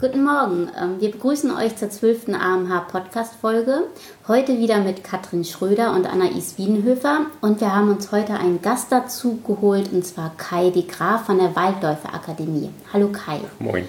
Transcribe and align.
Guten 0.00 0.22
Morgen. 0.22 0.70
Ähm, 0.80 1.00
wir 1.00 1.10
begrüßen 1.10 1.50
euch 1.50 1.74
zur 1.74 1.90
12. 1.90 2.28
AMH 2.28 2.82
Podcast 2.82 3.34
Folge. 3.40 3.82
Heute 4.28 4.56
wieder 4.56 4.78
mit 4.78 5.02
Katrin 5.02 5.44
Schröder 5.44 5.92
und 5.92 6.06
Anais 6.06 6.56
Wiedenhöfer. 6.56 7.26
Und 7.40 7.60
wir 7.60 7.74
haben 7.74 7.90
uns 7.90 8.12
heute 8.12 8.34
einen 8.34 8.62
Gast 8.62 8.92
dazu 8.92 9.40
geholt, 9.44 9.92
und 9.92 10.06
zwar 10.06 10.36
Kai 10.36 10.70
de 10.70 10.82
Graaf 10.82 11.26
von 11.26 11.38
der 11.38 11.56
Waldläufer 11.56 12.14
Akademie. 12.14 12.70
Hallo 12.92 13.08
Kai. 13.08 13.40
Moin. 13.58 13.86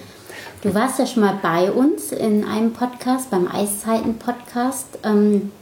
Du 0.62 0.74
warst 0.74 0.98
ja 0.98 1.06
schon 1.06 1.22
mal 1.22 1.38
bei 1.40 1.70
uns 1.70 2.10
in 2.10 2.44
einem 2.44 2.72
Podcast, 2.72 3.30
beim 3.30 3.46
Eiszeiten 3.46 4.18
Podcast. 4.18 4.98
Ähm, 5.04 5.52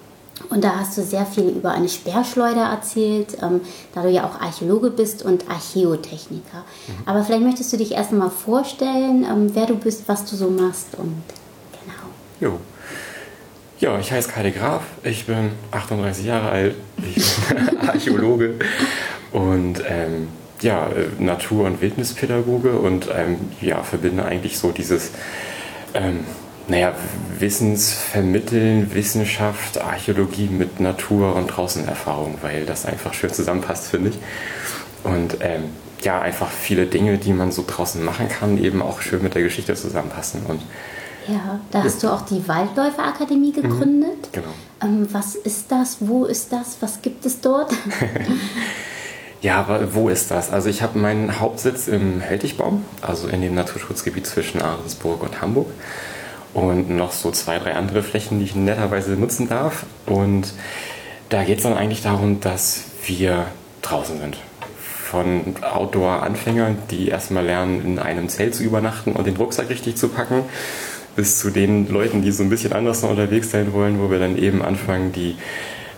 und 0.50 0.64
da 0.64 0.76
hast 0.76 0.96
du 0.96 1.02
sehr 1.02 1.26
viel 1.26 1.48
über 1.48 1.72
eine 1.72 1.88
Sperrschleuder 1.88 2.62
erzählt, 2.62 3.36
ähm, 3.42 3.60
da 3.94 4.02
du 4.02 4.10
ja 4.10 4.24
auch 4.24 4.40
Archäologe 4.40 4.90
bist 4.90 5.22
und 5.24 5.50
Archäotechniker. 5.50 6.58
Mhm. 6.58 6.92
Aber 7.06 7.24
vielleicht 7.24 7.42
möchtest 7.42 7.72
du 7.72 7.76
dich 7.76 7.92
erst 7.92 8.12
mal 8.12 8.30
vorstellen, 8.30 9.24
ähm, 9.24 9.50
wer 9.54 9.66
du 9.66 9.76
bist, 9.76 10.04
was 10.06 10.24
du 10.24 10.36
so 10.36 10.50
machst 10.50 10.88
und 10.96 11.22
genau. 11.72 12.08
Jo. 12.52 12.58
Ja, 13.80 13.98
ich 13.98 14.10
heiße 14.10 14.28
Kai 14.28 14.50
Graf, 14.50 14.82
ich 15.04 15.26
bin 15.26 15.52
38 15.70 16.24
Jahre 16.24 16.48
alt, 16.48 16.74
ich 16.98 17.24
bin 17.48 17.78
Archäologe 17.88 18.54
und 19.32 19.82
ähm, 19.86 20.28
ja, 20.60 20.88
Natur- 21.18 21.66
und 21.66 21.80
Wildnispädagoge 21.80 22.72
und 22.72 23.08
ähm, 23.14 23.38
ja, 23.60 23.82
verbinde 23.82 24.24
eigentlich 24.24 24.58
so 24.58 24.72
dieses 24.72 25.12
ähm, 25.94 26.24
naja, 26.68 26.94
Wissensvermitteln, 27.38 28.94
Wissenschaft, 28.94 29.80
Archäologie 29.80 30.48
mit 30.48 30.80
Natur 30.80 31.34
und 31.34 31.46
Draußenerfahrung, 31.46 32.38
weil 32.42 32.66
das 32.66 32.84
einfach 32.84 33.14
schön 33.14 33.32
zusammenpasst, 33.32 33.88
finde 33.88 34.10
ich. 34.10 34.18
Und 35.02 35.38
ähm, 35.40 35.64
ja, 36.02 36.20
einfach 36.20 36.50
viele 36.50 36.86
Dinge, 36.86 37.16
die 37.16 37.32
man 37.32 37.52
so 37.52 37.64
draußen 37.66 38.04
machen 38.04 38.28
kann, 38.28 38.62
eben 38.62 38.82
auch 38.82 39.00
schön 39.00 39.22
mit 39.22 39.34
der 39.34 39.42
Geschichte 39.42 39.74
zusammenpassen. 39.74 40.42
Und 40.46 40.60
ja, 41.26 41.60
da 41.70 41.82
hast 41.84 42.02
du 42.02 42.08
auch 42.08 42.22
die 42.22 42.46
Waldläuferakademie 42.46 43.52
mhm, 43.56 43.62
gegründet. 43.62 44.28
Mhm, 44.28 44.32
genau. 44.32 44.48
Ähm, 44.82 45.08
was 45.10 45.34
ist 45.36 45.72
das? 45.72 45.98
Wo 46.00 46.26
ist 46.26 46.52
das? 46.52 46.76
Was 46.80 47.00
gibt 47.00 47.24
es 47.24 47.40
dort? 47.40 47.72
ja, 49.40 49.58
aber 49.60 49.94
wo 49.94 50.08
ist 50.10 50.30
das? 50.30 50.52
Also 50.52 50.68
ich 50.68 50.82
habe 50.82 50.98
meinen 50.98 51.40
Hauptsitz 51.40 51.88
im 51.88 52.20
Heltigbaum, 52.20 52.84
also 53.00 53.28
in 53.28 53.40
dem 53.40 53.54
Naturschutzgebiet 53.54 54.26
zwischen 54.26 54.60
Ahrensburg 54.60 55.22
und 55.22 55.40
Hamburg 55.40 55.68
und 56.54 56.90
noch 56.90 57.12
so 57.12 57.30
zwei, 57.30 57.58
drei 57.58 57.74
andere 57.74 58.02
Flächen, 58.02 58.38
die 58.38 58.46
ich 58.46 58.54
netterweise 58.54 59.12
nutzen 59.12 59.48
darf. 59.48 59.84
Und 60.06 60.52
da 61.28 61.44
geht 61.44 61.58
es 61.58 61.64
dann 61.64 61.74
eigentlich 61.74 62.02
darum, 62.02 62.40
dass 62.40 62.84
wir 63.04 63.46
draußen 63.82 64.18
sind. 64.18 64.36
Von 64.76 65.56
Outdoor-Anfängern, 65.62 66.78
die 66.90 67.08
erstmal 67.08 67.44
lernen, 67.44 67.84
in 67.84 67.98
einem 67.98 68.28
Zelt 68.28 68.54
zu 68.54 68.62
übernachten 68.62 69.12
und 69.12 69.26
den 69.26 69.36
Rucksack 69.36 69.70
richtig 69.70 69.96
zu 69.96 70.08
packen, 70.08 70.42
bis 71.16 71.38
zu 71.38 71.50
den 71.50 71.88
Leuten, 71.88 72.22
die 72.22 72.30
so 72.30 72.42
ein 72.42 72.50
bisschen 72.50 72.72
anders 72.72 73.02
noch 73.02 73.10
unterwegs 73.10 73.50
sein 73.50 73.72
wollen, 73.72 74.00
wo 74.00 74.10
wir 74.10 74.18
dann 74.18 74.36
eben 74.36 74.62
anfangen, 74.62 75.12
die 75.12 75.36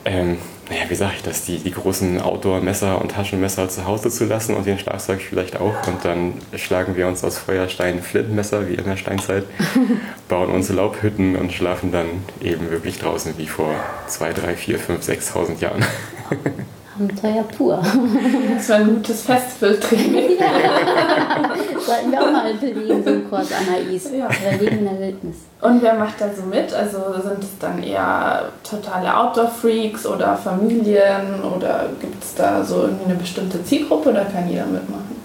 ähm, 0.04 0.38
naja, 0.70 0.82
wie 0.88 0.94
sage 0.94 1.14
ich 1.16 1.22
das, 1.22 1.44
die, 1.44 1.58
die 1.58 1.72
großen 1.72 2.20
Outdoor-Messer 2.20 3.00
und 3.00 3.10
Taschenmesser 3.10 3.68
zu 3.68 3.86
Hause 3.86 4.08
zu 4.08 4.24
lassen 4.24 4.54
und 4.54 4.66
den 4.66 4.78
Schlagzeug 4.78 5.20
vielleicht 5.20 5.56
auch. 5.60 5.86
Und 5.88 6.04
dann 6.04 6.34
schlagen 6.54 6.96
wir 6.96 7.08
uns 7.08 7.24
aus 7.24 7.38
Feuerstein 7.38 8.00
Flintenmesser 8.00 8.68
wie 8.68 8.74
in 8.74 8.84
der 8.84 8.96
Steinzeit, 8.96 9.44
bauen 10.28 10.50
unsere 10.50 10.76
Laubhütten 10.76 11.34
und 11.34 11.52
schlafen 11.52 11.90
dann 11.90 12.06
eben 12.40 12.70
wirklich 12.70 12.98
draußen 13.00 13.36
wie 13.36 13.48
vor 13.48 13.74
2, 14.06 14.32
3, 14.32 14.56
4, 14.56 14.78
5, 14.78 15.08
6.000 15.08 15.60
Jahren. 15.60 15.84
Abenteuer 17.00 17.44
pur. 17.56 17.82
Das 18.54 18.68
war 18.68 18.76
ein 18.76 18.94
gutes 18.96 19.22
Festivaltraining. 19.22 20.38
Ja. 20.38 21.54
Sollten 21.86 22.12
wir 22.12 22.20
auch 22.20 22.30
mal 22.30 22.52
belegen, 22.54 23.02
so 23.02 23.10
einen 23.10 23.28
Kurs 23.30 23.48
Anais. 23.52 24.10
Ja. 24.16 24.26
Oder 24.26 24.62
Leben 24.62 24.78
in 24.80 24.84
der 24.84 25.00
Wildnis. 25.00 25.36
Und 25.62 25.82
wer 25.82 25.94
macht 25.94 26.20
da 26.20 26.28
so 26.34 26.42
mit? 26.42 26.72
Also 26.74 26.98
sind 27.22 27.42
es 27.42 27.58
dann 27.58 27.82
eher 27.82 28.50
totale 28.62 29.16
Outdoor-Freaks 29.16 30.06
oder 30.06 30.36
Familien 30.36 31.42
oder 31.42 31.88
gibt 32.00 32.22
es 32.22 32.34
da 32.34 32.62
so 32.62 32.82
irgendwie 32.82 33.06
eine 33.06 33.14
bestimmte 33.14 33.64
Zielgruppe 33.64 34.10
oder 34.10 34.26
kann 34.26 34.48
jeder 34.48 34.66
mitmachen? 34.66 35.16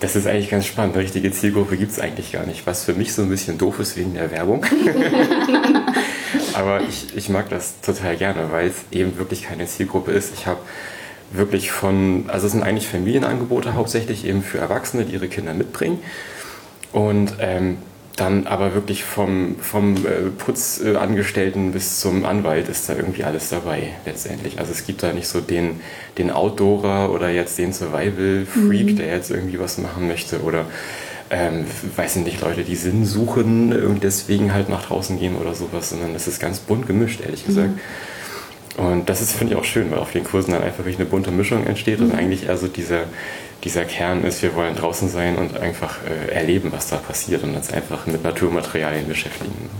Das 0.00 0.16
ist 0.16 0.26
eigentlich 0.26 0.50
ganz 0.50 0.66
spannend. 0.66 0.94
Eine 0.94 1.04
richtige 1.04 1.30
Zielgruppe 1.30 1.76
gibt 1.76 1.92
es 1.92 2.00
eigentlich 2.00 2.32
gar 2.32 2.46
nicht. 2.46 2.66
Was 2.66 2.84
für 2.84 2.94
mich 2.94 3.12
so 3.12 3.22
ein 3.22 3.28
bisschen 3.28 3.58
doof 3.58 3.78
ist 3.78 3.96
wegen 3.96 4.14
der 4.14 4.30
Werbung. 4.30 4.64
Aber 6.60 6.82
ich, 6.82 7.16
ich 7.16 7.30
mag 7.30 7.48
das 7.48 7.80
total 7.80 8.16
gerne, 8.16 8.52
weil 8.52 8.68
es 8.68 8.74
eben 8.90 9.16
wirklich 9.16 9.44
keine 9.44 9.66
Zielgruppe 9.66 10.12
ist. 10.12 10.34
Ich 10.34 10.46
habe 10.46 10.60
wirklich 11.32 11.70
von, 11.70 12.24
also 12.28 12.46
es 12.46 12.52
sind 12.52 12.62
eigentlich 12.62 12.86
Familienangebote 12.86 13.74
hauptsächlich 13.74 14.26
eben 14.26 14.42
für 14.42 14.58
Erwachsene, 14.58 15.06
die 15.06 15.14
ihre 15.14 15.28
Kinder 15.28 15.54
mitbringen. 15.54 16.00
Und 16.92 17.34
ähm, 17.40 17.78
dann 18.16 18.46
aber 18.46 18.74
wirklich 18.74 19.04
vom, 19.04 19.56
vom 19.58 19.96
äh, 20.04 20.28
Putzangestellten 20.36 21.72
bis 21.72 22.00
zum 22.00 22.26
Anwalt 22.26 22.68
ist 22.68 22.86
da 22.90 22.94
irgendwie 22.94 23.24
alles 23.24 23.48
dabei 23.48 23.94
letztendlich. 24.04 24.58
Also 24.58 24.72
es 24.72 24.84
gibt 24.84 25.02
da 25.02 25.14
nicht 25.14 25.28
so 25.28 25.40
den, 25.40 25.80
den 26.18 26.30
Outdoorer 26.30 27.10
oder 27.10 27.30
jetzt 27.30 27.56
den 27.56 27.72
Survival-Freak, 27.72 28.86
mhm. 28.86 28.96
der 28.96 29.14
jetzt 29.14 29.30
irgendwie 29.30 29.58
was 29.58 29.78
machen 29.78 30.06
möchte 30.08 30.42
oder 30.42 30.66
ähm, 31.30 31.64
weiß 31.96 32.16
nicht, 32.16 32.40
Leute, 32.40 32.64
die 32.64 32.76
Sinn 32.76 33.04
suchen 33.04 33.72
und 33.84 34.02
deswegen 34.02 34.52
halt 34.52 34.68
nach 34.68 34.86
draußen 34.86 35.18
gehen 35.18 35.36
oder 35.36 35.54
sowas, 35.54 35.90
sondern 35.90 36.14
es 36.14 36.26
ist 36.26 36.40
ganz 36.40 36.58
bunt 36.58 36.86
gemischt, 36.86 37.20
ehrlich 37.20 37.46
gesagt. 37.46 37.70
Mhm. 37.70 38.84
Und 38.84 39.08
das 39.08 39.20
ist, 39.20 39.32
finde 39.32 39.54
ich, 39.54 39.60
auch 39.60 39.64
schön, 39.64 39.90
weil 39.90 39.98
auf 39.98 40.12
den 40.12 40.24
Kursen 40.24 40.52
dann 40.52 40.62
einfach 40.62 40.78
wirklich 40.78 40.98
eine 40.98 41.06
bunte 41.06 41.30
Mischung 41.30 41.66
entsteht 41.66 42.00
mhm. 42.00 42.06
und 42.06 42.14
eigentlich 42.14 42.46
eher 42.46 42.56
so 42.56 42.66
dieser, 42.66 43.04
dieser 43.62 43.84
Kern 43.84 44.24
ist, 44.24 44.42
wir 44.42 44.54
wollen 44.54 44.74
draußen 44.74 45.08
sein 45.08 45.36
und 45.36 45.56
einfach 45.56 45.98
äh, 46.04 46.32
erleben, 46.32 46.72
was 46.72 46.88
da 46.88 46.96
passiert 46.96 47.44
und 47.44 47.54
uns 47.54 47.72
einfach 47.72 48.06
mit 48.06 48.24
Naturmaterialien 48.24 49.06
beschäftigen. 49.06 49.70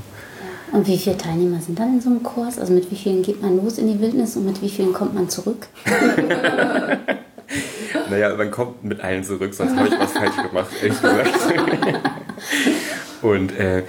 Und 0.72 0.86
wie 0.86 0.98
viele 0.98 1.16
Teilnehmer 1.16 1.60
sind 1.60 1.78
dann 1.80 1.94
in 1.94 2.00
so 2.00 2.10
einem 2.10 2.22
Kurs? 2.22 2.58
Also 2.58 2.72
mit 2.72 2.90
wie 2.92 2.96
vielen 2.96 3.22
geht 3.22 3.42
man 3.42 3.56
los 3.56 3.78
in 3.78 3.88
die 3.88 3.98
Wildnis 4.00 4.36
und 4.36 4.46
mit 4.46 4.62
wie 4.62 4.68
vielen 4.68 4.92
kommt 4.92 5.14
man 5.14 5.28
zurück? 5.28 5.66
naja, 8.10 8.34
man 8.36 8.50
kommt 8.50 8.84
mit 8.84 9.00
allen 9.00 9.24
zurück, 9.24 9.54
sonst 9.54 9.76
habe 9.76 9.88
ich 9.88 9.98
was 9.98 10.12
falsch 10.12 10.36
gemacht, 10.36 10.70
ehrlich 10.82 11.00
gesagt. 11.00 11.30
und 13.22 13.58
äh, 13.58 13.82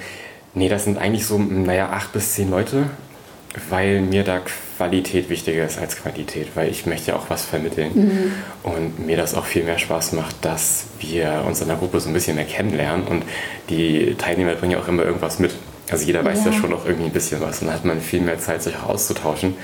nee, 0.54 0.70
das 0.70 0.86
sind 0.86 0.98
eigentlich 0.98 1.26
so, 1.26 1.38
naja, 1.38 1.90
acht 1.90 2.12
bis 2.14 2.34
zehn 2.34 2.50
Leute, 2.50 2.86
weil 3.70 4.02
mir 4.02 4.24
da 4.24 4.42
Qualität 4.78 5.30
wichtiger 5.30 5.66
ist 5.66 5.78
als 5.78 5.98
Quantität, 5.98 6.48
weil 6.56 6.70
ich 6.70 6.86
möchte 6.86 7.12
ja 7.12 7.18
auch 7.18 7.30
was 7.30 7.46
vermitteln. 7.46 7.92
Mhm. 7.94 8.32
Und 8.64 9.06
mir 9.06 9.18
das 9.18 9.36
auch 9.36 9.46
viel 9.46 9.64
mehr 9.64 9.78
Spaß 9.78 10.14
macht, 10.14 10.36
dass 10.44 10.86
wir 11.00 11.44
uns 11.46 11.62
in 11.62 11.68
der 11.68 11.78
Gruppe 11.78 12.00
so 12.00 12.10
ein 12.10 12.14
bisschen 12.14 12.36
mehr 12.36 12.46
kennenlernen 12.46 13.06
und 13.08 13.24
die 13.70 14.16
Teilnehmer 14.18 14.56
bringen 14.56 14.72
ja 14.74 14.80
auch 14.80 14.88
immer 14.88 15.04
irgendwas 15.04 15.40
mit. 15.40 15.52
Also 15.92 16.06
jeder 16.06 16.24
weiß 16.24 16.46
ja, 16.46 16.52
ja 16.52 16.58
schon 16.58 16.74
auch 16.74 16.86
irgendwie 16.86 17.08
ein 17.08 17.12
bisschen 17.12 17.42
was 17.42 17.62
und 17.62 17.68
dann 17.68 17.76
hat 17.76 17.86
man 17.86 18.00
viel 18.00 18.22
mehr 18.22 18.40
Zeit, 18.40 18.64
sich 18.64 18.76
auch 18.78 18.90
auszutauschen 18.90 19.56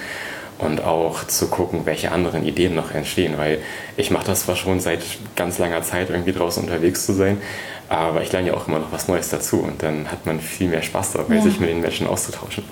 und 0.60 0.84
auch 0.84 1.26
zu 1.26 1.48
gucken, 1.48 1.86
welche 1.86 2.12
anderen 2.12 2.46
Ideen 2.46 2.76
noch 2.76 2.92
entstehen, 2.92 3.38
weil 3.38 3.60
ich 3.96 4.12
mache 4.12 4.26
das 4.26 4.44
zwar 4.44 4.56
schon 4.56 4.80
seit 4.80 5.02
ganz 5.36 5.58
langer 5.60 5.84
Zeit, 5.84 6.10
irgendwie 6.10 6.34
draußen 6.34 6.64
unterwegs 6.64 7.06
zu 7.06 7.14
sein, 7.14 7.42
aber 7.90 8.22
ich 8.22 8.32
lerne 8.32 8.50
ja 8.50 8.54
auch 8.54 8.68
immer 8.68 8.80
noch 8.80 8.92
was 8.92 9.08
Neues 9.08 9.30
dazu 9.30 9.62
und 9.62 9.84
dann 9.84 10.12
hat 10.12 10.26
man 10.26 10.40
viel 10.40 10.70
mehr 10.70 10.82
Spaß 10.82 11.14
dabei, 11.14 11.36
ja. 11.36 11.42
sich 11.42 11.60
mit 11.60 11.70
den 11.70 11.82
Menschen 11.82 12.08
auszutauschen. 12.08 12.64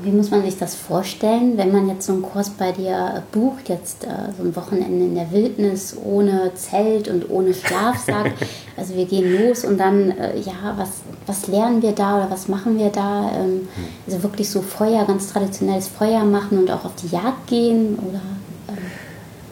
Wie 0.00 0.10
muss 0.10 0.30
man 0.30 0.42
sich 0.44 0.56
das 0.56 0.76
vorstellen, 0.76 1.58
wenn 1.58 1.72
man 1.72 1.88
jetzt 1.88 2.06
so 2.06 2.12
einen 2.12 2.22
Kurs 2.22 2.50
bei 2.50 2.70
dir 2.70 3.24
bucht, 3.32 3.68
jetzt 3.68 4.04
äh, 4.04 4.32
so 4.36 4.44
ein 4.44 4.54
Wochenende 4.54 5.04
in 5.04 5.14
der 5.16 5.32
Wildnis 5.32 5.96
ohne 6.00 6.52
Zelt 6.54 7.08
und 7.08 7.28
ohne 7.28 7.52
Schlafsack? 7.52 8.32
also 8.76 8.94
wir 8.94 9.06
gehen 9.06 9.36
los 9.40 9.64
und 9.64 9.78
dann, 9.78 10.12
äh, 10.12 10.38
ja, 10.38 10.74
was, 10.76 10.90
was 11.26 11.48
lernen 11.48 11.82
wir 11.82 11.92
da 11.92 12.18
oder 12.18 12.30
was 12.30 12.46
machen 12.46 12.78
wir 12.78 12.90
da? 12.90 13.32
Ähm, 13.34 13.42
hm. 13.42 13.68
also 14.06 14.22
wirklich 14.22 14.48
so 14.48 14.62
Feuer, 14.62 15.04
ganz 15.04 15.32
traditionelles 15.32 15.88
Feuer 15.88 16.22
machen 16.22 16.58
und 16.58 16.70
auch 16.70 16.84
auf 16.84 16.94
die 16.94 17.08
Jagd 17.08 17.48
gehen 17.48 17.98
oder? 17.98 18.20
Ähm? 18.68 18.76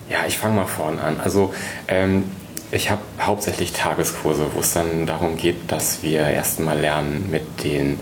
Ja, 0.09 0.19
ich 0.29 0.39
fange 0.39 0.55
mal 0.55 0.67
vorne 0.67 1.01
an. 1.03 1.19
Also 1.19 1.53
ähm, 1.89 2.23
ich 2.71 2.91
habe 2.91 3.01
hauptsächlich 3.21 3.73
Tageskurse, 3.73 4.47
wo 4.55 4.61
es 4.61 4.73
dann 4.73 5.07
darum 5.07 5.37
geht, 5.37 5.73
dass 5.73 6.05
wir 6.05 6.21
erstmal 6.21 6.79
lernen, 6.79 7.29
mit 7.31 7.65
den 7.65 7.99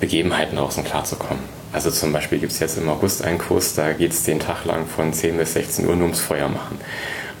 Begebenheiten 0.00 0.56
draußen 0.56 0.84
klarzukommen. 0.84 1.55
Also 1.76 1.90
zum 1.90 2.10
Beispiel 2.10 2.38
gibt 2.38 2.52
es 2.52 2.58
jetzt 2.58 2.78
im 2.78 2.88
August 2.88 3.22
einen 3.22 3.36
Kurs, 3.36 3.74
da 3.74 3.92
geht 3.92 4.12
es 4.12 4.22
den 4.22 4.40
Tag 4.40 4.64
lang 4.64 4.86
von 4.86 5.12
10 5.12 5.36
bis 5.36 5.52
16 5.52 5.86
Uhr 5.86 5.94
nur 5.94 6.04
ums 6.04 6.20
Feuer 6.20 6.48
machen. 6.48 6.78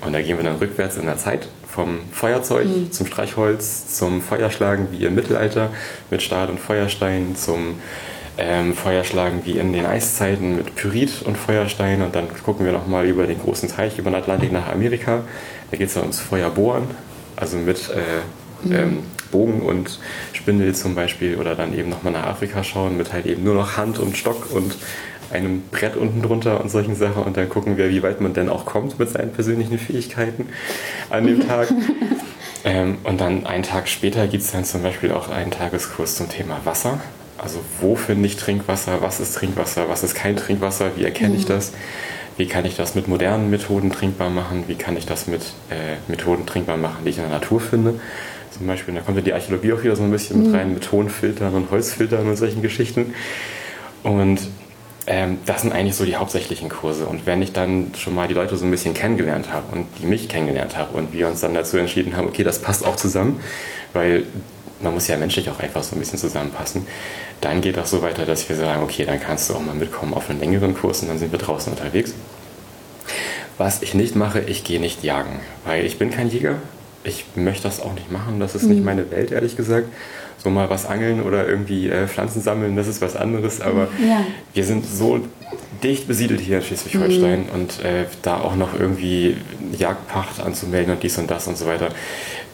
Und 0.02 0.12
da 0.12 0.20
gehen 0.20 0.36
wir 0.36 0.44
dann 0.44 0.56
rückwärts 0.56 0.98
in 0.98 1.06
der 1.06 1.16
Zeit 1.16 1.48
vom 1.66 2.00
Feuerzeug 2.12 2.66
mhm. 2.66 2.92
zum 2.92 3.06
Streichholz, 3.06 3.96
zum 3.96 4.20
Feuerschlagen 4.20 4.88
wie 4.90 5.06
im 5.06 5.14
Mittelalter 5.14 5.70
mit 6.10 6.20
Stahl 6.20 6.50
und 6.50 6.60
Feuerstein, 6.60 7.34
zum 7.34 7.80
ähm, 8.36 8.74
Feuerschlagen 8.74 9.40
wie 9.46 9.56
in 9.56 9.72
den 9.72 9.86
Eiszeiten 9.86 10.56
mit 10.56 10.76
Pyrit 10.76 11.22
und 11.24 11.38
Feuerstein. 11.38 12.02
Und 12.02 12.14
dann 12.14 12.28
gucken 12.44 12.66
wir 12.66 12.72
nochmal 12.74 13.06
über 13.06 13.26
den 13.26 13.40
großen 13.40 13.70
Teich, 13.70 13.98
über 13.98 14.10
den 14.10 14.16
Atlantik 14.16 14.52
nach 14.52 14.70
Amerika. 14.70 15.22
Da 15.70 15.78
geht 15.78 15.88
es 15.88 15.94
dann 15.94 16.02
ums 16.02 16.20
Feuerbohren, 16.20 16.84
also 17.36 17.56
mit 17.56 17.88
äh, 17.88 18.20
mhm. 18.62 18.72
ähm, 18.72 18.98
Bogen 19.30 19.60
und 19.60 19.98
Spindel 20.32 20.74
zum 20.74 20.94
Beispiel 20.94 21.36
oder 21.36 21.54
dann 21.54 21.76
eben 21.76 21.90
nochmal 21.90 22.12
nach 22.12 22.26
Afrika 22.26 22.62
schauen 22.62 22.96
mit 22.96 23.12
halt 23.12 23.26
eben 23.26 23.44
nur 23.44 23.54
noch 23.54 23.76
Hand 23.76 23.98
und 23.98 24.16
Stock 24.16 24.52
und 24.52 24.76
einem 25.32 25.62
Brett 25.70 25.96
unten 25.96 26.22
drunter 26.22 26.60
und 26.60 26.70
solchen 26.70 26.94
Sachen 26.94 27.22
und 27.24 27.36
dann 27.36 27.48
gucken 27.48 27.76
wir, 27.76 27.90
wie 27.90 28.02
weit 28.02 28.20
man 28.20 28.32
denn 28.32 28.48
auch 28.48 28.64
kommt 28.64 28.98
mit 28.98 29.10
seinen 29.10 29.32
persönlichen 29.32 29.78
Fähigkeiten 29.78 30.48
an 31.10 31.26
dem 31.26 31.46
Tag. 31.48 31.68
Ähm, 32.64 32.98
und 33.04 33.20
dann 33.20 33.46
einen 33.46 33.62
Tag 33.62 33.88
später 33.88 34.26
gibt 34.26 34.44
es 34.44 34.52
dann 34.52 34.64
zum 34.64 34.82
Beispiel 34.82 35.12
auch 35.12 35.28
einen 35.28 35.50
Tageskurs 35.50 36.16
zum 36.16 36.28
Thema 36.28 36.60
Wasser. 36.64 37.00
Also 37.38 37.60
wo 37.80 37.96
finde 37.96 38.26
ich 38.26 38.36
Trinkwasser, 38.36 39.02
was 39.02 39.20
ist 39.20 39.34
Trinkwasser, 39.34 39.88
was 39.88 40.02
ist 40.02 40.14
kein 40.14 40.36
Trinkwasser, 40.36 40.92
wie 40.96 41.04
erkenne 41.04 41.30
mhm. 41.30 41.36
ich 41.36 41.44
das, 41.44 41.72
wie 42.36 42.46
kann 42.46 42.64
ich 42.64 42.76
das 42.76 42.94
mit 42.94 43.08
modernen 43.08 43.50
Methoden 43.50 43.92
trinkbar 43.92 44.30
machen, 44.30 44.64
wie 44.68 44.74
kann 44.74 44.96
ich 44.96 45.06
das 45.06 45.26
mit 45.26 45.42
äh, 45.70 45.96
Methoden 46.08 46.46
trinkbar 46.46 46.76
machen, 46.76 47.04
die 47.04 47.10
ich 47.10 47.18
in 47.18 47.24
der 47.24 47.32
Natur 47.32 47.60
finde. 47.60 48.00
Zum 48.56 48.66
Beispiel, 48.66 48.94
da 48.94 49.00
kommt 49.00 49.16
ja 49.18 49.22
die 49.22 49.32
Archäologie 49.32 49.72
auch 49.72 49.82
wieder 49.82 49.96
so 49.96 50.02
ein 50.02 50.10
bisschen 50.10 50.38
mhm. 50.38 50.46
mit 50.46 50.54
rein, 50.54 50.74
mit 50.74 50.84
Tonfiltern 50.84 51.54
und 51.54 51.70
Holzfiltern 51.70 52.26
und 52.26 52.36
solchen 52.36 52.62
Geschichten. 52.62 53.14
Und 54.02 54.40
ähm, 55.06 55.38
das 55.46 55.62
sind 55.62 55.72
eigentlich 55.72 55.94
so 55.94 56.04
die 56.04 56.16
hauptsächlichen 56.16 56.68
Kurse. 56.68 57.06
Und 57.06 57.26
wenn 57.26 57.42
ich 57.42 57.52
dann 57.52 57.92
schon 57.96 58.14
mal 58.14 58.28
die 58.28 58.34
Leute 58.34 58.56
so 58.56 58.64
ein 58.64 58.70
bisschen 58.70 58.94
kennengelernt 58.94 59.52
habe 59.52 59.76
und 59.76 59.86
die 60.00 60.06
mich 60.06 60.28
kennengelernt 60.28 60.76
haben 60.76 60.94
und 60.94 61.12
wir 61.12 61.28
uns 61.28 61.40
dann 61.40 61.54
dazu 61.54 61.76
entschieden 61.76 62.16
haben, 62.16 62.26
okay, 62.28 62.44
das 62.44 62.60
passt 62.60 62.84
auch 62.84 62.96
zusammen, 62.96 63.40
weil 63.92 64.24
man 64.80 64.94
muss 64.94 65.08
ja 65.08 65.16
menschlich 65.16 65.48
auch 65.48 65.60
einfach 65.60 65.82
so 65.82 65.96
ein 65.96 66.00
bisschen 66.00 66.18
zusammenpassen, 66.18 66.86
dann 67.40 67.60
geht 67.60 67.76
das 67.76 67.90
so 67.90 68.02
weiter, 68.02 68.26
dass 68.26 68.48
wir 68.48 68.56
sagen, 68.56 68.82
okay, 68.82 69.04
dann 69.04 69.20
kannst 69.20 69.48
du 69.48 69.54
auch 69.54 69.60
mal 69.60 69.74
mitkommen 69.74 70.14
auf 70.14 70.28
einen 70.28 70.40
längeren 70.40 70.74
Kurs 70.74 71.02
und 71.02 71.08
dann 71.08 71.18
sind 71.18 71.32
wir 71.32 71.38
draußen 71.38 71.72
unterwegs. 71.72 72.14
Was 73.58 73.82
ich 73.82 73.94
nicht 73.94 74.16
mache, 74.16 74.40
ich 74.40 74.64
gehe 74.64 74.80
nicht 74.80 75.02
jagen, 75.02 75.40
weil 75.64 75.86
ich 75.86 75.98
bin 75.98 76.10
kein 76.10 76.28
Jäger. 76.28 76.56
Ich 77.06 77.24
möchte 77.34 77.62
das 77.62 77.80
auch 77.80 77.94
nicht 77.94 78.10
machen, 78.10 78.40
das 78.40 78.54
ist 78.54 78.64
mhm. 78.64 78.70
nicht 78.70 78.84
meine 78.84 79.10
Welt, 79.10 79.30
ehrlich 79.30 79.56
gesagt 79.56 79.88
so 80.46 80.50
mal 80.50 80.70
was 80.70 80.86
angeln 80.86 81.22
oder 81.22 81.48
irgendwie 81.48 81.88
äh, 81.88 82.06
Pflanzen 82.06 82.40
sammeln, 82.40 82.76
das 82.76 82.86
ist 82.86 83.00
was 83.00 83.16
anderes. 83.16 83.60
Aber 83.60 83.88
ja. 83.98 84.24
wir 84.54 84.64
sind 84.64 84.86
so 84.86 85.20
dicht 85.82 86.06
besiedelt 86.06 86.40
hier 86.40 86.58
in 86.58 86.62
Schleswig-Holstein 86.62 87.46
mhm. 87.46 87.48
und 87.52 87.84
äh, 87.84 88.04
da 88.22 88.40
auch 88.40 88.54
noch 88.56 88.78
irgendwie 88.78 89.36
Jagdpacht 89.76 90.40
anzumelden 90.40 90.94
und 90.94 91.02
dies 91.02 91.18
und 91.18 91.30
das 91.30 91.46
und 91.48 91.58
so 91.58 91.66
weiter. 91.66 91.88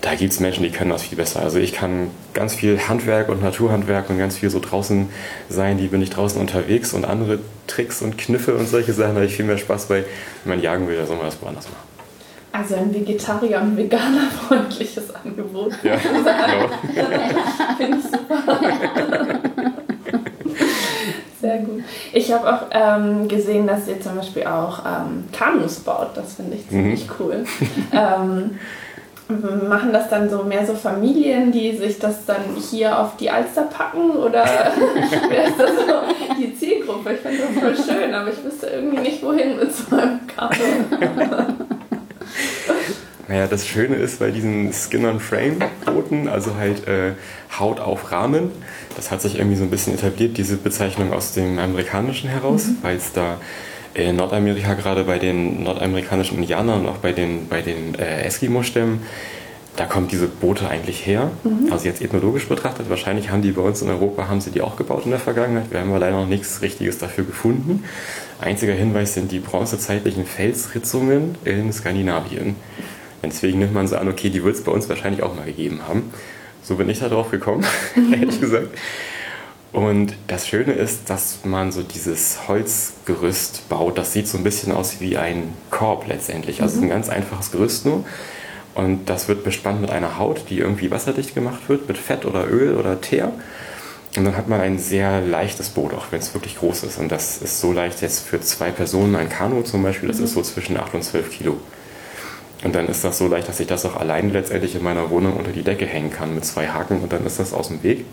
Da 0.01 0.15
gibt 0.15 0.33
es 0.33 0.41
Menschen, 0.41 0.65
die 0.65 0.71
können 0.71 0.91
das 0.91 1.03
viel 1.03 1.17
besser. 1.17 1.41
Also 1.41 1.59
ich 1.59 1.73
kann 1.73 2.11
ganz 2.35 2.55
viel 2.55 2.81
Handwerk 2.89 3.29
und 3.29 3.43
Naturhandwerk 3.43 4.11
und 4.11 4.19
ganz 4.19 4.39
viel 4.39 4.51
so 4.51 4.59
draußen 4.59 5.09
sein, 5.49 5.79
die 5.79 5.87
bin 5.87 6.03
ich 6.03 6.11
draußen 6.11 6.41
unterwegs 6.41 6.93
und 6.93 7.05
andere 7.05 7.39
Tricks 7.69 8.03
und 8.03 8.19
Kniffe 8.19 8.57
und 8.57 8.69
solche 8.69 8.93
Sachen, 8.93 9.11
da 9.11 9.17
habe 9.17 9.27
ich 9.27 9.37
viel 9.37 9.45
mehr 9.45 9.59
Spaß 9.59 9.87
bei. 9.87 10.05
Wenn 10.45 10.57
man 10.57 10.63
jagen 10.63 10.89
will, 10.89 10.97
da 10.97 11.07
soll 11.07 11.17
man 11.17 11.27
das 11.27 11.41
woanders 11.41 11.67
machen. 11.67 11.92
Also 12.53 12.75
ein 12.75 12.95
Vegetarier- 12.95 13.61
und 13.63 13.77
Veganer-freundliches 13.77 15.15
Angebot. 15.25 15.73
Ja, 15.83 15.97
genau. 15.97 16.69
Finde 17.79 17.99
ich 17.99 18.05
super. 18.05 19.41
Sehr 21.41 21.59
gut. 21.59 21.83
Ich 22.13 22.33
habe 22.33 22.55
auch 22.55 22.63
ähm, 22.71 23.27
gesehen, 23.27 23.67
dass 23.67 23.89
ihr 23.89 24.01
zum 24.01 24.17
Beispiel 24.17 24.47
auch 24.47 24.81
ähm, 24.85 25.25
Kanus 25.33 25.81
baut. 25.81 26.11
Das 26.15 26.35
finde 26.35 26.57
ich 26.57 26.69
ziemlich 26.69 27.09
mhm. 27.09 27.15
cool. 27.19 27.45
ähm, 27.93 28.59
machen 29.69 29.93
das 29.93 30.09
dann 30.09 30.29
so 30.29 30.43
mehr 30.43 30.67
so 30.67 30.75
Familien, 30.75 31.53
die 31.53 31.77
sich 31.77 31.99
das 31.99 32.25
dann 32.27 32.43
hier 32.71 32.99
auf 32.99 33.17
die 33.17 33.31
Alster 33.31 33.63
packen? 33.63 34.11
Oder 34.11 34.45
wer 35.29 35.49
ist 35.49 35.59
das 35.59 35.71
so 35.71 36.35
die 36.39 36.55
Zielgruppe? 36.55 37.15
Ich 37.15 37.21
finde 37.21 37.39
das 37.39 37.63
voll 37.63 37.95
schön, 37.95 38.15
aber 38.15 38.31
ich 38.31 38.45
wüsste 38.45 38.67
irgendwie 38.67 38.99
nicht, 38.99 39.23
wohin 39.23 39.57
mit 39.57 39.75
so 39.75 39.97
einem 39.97 40.21
Kanu. 40.27 40.55
Naja, 43.33 43.47
das 43.47 43.67
Schöne 43.67 43.95
ist 43.97 44.19
bei 44.19 44.31
diesen 44.31 44.75
Skin-on-Frame-Booten, 44.75 46.29
also 46.29 46.57
halt 46.57 46.87
äh, 46.87 47.13
Haut 47.59 47.81
auf 47.81 48.13
Rahmen, 48.13 48.51
das 48.95 49.11
hat 49.11 49.23
sich 49.23 49.39
irgendwie 49.39 49.57
so 49.57 49.65
ein 49.65 49.71
bisschen 49.71 49.95
etabliert, 49.95 50.37
diese 50.37 50.59
Bezeichnung 50.59 51.15
aus 51.15 51.33
dem 51.33 51.59
Amerikanischen 51.59 52.29
heraus, 52.29 52.67
mhm. 52.67 52.77
weil 52.83 52.97
es 52.99 53.15
da 53.15 53.39
in 53.95 54.17
Nordamerika 54.17 54.75
gerade 54.75 55.05
bei 55.05 55.19
den 55.19 55.63
nordamerikanischen 55.63 56.37
Indianern 56.37 56.81
und 56.81 56.89
auch 56.89 56.99
bei 56.99 57.13
den, 57.13 57.49
bei 57.49 57.63
den 57.63 57.95
äh, 57.95 58.21
Eskimo-Stämmen, 58.25 59.01
da 59.77 59.87
kommen 59.87 60.09
diese 60.09 60.27
Boote 60.27 60.69
eigentlich 60.69 61.07
her. 61.07 61.31
Mhm. 61.43 61.73
Also 61.73 61.87
jetzt 61.87 62.03
ethnologisch 62.03 62.47
betrachtet, 62.49 62.91
wahrscheinlich 62.91 63.31
haben 63.31 63.41
die 63.41 63.53
bei 63.53 63.63
uns 63.63 63.81
in 63.81 63.89
Europa, 63.89 64.29
haben 64.29 64.43
sie 64.43 64.51
die 64.51 64.61
auch 64.61 64.77
gebaut 64.77 65.07
in 65.07 65.11
der 65.11 65.21
Vergangenheit. 65.21 65.71
Wir 65.71 65.81
haben 65.81 65.89
aber 65.89 66.01
leider 66.01 66.21
noch 66.21 66.29
nichts 66.29 66.61
Richtiges 66.61 66.99
dafür 66.99 67.25
gefunden. 67.25 67.83
Einziger 68.43 68.75
Hinweis 68.75 69.15
sind 69.15 69.33
die 69.33 69.39
bronzezeitlichen 69.39 70.27
Felsritzungen 70.27 71.37
in 71.47 71.73
Skandinavien. 71.73 72.57
Deswegen 73.23 73.59
nimmt 73.59 73.75
man 73.75 73.87
so 73.87 73.97
an, 73.97 74.09
okay, 74.09 74.31
die 74.31 74.43
wird 74.43 74.57
es 74.57 74.65
bei 74.65 74.73
uns 74.73 74.89
wahrscheinlich 74.89 75.23
auch 75.23 75.35
mal 75.35 75.47
gegeben 75.47 75.81
haben. 75.87 76.13
So 76.63 76.77
bin 76.77 76.89
ich 76.89 77.01
da 77.01 77.09
drauf 77.09 77.31
gekommen, 77.31 77.65
ehrlich 78.13 78.41
gesagt. 78.41 78.69
Und 79.73 80.15
das 80.27 80.47
Schöne 80.47 80.73
ist, 80.73 81.09
dass 81.09 81.39
man 81.45 81.73
so 81.73 81.83
dieses 81.83 82.47
Holzgerüst 82.47 83.69
baut. 83.71 83.97
Das 83.97 84.13
sieht 84.13 84.29
so 84.29 84.37
ein 84.37 84.45
bisschen 84.45 84.71
aus 84.73 85.01
wie 85.01 85.17
ein 85.17 85.55
Korb 85.71 86.07
letztendlich. 86.07 86.63
Also 86.63 86.77
mhm. 86.79 86.85
ein 86.85 86.89
ganz 86.91 87.09
einfaches 87.09 87.51
Gerüst 87.53 87.87
nur. 87.87 88.05
Und 88.75 89.07
das 89.07 89.29
wird 89.29 89.45
bespannt 89.45 89.81
mit 89.81 89.91
einer 89.91 90.19
Haut, 90.19 90.45
die 90.51 90.59
irgendwie 90.59 90.91
wasserdicht 90.91 91.35
gemacht 91.35 91.69
wird, 91.69 91.89
mit 91.89 91.99
Fett 91.99 92.25
oder 92.25 92.51
Öl 92.51 92.77
oder 92.77 93.01
Teer. 93.01 93.33
Und 94.17 94.25
dann 94.25 94.37
hat 94.37 94.49
man 94.49 94.61
ein 94.61 94.79
sehr 94.79 95.23
leichtes 95.23 95.71
Boot, 95.71 95.95
auch 95.95 96.07
wenn 96.11 96.21
es 96.21 96.35
wirklich 96.35 96.59
groß 96.59 96.85
ist. 96.85 96.99
Und 96.99 97.11
das 97.11 97.41
ist 97.41 97.61
so 97.61 97.73
leicht 97.73 98.03
jetzt 98.03 98.21
für 98.21 98.41
zwei 98.41 98.71
Personen, 98.71 99.17
ein 99.17 99.31
Kanu 99.31 99.63
zum 99.63 99.83
Beispiel, 99.83 100.09
das 100.09 100.19
mhm. 100.19 100.25
ist 100.25 100.35
so 100.35 100.43
zwischen 100.43 100.77
8 100.77 100.95
und 100.95 101.03
12 101.03 101.31
Kilo. 101.31 101.57
Und 102.65 102.75
dann 102.75 102.87
ist 102.87 103.03
das 103.03 103.19
so 103.19 103.27
leicht, 103.27 103.49
dass 103.49 103.59
ich 103.59 103.67
das 103.67 103.85
auch 103.85 103.97
allein 103.97 104.31
letztendlich 104.33 104.75
in 104.77 104.83
meiner 104.83 105.11
Wohnung 105.11 105.37
unter 105.37 105.51
die 105.51 105.63
Decke 105.63 105.85
hängen 105.85 106.11
kann 106.11 106.35
mit 106.35 106.45
zwei 106.45 106.69
Haken 106.69 107.01
und 107.01 107.13
dann 107.13 107.27
ist 107.27 107.41
das 107.41 107.53
aus 107.53 107.69
dem 107.69 107.83
Weg. 107.83 108.05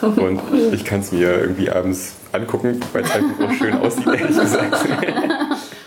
Und 0.00 0.40
ich 0.72 0.84
kann 0.84 1.00
es 1.00 1.10
mir 1.10 1.40
irgendwie 1.40 1.70
abends 1.70 2.14
angucken, 2.32 2.80
weil 2.92 3.02
es 3.02 3.12
halt 3.12 3.24
auch 3.42 3.52
schön 3.52 3.74
aussieht, 3.74 4.06
ehrlich 4.06 4.26
gesagt. 4.40 4.86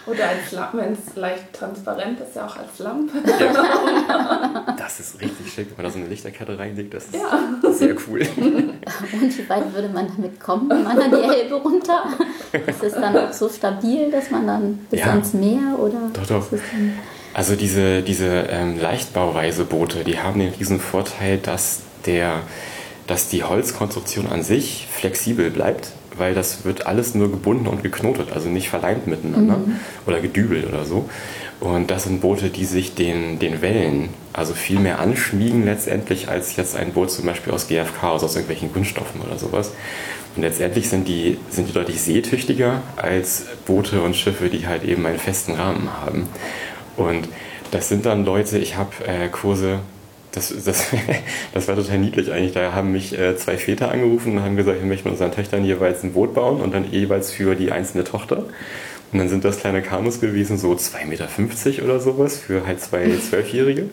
Oder 0.08 0.30
als 0.30 0.52
Lampe, 0.52 0.78
wenn 0.78 0.94
es 0.94 1.16
leicht 1.16 1.52
transparent 1.52 2.20
ist, 2.20 2.36
ja 2.36 2.46
auch 2.46 2.58
als 2.58 2.78
Lampe. 2.80 3.18
Ja. 3.40 4.74
Das 4.78 5.00
ist 5.00 5.20
richtig 5.20 5.52
schick, 5.52 5.70
wenn 5.70 5.78
man 5.78 5.86
da 5.86 5.92
so 5.92 6.00
eine 6.00 6.08
Lichterkette 6.08 6.60
reinlegt, 6.60 6.94
das 6.94 7.06
ist 7.06 7.16
ja. 7.16 7.72
sehr 7.72 7.96
cool. 8.08 8.22
Und 8.38 9.38
wie 9.38 9.50
weit 9.50 9.74
würde 9.74 9.90
man 9.90 10.08
damit 10.16 10.40
kommen, 10.40 10.70
wenn 10.70 10.84
man 10.84 10.98
dann 10.98 11.10
die 11.10 11.28
Elbe 11.28 11.56
runter? 11.56 12.04
Ist 12.68 12.84
es 12.84 12.94
dann 12.94 13.18
auch 13.18 13.34
so 13.34 13.50
stabil, 13.50 14.12
dass 14.12 14.30
man 14.30 14.46
dann 14.46 14.74
bis 14.92 15.00
ja. 15.00 15.08
ans 15.08 15.34
Meer 15.34 15.80
oder? 15.80 16.10
Doch, 16.14 16.28
doch. 16.28 16.48
Also 17.36 17.58
diese, 17.58 18.02
diese 18.02 18.48
ähm, 18.50 18.80
Leichtbauweise-Boote, 18.80 20.06
die 20.06 20.20
haben 20.20 20.40
den 20.40 20.54
riesen 20.54 20.80
Vorteil, 20.80 21.38
dass, 21.38 21.82
der, 22.06 22.44
dass 23.08 23.28
die 23.28 23.44
Holzkonstruktion 23.44 24.28
an 24.28 24.42
sich 24.42 24.88
flexibel 24.90 25.52
bleibt, 25.52 25.92
weil 26.16 26.34
das 26.34 26.64
wird 26.64 26.88
alles 26.88 27.14
nur 27.14 27.30
gebunden 27.30 27.68
und 27.68 27.84
geknotet, 27.84 28.32
also 28.32 28.48
nicht 28.48 28.70
verleimt 28.70 29.08
miteinander 29.08 29.58
mhm. 29.58 29.76
oder 30.08 30.22
gedübelt 30.22 30.66
oder 30.66 30.86
so. 30.86 31.10
Und 31.60 31.92
das 31.92 32.04
sind 32.04 32.22
Boote, 32.22 32.50
die 32.50 32.64
sich 32.64 32.96
den, 32.96 33.38
den 33.38 33.62
Wellen 33.62 34.12
also 34.32 34.54
viel 34.54 34.80
mehr 34.80 35.00
anschmiegen 35.00 35.66
letztendlich 35.66 36.30
als 36.30 36.56
jetzt 36.56 36.78
ein 36.78 36.94
Boot 36.94 37.12
zum 37.12 37.26
Beispiel 37.26 37.52
aus 37.52 37.68
GFK, 37.68 38.14
also 38.14 38.28
aus 38.28 38.36
irgendwelchen 38.36 38.72
Kunststoffen 38.72 39.20
oder 39.20 39.38
sowas. 39.38 39.74
Und 40.38 40.42
letztendlich 40.42 40.88
sind 40.88 41.06
die, 41.10 41.38
sind 41.50 41.68
die 41.68 41.74
deutlich 41.74 42.02
seetüchtiger 42.02 42.82
als 42.96 43.44
Boote 43.66 44.02
und 44.02 44.16
Schiffe, 44.16 44.48
die 44.48 44.68
halt 44.68 44.86
eben 44.86 45.06
einen 45.06 45.20
festen 45.20 45.56
Rahmen 45.56 45.90
haben. 46.02 46.30
Und 46.98 47.28
das 47.72 47.90
sind 47.90 48.06
dann 48.06 48.26
Leute, 48.26 48.58
ich 48.58 48.78
habe 48.78 48.92
äh, 49.06 49.28
Kurse, 49.30 49.80
das, 50.32 50.54
das, 50.64 50.88
das 51.54 51.68
war 51.68 51.76
total 51.76 52.00
niedlich 52.00 52.32
eigentlich. 52.32 52.54
Da 52.54 52.74
haben 52.74 52.92
mich 52.92 53.18
äh, 53.18 53.36
zwei 53.38 53.58
Väter 53.58 53.92
angerufen 53.92 54.34
und 54.34 54.44
haben 54.44 54.56
gesagt, 54.56 54.80
wir 54.80 54.88
möchten 54.88 55.10
unseren 55.10 55.32
Töchtern 55.32 55.66
jeweils 55.66 56.04
ein 56.04 56.14
Boot 56.14 56.34
bauen 56.34 56.62
und 56.62 56.74
dann 56.74 56.92
jeweils 56.92 57.32
für 57.32 57.56
die 57.56 57.72
einzelne 57.72 58.04
Tochter. 58.04 58.46
Und 59.12 59.20
dann 59.20 59.30
sind 59.30 59.46
das 59.46 59.60
kleine 59.60 59.82
Kanus 59.82 60.20
gewesen, 60.20 60.58
so 60.58 60.74
2,50 60.74 61.06
Meter 61.06 61.84
oder 61.84 62.00
sowas, 62.00 62.38
für 62.38 62.66
halt 62.66 62.82
zwei 62.82 63.10
Zwölfjährige. 63.30 63.90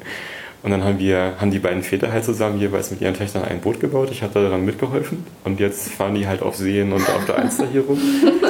Und 0.63 0.71
dann 0.71 0.85
haben 0.85 1.01
wir, 1.01 1.35
haben 1.41 1.51
die 1.51 1.59
beiden 1.59 1.83
Väter 1.83 2.13
halt 2.13 2.25
zusammen 2.25 2.61
jeweils 2.61 2.93
mit 2.93 3.01
ihren 3.01 3.15
Töchtern 3.15 3.45
ein 3.45 3.61
Boot 3.61 3.81
gebaut. 3.81 4.11
Ich 4.13 4.23
habe 4.23 4.41
daran 4.41 4.65
mitgeholfen. 4.65 5.27
Und 5.43 5.59
jetzt 5.59 5.91
fahren 5.91 6.15
die 6.15 6.29
halt 6.29 6.41
auf 6.41 6.57
Seen 6.57 6.93
und 6.93 7.03
auf 7.09 7.25
der 7.27 7.39
Alster 7.39 7.67
hier 7.71 7.83
rum. 7.83 8.01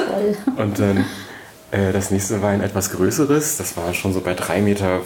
Und 0.57 0.79
dann 0.79 1.05
das 1.73 2.11
nächste 2.11 2.41
war 2.43 2.51
ein 2.51 2.61
etwas 2.61 2.91
größeres, 2.91 3.57
das 3.57 3.75
war 3.77 3.95
schon 3.95 4.13
so 4.13 4.21
bei 4.21 4.33
3,50 4.33 4.61
Meter, 4.61 5.01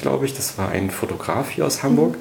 glaube 0.00 0.24
ich. 0.26 0.34
Das 0.34 0.58
war 0.58 0.70
ein 0.70 0.90
Fotograf 0.90 1.50
hier 1.50 1.64
aus 1.64 1.84
Hamburg. 1.84 2.16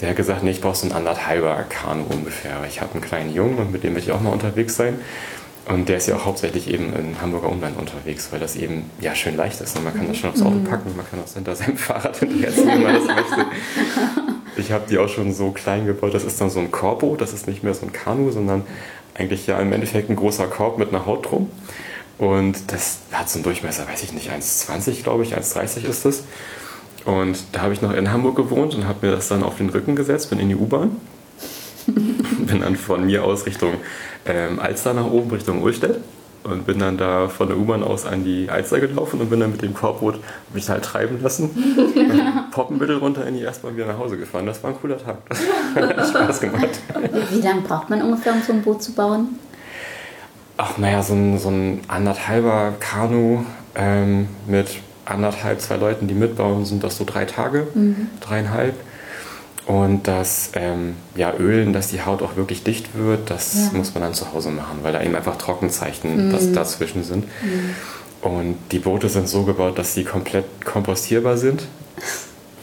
Der 0.00 0.10
hat 0.10 0.16
gesagt, 0.16 0.42
nee, 0.42 0.50
ich 0.50 0.60
brauche 0.60 0.76
so 0.76 0.86
ein 0.86 0.92
anderthalber 0.92 1.64
Kanu 1.68 2.04
ungefähr. 2.10 2.62
Ich 2.68 2.82
habe 2.82 2.92
einen 2.92 3.00
kleinen 3.00 3.34
Jungen 3.34 3.56
und 3.56 3.72
mit 3.72 3.84
dem 3.84 3.94
möchte 3.94 4.10
ich 4.10 4.16
auch 4.16 4.20
mal 4.20 4.32
unterwegs 4.32 4.76
sein. 4.76 5.00
Und 5.64 5.88
der 5.88 5.96
ist 5.96 6.06
ja 6.06 6.16
auch 6.16 6.26
hauptsächlich 6.26 6.70
eben 6.70 6.94
in 6.94 7.20
Hamburger 7.20 7.48
Umland 7.48 7.78
unterwegs, 7.78 8.28
weil 8.30 8.38
das 8.38 8.54
eben 8.54 8.88
ja 9.00 9.14
schön 9.14 9.36
leicht 9.36 9.60
ist. 9.60 9.76
Und 9.76 9.84
man 9.84 9.94
kann 9.94 10.06
das 10.06 10.18
schon 10.18 10.30
aufs 10.30 10.42
Auto 10.42 10.56
mhm. 10.56 10.64
packen, 10.64 10.94
man 10.94 11.08
kann 11.08 11.18
das 11.20 11.34
hinter 11.34 11.56
seinem 11.56 11.76
Fahrrad 11.76 12.18
hinterherziehen, 12.18 12.68
wenn 12.68 12.82
man 12.82 12.94
das 12.94 13.06
möchte. 13.06 13.46
Ich 14.58 14.72
habe 14.72 14.84
die 14.88 14.96
auch 14.96 15.08
schon 15.10 15.34
so 15.34 15.50
klein 15.50 15.84
gebaut. 15.84 16.14
Das 16.14 16.24
ist 16.24 16.40
dann 16.40 16.48
so 16.48 16.60
ein 16.60 16.70
Korbo, 16.70 17.16
das 17.16 17.34
ist 17.34 17.46
nicht 17.46 17.62
mehr 17.62 17.74
so 17.74 17.84
ein 17.84 17.92
Kanu, 17.92 18.30
sondern 18.30 18.64
eigentlich 19.12 19.46
ja 19.46 19.60
im 19.60 19.70
Endeffekt 19.70 20.08
ein 20.08 20.16
großer 20.16 20.46
Korb 20.46 20.78
mit 20.78 20.88
einer 20.88 21.04
Haut 21.04 21.30
drum. 21.30 21.50
Und 22.18 22.72
das 22.72 22.98
hat 23.12 23.28
so 23.28 23.36
einen 23.36 23.44
Durchmesser, 23.44 23.86
weiß 23.86 24.02
ich 24.02 24.12
nicht, 24.12 24.30
1,20 24.30 25.02
glaube 25.02 25.24
ich, 25.24 25.36
1,30 25.36 25.84
ist 25.88 26.04
das. 26.04 26.24
Und 27.04 27.38
da 27.52 27.62
habe 27.62 27.72
ich 27.72 27.82
noch 27.82 27.92
in 27.92 28.10
Hamburg 28.10 28.36
gewohnt 28.36 28.74
und 28.74 28.86
habe 28.86 29.06
mir 29.06 29.12
das 29.12 29.28
dann 29.28 29.42
auf 29.42 29.58
den 29.58 29.68
Rücken 29.68 29.94
gesetzt, 29.94 30.30
bin 30.30 30.40
in 30.40 30.48
die 30.48 30.56
U-Bahn. 30.56 30.96
bin 31.86 32.60
dann 32.60 32.74
von 32.74 33.06
mir 33.06 33.22
aus 33.22 33.46
Richtung 33.46 33.74
ähm, 34.24 34.58
Alster 34.58 34.92
nach 34.92 35.06
oben, 35.06 35.30
Richtung 35.30 35.62
Ulstedt. 35.62 36.00
und 36.42 36.66
bin 36.66 36.80
dann 36.80 36.96
da 36.96 37.28
von 37.28 37.46
der 37.46 37.56
U-Bahn 37.56 37.84
aus 37.84 38.06
an 38.06 38.24
die 38.24 38.48
Alster 38.50 38.80
gelaufen 38.80 39.20
und 39.20 39.30
bin 39.30 39.38
dann 39.38 39.52
mit 39.52 39.62
dem 39.62 39.72
Korbboot 39.72 40.18
mich 40.52 40.68
halt 40.68 40.84
treiben 40.84 41.22
lassen. 41.22 41.50
Poppenbüttel 42.50 42.96
runter 42.96 43.24
in 43.26 43.34
die 43.34 43.44
S-Bahn 43.44 43.76
wieder 43.76 43.86
nach 43.86 43.98
Hause 43.98 44.16
gefahren. 44.16 44.46
Das 44.46 44.62
war 44.64 44.70
ein 44.70 44.76
cooler 44.80 44.98
Tag. 44.98 45.18
Das 45.28 45.38
hat 45.96 46.08
Spaß 46.08 46.40
gemacht. 46.40 46.70
Wie 47.30 47.40
lange 47.40 47.60
braucht 47.60 47.88
man 47.88 48.02
ungefähr, 48.02 48.32
um 48.32 48.42
so 48.42 48.52
ein 48.52 48.62
Boot 48.62 48.82
zu 48.82 48.92
bauen? 48.92 49.38
Ach, 50.56 50.78
naja, 50.78 51.02
so 51.02 51.14
ein, 51.14 51.38
so 51.38 51.50
ein 51.50 51.80
anderthalber 51.88 52.74
Kanu 52.80 53.44
ähm, 53.74 54.28
mit 54.46 54.68
anderthalb, 55.04 55.60
zwei 55.60 55.76
Leuten, 55.76 56.08
die 56.08 56.14
mitbauen, 56.14 56.64
sind 56.64 56.82
das 56.82 56.96
so 56.96 57.04
drei 57.04 57.24
Tage, 57.24 57.66
mhm. 57.74 58.08
dreieinhalb. 58.20 58.74
Und 59.66 60.06
das 60.06 60.50
ähm, 60.54 60.94
ja, 61.16 61.34
Ölen, 61.36 61.72
dass 61.72 61.88
die 61.88 62.02
Haut 62.02 62.22
auch 62.22 62.36
wirklich 62.36 62.62
dicht 62.62 62.96
wird, 62.96 63.30
das 63.30 63.70
ja. 63.72 63.78
muss 63.78 63.94
man 63.94 64.02
dann 64.02 64.14
zu 64.14 64.32
Hause 64.32 64.50
machen, 64.50 64.78
weil 64.82 64.92
da 64.92 65.02
eben 65.02 65.14
einfach 65.16 65.36
Trockenzeichen 65.36 66.28
mhm. 66.28 66.54
dazwischen 66.54 67.02
sind. 67.02 67.24
Mhm. 67.42 67.74
Und 68.22 68.56
die 68.70 68.78
Boote 68.78 69.08
sind 69.08 69.28
so 69.28 69.42
gebaut, 69.42 69.78
dass 69.78 69.94
sie 69.94 70.04
komplett 70.04 70.64
kompostierbar 70.64 71.36
sind 71.36 71.64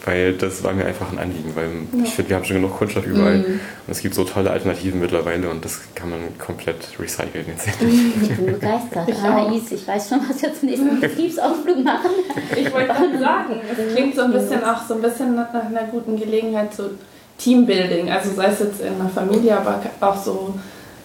weil 0.05 0.33
das 0.33 0.63
war 0.63 0.73
mir 0.73 0.85
einfach 0.85 1.11
ein 1.11 1.17
Anliegen, 1.17 1.55
weil 1.55 1.69
ja. 1.97 2.03
ich 2.03 2.13
finde, 2.13 2.29
wir 2.29 2.35
haben 2.35 2.43
schon 2.43 2.57
genug 2.57 2.77
Kunststoff 2.77 3.05
überall 3.05 3.37
mhm. 3.37 3.45
und 3.45 3.91
es 3.91 4.01
gibt 4.01 4.15
so 4.15 4.25
tolle 4.25 4.51
Alternativen 4.51 4.99
mittlerweile 4.99 5.49
und 5.49 5.63
das 5.63 5.79
kann 5.95 6.09
man 6.09 6.19
komplett 6.37 6.75
recyceln 6.99 7.45
Mhm, 7.79 8.13
ich 8.21 8.35
bin 8.35 8.45
begeistert. 8.45 9.07
Ich, 9.07 9.17
ah, 9.17 9.51
ich 9.51 9.87
weiß 9.87 10.09
schon, 10.09 10.19
was 10.27 10.41
wir 10.41 10.53
zum 10.53 10.69
nächsten 10.69 10.99
Betriebsausflug 10.99 11.83
machen. 11.83 12.11
Ich 12.55 12.71
wollte 12.73 12.87
gerade 12.87 13.19
sagen, 13.19 13.61
es 13.71 13.95
klingt 13.95 14.15
so 14.15 14.23
ein 14.23 14.33
bisschen 14.33 14.63
auch 14.63 14.85
so 14.85 14.95
ein 14.95 15.01
bisschen 15.01 15.35
nach 15.35 15.53
einer 15.53 15.83
guten 15.85 16.17
Gelegenheit 16.17 16.73
zu 16.73 16.91
Teambuilding, 17.37 18.11
also 18.11 18.33
sei 18.33 18.47
es 18.47 18.59
jetzt 18.59 18.81
in 18.81 18.99
einer 18.99 19.09
Familie, 19.09 19.57
aber 19.57 19.81
auch 20.01 20.17
so 20.17 20.53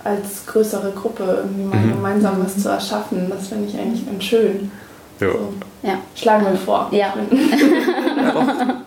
als 0.02 0.46
größere 0.46 0.92
Gruppe 0.92 1.42
irgendwie 1.42 1.64
mal 1.64 1.84
mhm. 1.84 1.94
gemeinsam 1.94 2.44
was 2.44 2.60
zu 2.60 2.68
erschaffen. 2.68 3.30
Das 3.30 3.48
finde 3.48 3.68
ich 3.68 3.78
eigentlich 3.78 4.06
ganz 4.06 4.24
schön. 4.24 4.70
Ja. 5.20 5.32
So. 5.32 5.52
ja. 5.82 5.98
Schlagen 6.14 6.46
wir 6.46 6.56
vor. 6.56 6.88
Ja. 6.92 7.14
ja 8.16 8.77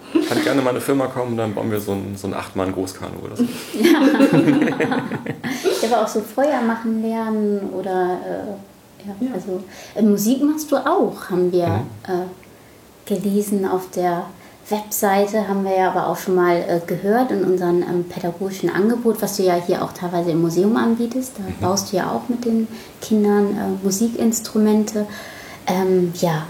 gerne 0.52 0.64
mal 0.64 0.72
eine 0.72 0.82
Firma 0.82 1.08
kommen, 1.08 1.38
dann 1.38 1.54
bauen 1.54 1.72
wir 1.72 1.80
so 1.80 1.94
ein, 1.94 2.18
so 2.18 2.28
ein 2.28 2.34
Acht-Mann-Großkanu 2.34 3.20
oder 3.24 3.38
so. 3.38 3.44
Ja. 5.82 5.94
aber 5.94 6.04
auch 6.04 6.08
so 6.08 6.22
Feuer 6.22 6.62
machen 6.62 7.02
lernen 7.02 7.70
oder 7.72 8.18
äh, 8.26 9.08
ja, 9.08 9.16
ja, 9.20 9.34
also 9.34 9.64
äh, 9.96 10.02
Musik 10.02 10.44
machst 10.44 10.72
du 10.72 10.76
auch, 10.78 11.30
haben 11.30 11.52
wir 11.52 11.68
mhm. 11.68 11.84
äh, 12.08 12.26
gelesen 13.06 13.66
auf 13.66 13.90
der 13.92 14.26
Webseite, 14.70 15.48
haben 15.48 15.64
wir 15.64 15.76
ja 15.76 15.90
aber 15.92 16.08
auch 16.08 16.18
schon 16.18 16.36
mal 16.36 16.58
äh, 16.58 16.82
gehört 16.86 17.32
in 17.32 17.44
unserem 17.44 17.82
ähm, 17.82 18.04
pädagogischen 18.08 18.70
Angebot, 18.70 19.22
was 19.22 19.38
du 19.38 19.44
ja 19.44 19.56
hier 19.56 19.84
auch 19.84 19.94
teilweise 19.94 20.32
im 20.32 20.42
Museum 20.42 20.76
anbietest. 20.76 21.34
Da 21.38 21.44
mhm. 21.44 21.56
baust 21.62 21.92
du 21.92 21.98
ja 21.98 22.12
auch 22.12 22.30
mit 22.30 22.46
den 22.46 22.68
Kindern 23.02 23.48
äh, 23.52 23.84
Musikinstrumente. 23.86 25.08
Ähm, 25.68 26.14
ja. 26.16 26.44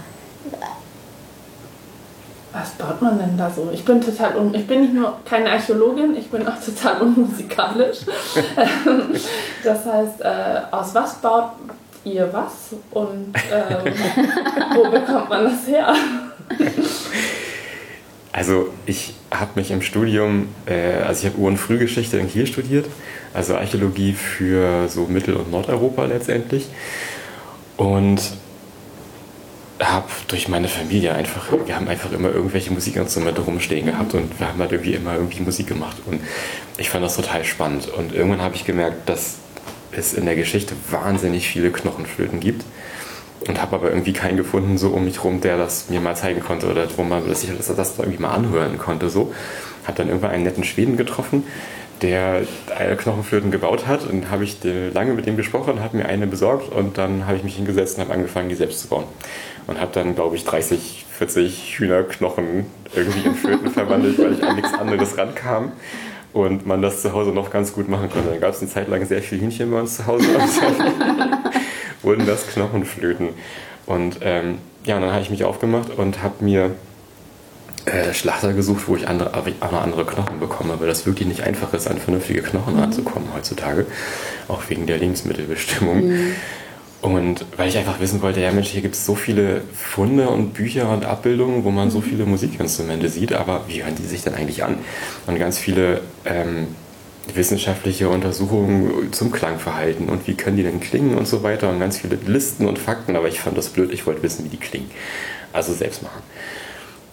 Was 2.52 2.70
baut 2.72 3.00
man 3.00 3.18
denn 3.18 3.36
da 3.38 3.50
so? 3.50 3.70
Ich 3.72 3.84
bin 3.84 4.00
total 4.00 4.36
un 4.36 4.54
ich 4.54 4.66
bin 4.66 4.82
nicht 4.82 4.94
nur 4.94 5.18
keine 5.24 5.50
Archäologin, 5.50 6.16
ich 6.16 6.30
bin 6.30 6.46
auch 6.46 6.60
total 6.62 7.00
unmusikalisch. 7.02 8.00
das 9.64 9.86
heißt, 9.86 10.20
äh, 10.20 10.60
aus 10.70 10.94
was 10.94 11.14
baut 11.14 11.52
ihr 12.04 12.28
was 12.32 12.74
und 12.90 13.32
ähm, 13.50 13.94
wo 14.74 14.90
bekommt 14.90 15.28
man 15.28 15.44
das 15.44 15.66
her? 15.66 15.94
Also 18.34 18.68
ich 18.86 19.12
habe 19.30 19.50
mich 19.56 19.70
im 19.70 19.82
Studium, 19.82 20.48
äh, 20.64 21.02
also 21.06 21.26
ich 21.26 21.32
habe 21.32 21.42
Ur- 21.42 21.48
und 21.48 21.58
Frühgeschichte 21.58 22.16
in 22.16 22.30
Kiel 22.30 22.46
studiert, 22.46 22.86
also 23.34 23.56
Archäologie 23.56 24.14
für 24.14 24.88
so 24.88 25.04
Mittel- 25.04 25.36
und 25.36 25.50
Nordeuropa 25.50 26.06
letztendlich. 26.06 26.66
Und 27.76 28.22
habe 29.90 30.06
durch 30.28 30.48
meine 30.48 30.68
Familie 30.68 31.14
einfach, 31.14 31.46
wir 31.64 31.74
haben 31.74 31.88
einfach 31.88 32.12
immer 32.12 32.30
irgendwelche 32.30 32.72
Musikinstrumente 32.72 33.40
rumstehen 33.40 33.86
gehabt 33.86 34.14
und 34.14 34.38
wir 34.38 34.48
haben 34.48 34.58
halt 34.60 34.72
irgendwie 34.72 34.94
immer 34.94 35.14
irgendwie 35.14 35.40
Musik 35.40 35.66
gemacht. 35.66 35.96
Und 36.06 36.20
ich 36.78 36.90
fand 36.90 37.04
das 37.04 37.16
total 37.16 37.44
spannend. 37.44 37.88
Und 37.88 38.14
irgendwann 38.14 38.42
habe 38.42 38.54
ich 38.54 38.64
gemerkt, 38.64 39.08
dass 39.08 39.36
es 39.92 40.14
in 40.14 40.26
der 40.26 40.36
Geschichte 40.36 40.74
wahnsinnig 40.90 41.48
viele 41.48 41.70
Knochenflöten 41.70 42.40
gibt. 42.40 42.64
Und 43.48 43.60
habe 43.60 43.74
aber 43.74 43.90
irgendwie 43.90 44.12
keinen 44.12 44.36
gefunden, 44.36 44.78
so 44.78 44.90
um 44.90 45.04
mich 45.04 45.24
rum, 45.24 45.40
der 45.40 45.56
das 45.56 45.90
mir 45.90 46.00
mal 46.00 46.14
zeigen 46.14 46.40
konnte 46.40 46.70
oder 46.70 46.86
wo 46.96 47.02
man, 47.02 47.28
dass 47.28 47.42
ich 47.42 47.50
das, 47.56 47.74
das 47.74 47.98
irgendwie 47.98 48.22
mal 48.22 48.30
anhören 48.30 48.78
konnte. 48.78 49.10
So. 49.10 49.34
Habe 49.84 49.96
dann 49.96 50.06
irgendwann 50.06 50.30
einen 50.30 50.44
netten 50.44 50.62
Schweden 50.62 50.96
getroffen, 50.96 51.42
der 52.02 52.42
Knochenflöten 52.98 53.50
gebaut 53.50 53.86
hat 53.86 54.06
und 54.06 54.30
habe 54.30 54.44
ich 54.44 54.58
lange 54.62 55.14
mit 55.14 55.26
ihm 55.26 55.36
gesprochen, 55.36 55.80
habe 55.80 55.96
mir 55.96 56.06
eine 56.06 56.26
besorgt 56.26 56.70
und 56.72 56.98
dann 56.98 57.26
habe 57.26 57.36
ich 57.36 57.44
mich 57.44 57.56
hingesetzt 57.56 57.96
und 57.96 58.04
habe 58.04 58.14
angefangen, 58.14 58.48
die 58.48 58.54
selbst 58.54 58.80
zu 58.80 58.88
bauen. 58.88 59.04
Und 59.66 59.80
habe 59.80 59.92
dann, 59.92 60.14
glaube 60.14 60.36
ich, 60.36 60.44
30, 60.44 61.06
40 61.18 61.78
Hühnerknochen 61.78 62.66
irgendwie 62.94 63.26
in 63.26 63.34
Flöten 63.34 63.70
verwandelt, 63.70 64.18
weil 64.18 64.34
ich 64.34 64.42
an 64.42 64.56
nichts 64.56 64.74
anderes 64.74 65.16
rankam 65.16 65.72
und 66.32 66.66
man 66.66 66.82
das 66.82 67.02
zu 67.02 67.12
Hause 67.12 67.30
noch 67.30 67.50
ganz 67.50 67.72
gut 67.72 67.88
machen 67.88 68.10
konnte. 68.10 68.30
Dann 68.30 68.40
gab 68.40 68.54
es 68.54 68.60
eine 68.60 68.70
Zeit 68.70 68.88
lang 68.88 69.04
sehr 69.06 69.22
viele 69.22 69.42
Hühnchen 69.42 69.70
bei 69.70 69.80
uns 69.80 69.96
zu 69.96 70.06
Hause 70.06 70.26
wurden 72.02 72.26
das 72.26 72.46
Knochenflöten. 72.48 73.30
Und 73.86 74.18
ähm, 74.22 74.58
ja, 74.84 74.98
dann 74.98 75.10
habe 75.10 75.22
ich 75.22 75.30
mich 75.30 75.44
aufgemacht 75.44 75.90
und 75.96 76.22
habe 76.22 76.44
mir 76.44 76.72
äh, 77.84 78.12
Schlachter 78.12 78.52
gesucht, 78.52 78.86
wo 78.86 78.96
ich 78.96 79.08
andere, 79.08 79.30
noch 79.60 79.82
andere 79.82 80.04
Knochen 80.04 80.40
bekomme, 80.40 80.78
weil 80.78 80.88
das 80.88 81.06
wirklich 81.06 81.28
nicht 81.28 81.42
einfach 81.42 81.72
ist, 81.74 81.88
an 81.88 81.98
vernünftige 81.98 82.42
Knochen 82.42 82.74
mhm. 82.74 82.80
ranzukommen 82.80 83.28
heutzutage, 83.34 83.86
auch 84.48 84.62
wegen 84.68 84.86
der 84.86 84.98
Lebensmittelbestimmung. 84.98 86.08
Mhm. 86.08 86.34
Und 87.02 87.44
weil 87.56 87.68
ich 87.68 87.76
einfach 87.76 87.98
wissen 87.98 88.22
wollte, 88.22 88.40
ja 88.40 88.52
Mensch, 88.52 88.68
hier 88.68 88.80
gibt 88.80 88.94
es 88.94 89.04
so 89.04 89.16
viele 89.16 89.62
Funde 89.74 90.28
und 90.28 90.54
Bücher 90.54 90.88
und 90.88 91.04
Abbildungen, 91.04 91.64
wo 91.64 91.70
man 91.72 91.90
so 91.90 91.98
mhm. 91.98 92.04
viele 92.04 92.24
Musikinstrumente 92.26 93.08
sieht, 93.08 93.32
aber 93.32 93.64
wie 93.66 93.82
hören 93.82 93.96
die 93.96 94.04
sich 94.04 94.22
denn 94.22 94.34
eigentlich 94.34 94.62
an? 94.62 94.78
Und 95.26 95.36
ganz 95.36 95.58
viele 95.58 96.00
ähm, 96.24 96.68
wissenschaftliche 97.34 98.08
Untersuchungen 98.08 99.12
zum 99.12 99.32
Klangverhalten 99.32 100.08
und 100.08 100.28
wie 100.28 100.34
können 100.34 100.56
die 100.56 100.62
denn 100.62 100.78
klingen 100.78 101.18
und 101.18 101.26
so 101.26 101.42
weiter 101.42 101.70
und 101.70 101.80
ganz 101.80 101.98
viele 101.98 102.16
Listen 102.24 102.68
und 102.68 102.78
Fakten, 102.78 103.16
aber 103.16 103.26
ich 103.26 103.40
fand 103.40 103.58
das 103.58 103.70
blöd, 103.70 103.92
ich 103.92 104.06
wollte 104.06 104.22
wissen, 104.22 104.44
wie 104.44 104.50
die 104.50 104.56
klingen. 104.56 104.90
Also 105.52 105.72
selbst 105.72 106.04
machen. 106.04 106.22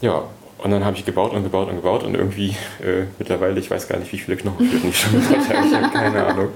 Ja, 0.02 0.24
und 0.60 0.72
dann 0.72 0.86
habe 0.86 0.98
ich 0.98 1.06
gebaut 1.06 1.34
und 1.34 1.44
gebaut 1.44 1.70
und 1.70 1.78
gebaut 1.78 2.04
und 2.04 2.16
irgendwie 2.16 2.50
äh, 2.82 3.06
mittlerweile, 3.18 3.60
ich 3.60 3.72
weiß 3.72 3.88
gar 3.88 3.98
nicht, 3.98 4.12
wie 4.12 4.20
viele 4.20 4.38
Knochenflöten 4.38 4.90
ich 4.90 5.00
schon 5.00 5.14
gebaut 5.14 5.50
habe, 5.50 5.68
ich 5.68 5.74
habe 5.74 5.90
keine 5.92 6.26
Ahnung. 6.26 6.50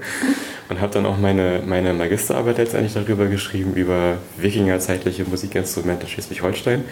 Und 0.68 0.80
habe 0.80 0.92
dann 0.92 1.04
auch 1.06 1.18
meine, 1.18 1.62
meine 1.66 1.92
Magisterarbeit 1.92 2.58
letztendlich 2.58 2.94
darüber 2.94 3.26
geschrieben, 3.26 3.74
über 3.74 4.16
wikingerzeitliche 4.38 5.24
Musikinstrumente 5.24 6.06
Schleswig-Holstein. 6.06 6.84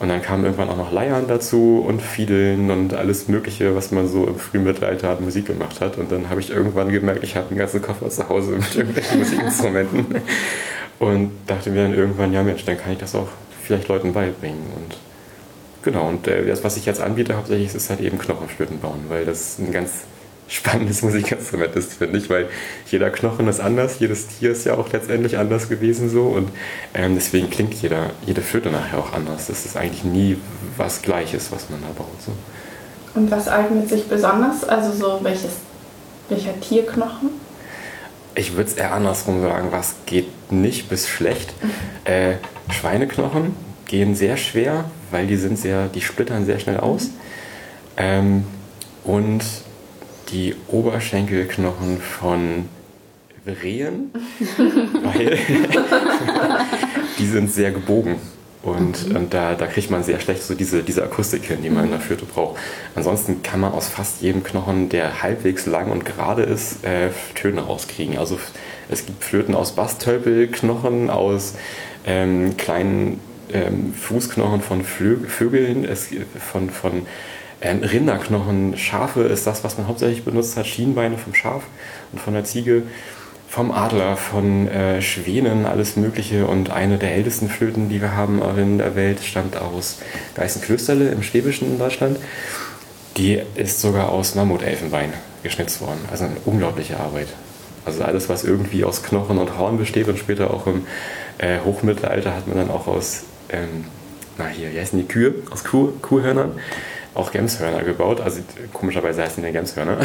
Und 0.00 0.08
dann 0.08 0.20
kamen 0.20 0.44
irgendwann 0.44 0.68
auch 0.68 0.76
noch 0.76 0.92
Leiern 0.92 1.26
dazu 1.28 1.84
und 1.86 2.02
Fiedeln 2.02 2.70
und 2.70 2.94
alles 2.94 3.28
Mögliche, 3.28 3.76
was 3.76 3.92
man 3.92 4.08
so 4.08 4.26
im 4.26 4.36
Frühmittelalter 4.36 5.10
an 5.10 5.24
Musik 5.24 5.46
gemacht 5.46 5.80
hat. 5.80 5.96
Und 5.98 6.10
dann 6.10 6.28
habe 6.28 6.40
ich 6.40 6.50
irgendwann 6.50 6.90
gemerkt, 6.90 7.22
ich 7.22 7.36
habe 7.36 7.48
einen 7.50 7.58
ganzen 7.58 7.80
Koffer 7.80 8.10
zu 8.10 8.28
Hause 8.28 8.52
mit 8.52 8.74
irgendwelchen 8.74 9.18
Musikinstrumenten. 9.20 10.06
Und 10.98 11.30
dachte 11.46 11.70
mir 11.70 11.84
dann 11.84 11.94
irgendwann, 11.94 12.32
ja 12.32 12.42
Mensch, 12.42 12.64
dann 12.64 12.76
kann 12.76 12.92
ich 12.92 12.98
das 12.98 13.14
auch 13.14 13.28
vielleicht 13.62 13.86
Leuten 13.88 14.12
beibringen. 14.12 14.64
Und 14.74 14.96
Genau, 15.84 16.08
und 16.08 16.26
äh, 16.26 16.46
das, 16.46 16.64
was 16.64 16.78
ich 16.78 16.86
jetzt 16.86 17.02
anbiete, 17.02 17.36
hauptsächlich 17.36 17.74
ist 17.74 17.90
halt 17.90 18.00
eben 18.00 18.18
Knochenflöten 18.18 18.80
bauen, 18.80 19.04
weil 19.08 19.26
das 19.26 19.58
ein 19.58 19.70
ganz 19.70 20.04
spannendes 20.48 21.02
Musikinstrument 21.02 21.74
ist, 21.74 21.94
finde 21.94 22.18
ich, 22.18 22.28
weil 22.28 22.48
jeder 22.90 23.10
Knochen 23.10 23.48
ist 23.48 23.60
anders, 23.60 23.98
jedes 23.98 24.28
Tier 24.28 24.52
ist 24.52 24.64
ja 24.64 24.74
auch 24.74 24.92
letztendlich 24.92 25.38
anders 25.38 25.68
gewesen 25.68 26.10
so 26.10 26.24
und 26.24 26.50
ähm, 26.92 27.14
deswegen 27.14 27.50
klingt 27.50 27.74
jeder, 27.74 28.10
jede 28.26 28.42
Flöte 28.42 28.70
nachher 28.70 28.98
auch 28.98 29.12
anders. 29.12 29.46
Das 29.46 29.64
ist 29.64 29.76
eigentlich 29.76 30.04
nie 30.04 30.36
was 30.76 31.02
Gleiches, 31.02 31.50
was 31.50 31.70
man 31.70 31.80
da 31.80 31.88
baut. 31.96 32.20
So. 32.24 32.32
Und 33.14 33.30
was 33.30 33.48
eignet 33.48 33.88
sich 33.88 34.06
besonders? 34.06 34.64
Also 34.64 34.92
so 34.92 35.20
welches, 35.22 35.52
welcher 36.28 36.60
Tierknochen? 36.60 37.30
Ich 38.34 38.56
würde 38.56 38.70
es 38.70 38.76
eher 38.76 38.92
andersrum 38.92 39.40
sagen, 39.40 39.68
was 39.70 39.94
geht 40.06 40.52
nicht 40.52 40.88
bis 40.88 41.08
schlecht. 41.08 41.54
Mhm. 41.62 41.70
Äh, 42.04 42.34
Schweineknochen 42.70 43.54
gehen 43.86 44.14
sehr 44.14 44.36
schwer, 44.36 44.86
weil 45.10 45.26
die 45.26 45.36
sind 45.36 45.58
sehr, 45.58 45.88
die 45.88 46.00
splittern 46.00 46.44
sehr 46.44 46.58
schnell 46.58 46.78
aus. 46.78 47.10
Ähm, 47.96 48.44
und 49.04 49.42
die 50.34 50.54
Oberschenkelknochen 50.68 51.98
von 52.00 52.68
Rehen, 53.46 54.10
weil 55.02 55.38
die 57.18 57.26
sind 57.26 57.52
sehr 57.52 57.70
gebogen. 57.70 58.16
Und, 58.62 59.10
mhm. 59.10 59.16
und 59.16 59.34
da, 59.34 59.54
da 59.54 59.66
kriegt 59.66 59.90
man 59.90 60.02
sehr 60.02 60.18
schlecht 60.20 60.42
so 60.42 60.54
diese, 60.54 60.82
diese 60.82 61.04
Akustik 61.04 61.44
hin, 61.44 61.58
die 61.62 61.68
man 61.68 61.84
in 61.84 61.90
der 61.90 62.00
Flöte 62.00 62.24
braucht. 62.24 62.58
Ansonsten 62.94 63.42
kann 63.42 63.60
man 63.60 63.72
aus 63.72 63.88
fast 63.88 64.22
jedem 64.22 64.42
Knochen, 64.42 64.88
der 64.88 65.22
halbwegs 65.22 65.66
lang 65.66 65.90
und 65.90 66.06
gerade 66.06 66.42
ist, 66.42 66.82
äh, 66.82 67.10
Töne 67.34 67.60
rauskriegen. 67.60 68.16
Also 68.16 68.40
es 68.88 69.04
gibt 69.04 69.22
Flöten 69.22 69.54
aus 69.54 69.72
Bastölpelknochen, 69.72 71.10
aus 71.10 71.54
ähm, 72.06 72.56
kleinen 72.56 73.20
ähm, 73.52 73.92
Fußknochen 73.92 74.62
von 74.62 74.82
Flö 74.82 75.18
Vögeln, 75.28 75.84
es, 75.84 76.08
von, 76.40 76.70
von 76.70 77.02
ähm, 77.60 77.82
Rinderknochen, 77.82 78.76
Schafe 78.76 79.22
ist 79.22 79.46
das, 79.46 79.64
was 79.64 79.78
man 79.78 79.88
hauptsächlich 79.88 80.24
benutzt 80.24 80.56
hat, 80.56 80.66
Schienbeine 80.66 81.18
vom 81.18 81.34
Schaf 81.34 81.62
und 82.12 82.20
von 82.20 82.34
der 82.34 82.44
Ziege, 82.44 82.82
vom 83.48 83.70
Adler, 83.70 84.16
von 84.16 84.66
äh, 84.66 85.00
Schwänen, 85.00 85.64
alles 85.64 85.96
Mögliche. 85.96 86.46
Und 86.46 86.70
eine 86.70 86.98
der 86.98 87.14
ältesten 87.14 87.48
Flöten, 87.48 87.88
die 87.88 88.00
wir 88.00 88.16
haben 88.16 88.42
in 88.58 88.78
der 88.78 88.96
Welt, 88.96 89.20
stammt 89.22 89.56
aus 89.56 89.98
Geißenklösterle 90.34 91.08
im 91.10 91.22
Schwäbischen 91.22 91.68
in 91.68 91.78
Deutschland. 91.78 92.18
Die 93.16 93.40
ist 93.54 93.80
sogar 93.80 94.08
aus 94.08 94.34
Mammutelfenbein 94.34 95.12
geschnitzt 95.44 95.80
worden. 95.80 96.00
Also 96.10 96.24
eine 96.24 96.36
unglaubliche 96.44 96.98
Arbeit. 96.98 97.28
Also 97.84 98.02
alles, 98.02 98.28
was 98.28 98.42
irgendwie 98.42 98.82
aus 98.82 99.04
Knochen 99.04 99.38
und 99.38 99.56
Horn 99.56 99.78
besteht 99.78 100.08
und 100.08 100.18
später 100.18 100.52
auch 100.52 100.66
im 100.66 100.86
äh, 101.38 101.60
Hochmittelalter 101.64 102.34
hat 102.34 102.48
man 102.48 102.56
dann 102.56 102.70
auch 102.70 102.88
aus, 102.88 103.22
ähm, 103.50 103.84
na 104.36 104.46
hier, 104.48 104.72
wie 104.72 104.80
heißen 104.80 104.98
die 104.98 105.06
Kühe? 105.06 105.34
Aus 105.50 105.62
Kuh, 105.62 105.92
Kuhhörnern 106.02 106.52
auch 107.14 107.32
Gemshörner 107.32 107.82
gebaut. 107.82 108.20
Also 108.20 108.40
komischerweise 108.72 109.22
heißen 109.22 109.42
die 109.44 109.52
Gemshörner. 109.52 109.98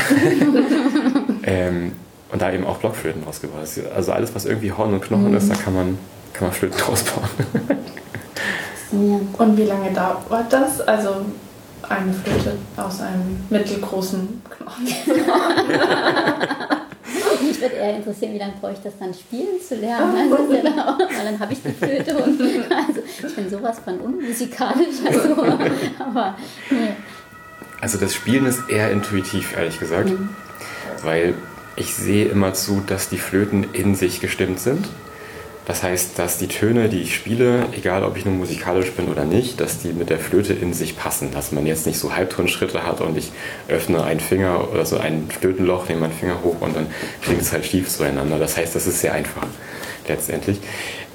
ähm, 1.43 1.93
und 2.31 2.41
da 2.41 2.51
eben 2.51 2.65
auch 2.65 2.77
Blockflöten 2.77 3.23
rausgebaut. 3.23 3.67
Also 3.95 4.11
alles, 4.11 4.35
was 4.35 4.45
irgendwie 4.45 4.71
Horn 4.71 4.93
und 4.93 5.01
Knochen 5.01 5.31
mhm. 5.31 5.37
ist, 5.37 5.49
da 5.49 5.55
kann 5.55 5.73
man, 5.73 5.97
kann 6.33 6.47
man 6.47 6.53
Flöten 6.55 6.77
draus 6.77 7.03
bauen. 7.03 7.29
und 9.37 9.57
wie 9.57 9.63
lange 9.63 9.91
dauert 9.91 10.51
das? 10.51 10.81
Also 10.81 11.25
eine 11.87 12.13
Flöte 12.13 12.53
aus 12.77 13.01
einem 13.01 13.39
mittelgroßen 13.49 14.41
Knochen. 14.49 14.85
Mich 17.41 17.61
würde 17.61 17.75
eher 17.75 17.95
interessieren, 17.97 18.33
wie 18.33 18.37
lange 18.37 18.53
brauche 18.59 18.73
ich 18.73 18.79
das 18.79 18.93
dann 18.99 19.13
spielen 19.13 19.61
zu 19.65 19.75
lernen. 19.75 20.31
Also, 20.31 20.53
ja 20.53 20.61
dann 20.61 20.79
auch, 20.79 20.99
weil 20.99 21.25
dann 21.25 21.39
habe 21.39 21.53
ich 21.53 21.61
die 21.61 21.71
Flöte 21.71 22.17
und 22.17 22.41
also 22.41 23.01
ich 23.27 23.35
bin 23.35 23.49
sowas 23.49 23.79
von 23.79 23.99
unmusikalisch. 23.99 24.97
Also, 25.05 25.35
aber 26.09 26.35
nee. 26.69 26.95
Also 27.81 27.97
das 27.97 28.13
Spielen 28.13 28.45
ist 28.45 28.69
eher 28.69 28.91
intuitiv, 28.91 29.55
ehrlich 29.55 29.79
gesagt. 29.79 30.09
Mhm. 30.09 30.29
Weil 31.03 31.33
ich 31.75 31.93
sehe 31.93 32.25
immer 32.25 32.53
zu, 32.53 32.81
dass 32.85 33.09
die 33.09 33.17
Flöten 33.17 33.65
in 33.73 33.95
sich 33.95 34.19
gestimmt 34.19 34.59
sind. 34.59 34.87
Das 35.65 35.83
heißt, 35.83 36.17
dass 36.17 36.39
die 36.39 36.47
Töne, 36.47 36.89
die 36.89 37.01
ich 37.01 37.15
spiele, 37.15 37.67
egal 37.73 38.03
ob 38.03 38.17
ich 38.17 38.25
nun 38.25 38.39
musikalisch 38.39 38.91
bin 38.93 39.07
oder 39.07 39.23
nicht, 39.23 39.61
dass 39.61 39.77
die 39.77 39.93
mit 39.93 40.09
der 40.09 40.17
Flöte 40.17 40.51
in 40.51 40.73
sich 40.73 40.97
passen. 40.97 41.31
Dass 41.31 41.51
man 41.51 41.67
jetzt 41.67 41.85
nicht 41.85 41.99
so 41.99 42.15
Halbtonschritte 42.15 42.83
hat 42.83 43.01
und 43.01 43.15
ich 43.15 43.31
öffne 43.67 44.03
einen 44.03 44.19
Finger 44.19 44.71
oder 44.73 44.85
so 44.85 44.97
ein 44.97 45.29
Flötenloch, 45.29 45.87
nehme 45.87 46.01
meinen 46.01 46.13
Finger 46.13 46.41
hoch 46.43 46.59
und 46.59 46.75
dann 46.75 46.87
klingt 47.21 47.41
es 47.41 47.53
halt 47.53 47.65
schief 47.65 47.87
zueinander. 47.87 48.39
Das 48.39 48.57
heißt, 48.57 48.75
das 48.75 48.87
ist 48.87 48.99
sehr 48.99 49.13
einfach 49.13 49.45
letztendlich. 50.09 50.59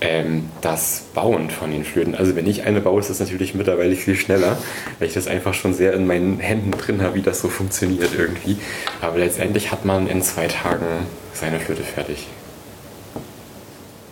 Ähm, 0.00 0.48
das 0.60 1.04
Bauen 1.14 1.50
von 1.50 1.70
den 1.70 1.84
Flöten, 1.84 2.14
also 2.14 2.34
wenn 2.36 2.46
ich 2.46 2.64
eine 2.64 2.80
baue, 2.80 3.00
ist 3.00 3.10
das 3.10 3.20
natürlich 3.20 3.54
mittlerweile 3.54 3.94
viel 3.94 4.16
schneller, 4.16 4.56
weil 4.98 5.08
ich 5.08 5.14
das 5.14 5.28
einfach 5.28 5.54
schon 5.54 5.74
sehr 5.74 5.92
in 5.92 6.06
meinen 6.06 6.38
Händen 6.40 6.70
drin 6.72 7.02
habe, 7.02 7.16
wie 7.16 7.22
das 7.22 7.40
so 7.40 7.48
funktioniert 7.48 8.10
irgendwie. 8.16 8.56
Aber 9.00 9.18
letztendlich 9.18 9.70
hat 9.70 9.84
man 9.84 10.08
in 10.08 10.22
zwei 10.22 10.46
Tagen 10.46 10.86
seine 11.34 11.60
Flöte 11.60 11.82
fertig 11.82 12.26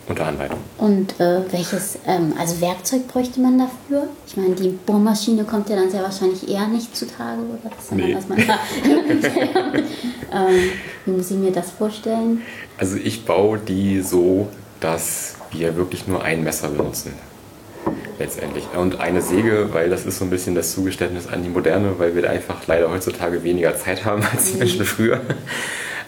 unter 0.09 0.27
Anleitung. 0.27 0.59
Und 0.79 1.19
äh, 1.21 1.41
welches, 1.53 1.99
ähm, 2.07 2.35
also 2.39 2.61
Werkzeug 2.61 3.09
bräuchte 3.09 3.41
man 3.41 3.59
dafür? 3.59 4.09
Ich 4.27 4.37
meine, 4.37 4.55
die 4.55 4.71
Bohrmaschine 4.71 5.45
kommt 5.45 5.69
ja 5.69 5.77
dann 5.77 5.91
sehr 5.91 6.03
wahrscheinlich 6.03 6.49
eher 6.49 6.67
nicht 6.69 6.97
zutage, 6.97 7.41
oder? 7.41 7.71
Das 7.75 7.85
ist 7.85 7.93
nee. 7.93 8.17
dann, 8.29 8.39
ähm, 10.33 10.71
Wie 11.07 11.11
muss 11.13 11.31
ich 11.31 11.37
mir 11.37 11.53
das 11.53 11.71
vorstellen? 11.71 12.43
Also 12.79 12.97
ich 12.97 13.25
baue 13.25 13.59
die 13.59 14.01
so, 14.01 14.49
dass 14.83 15.37
wir 15.53 15.77
wirklich 15.77 16.07
nur 16.07 16.23
ein 16.23 16.43
Messer 16.43 16.69
benutzen. 16.69 17.15
Letztendlich. 18.19 18.65
Und 18.77 19.01
eine 19.01 19.23
Säge, 19.23 19.69
weil 19.73 19.91
das 19.91 20.05
ist 20.07 20.19
so 20.19 20.25
ein 20.25 20.31
bisschen 20.31 20.55
das 20.55 20.73
Zugeständnis 20.73 21.27
an 21.27 21.43
die 21.43 21.49
Moderne, 21.49 21.99
weil 21.99 22.15
wir 22.15 22.29
einfach 22.29 22.67
leider 22.67 22.91
heutzutage 22.91 23.43
weniger 23.43 23.77
Zeit 23.77 24.05
haben 24.05 24.23
als 24.33 24.47
die 24.47 24.53
mhm. 24.53 24.59
Menschen 24.61 24.85
früher. 24.85 25.21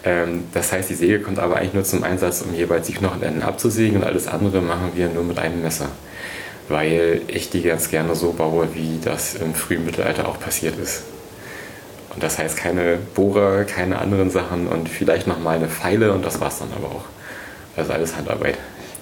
Ähm, 0.04 0.44
das 0.52 0.72
heißt, 0.72 0.90
die 0.90 0.94
Säge 0.94 1.20
kommt 1.20 1.38
aber 1.38 1.56
eigentlich 1.56 1.74
nur 1.74 1.84
zum 1.84 2.04
Einsatz, 2.04 2.42
um 2.42 2.54
jeweils 2.54 2.86
die 2.86 2.92
Knochenenden 2.92 3.42
abzusägen 3.42 3.96
und 3.96 4.04
alles 4.04 4.28
andere 4.28 4.60
machen 4.60 4.92
wir 4.94 5.08
nur 5.08 5.24
mit 5.24 5.38
einem 5.38 5.62
Messer. 5.62 5.88
Weil 6.68 7.22
ich 7.26 7.50
die 7.50 7.62
ganz 7.62 7.90
gerne 7.90 8.14
so 8.14 8.32
baue, 8.32 8.68
wie 8.74 9.00
das 9.02 9.34
im 9.34 9.54
frühen 9.54 9.84
Mittelalter 9.84 10.28
auch 10.28 10.38
passiert 10.38 10.78
ist. 10.78 11.04
Und 12.14 12.22
das 12.22 12.38
heißt 12.38 12.56
keine 12.56 12.98
Bohrer, 13.14 13.64
keine 13.64 13.98
anderen 13.98 14.30
Sachen 14.30 14.68
und 14.68 14.88
vielleicht 14.88 15.26
nochmal 15.26 15.56
eine 15.56 15.68
Pfeile 15.68 16.12
und 16.12 16.24
das 16.24 16.40
war's 16.40 16.58
dann 16.60 16.68
aber 16.76 16.94
auch. 16.94 17.04
Also 17.76 17.92
alles 17.92 18.16
Handarbeit. 18.16 18.56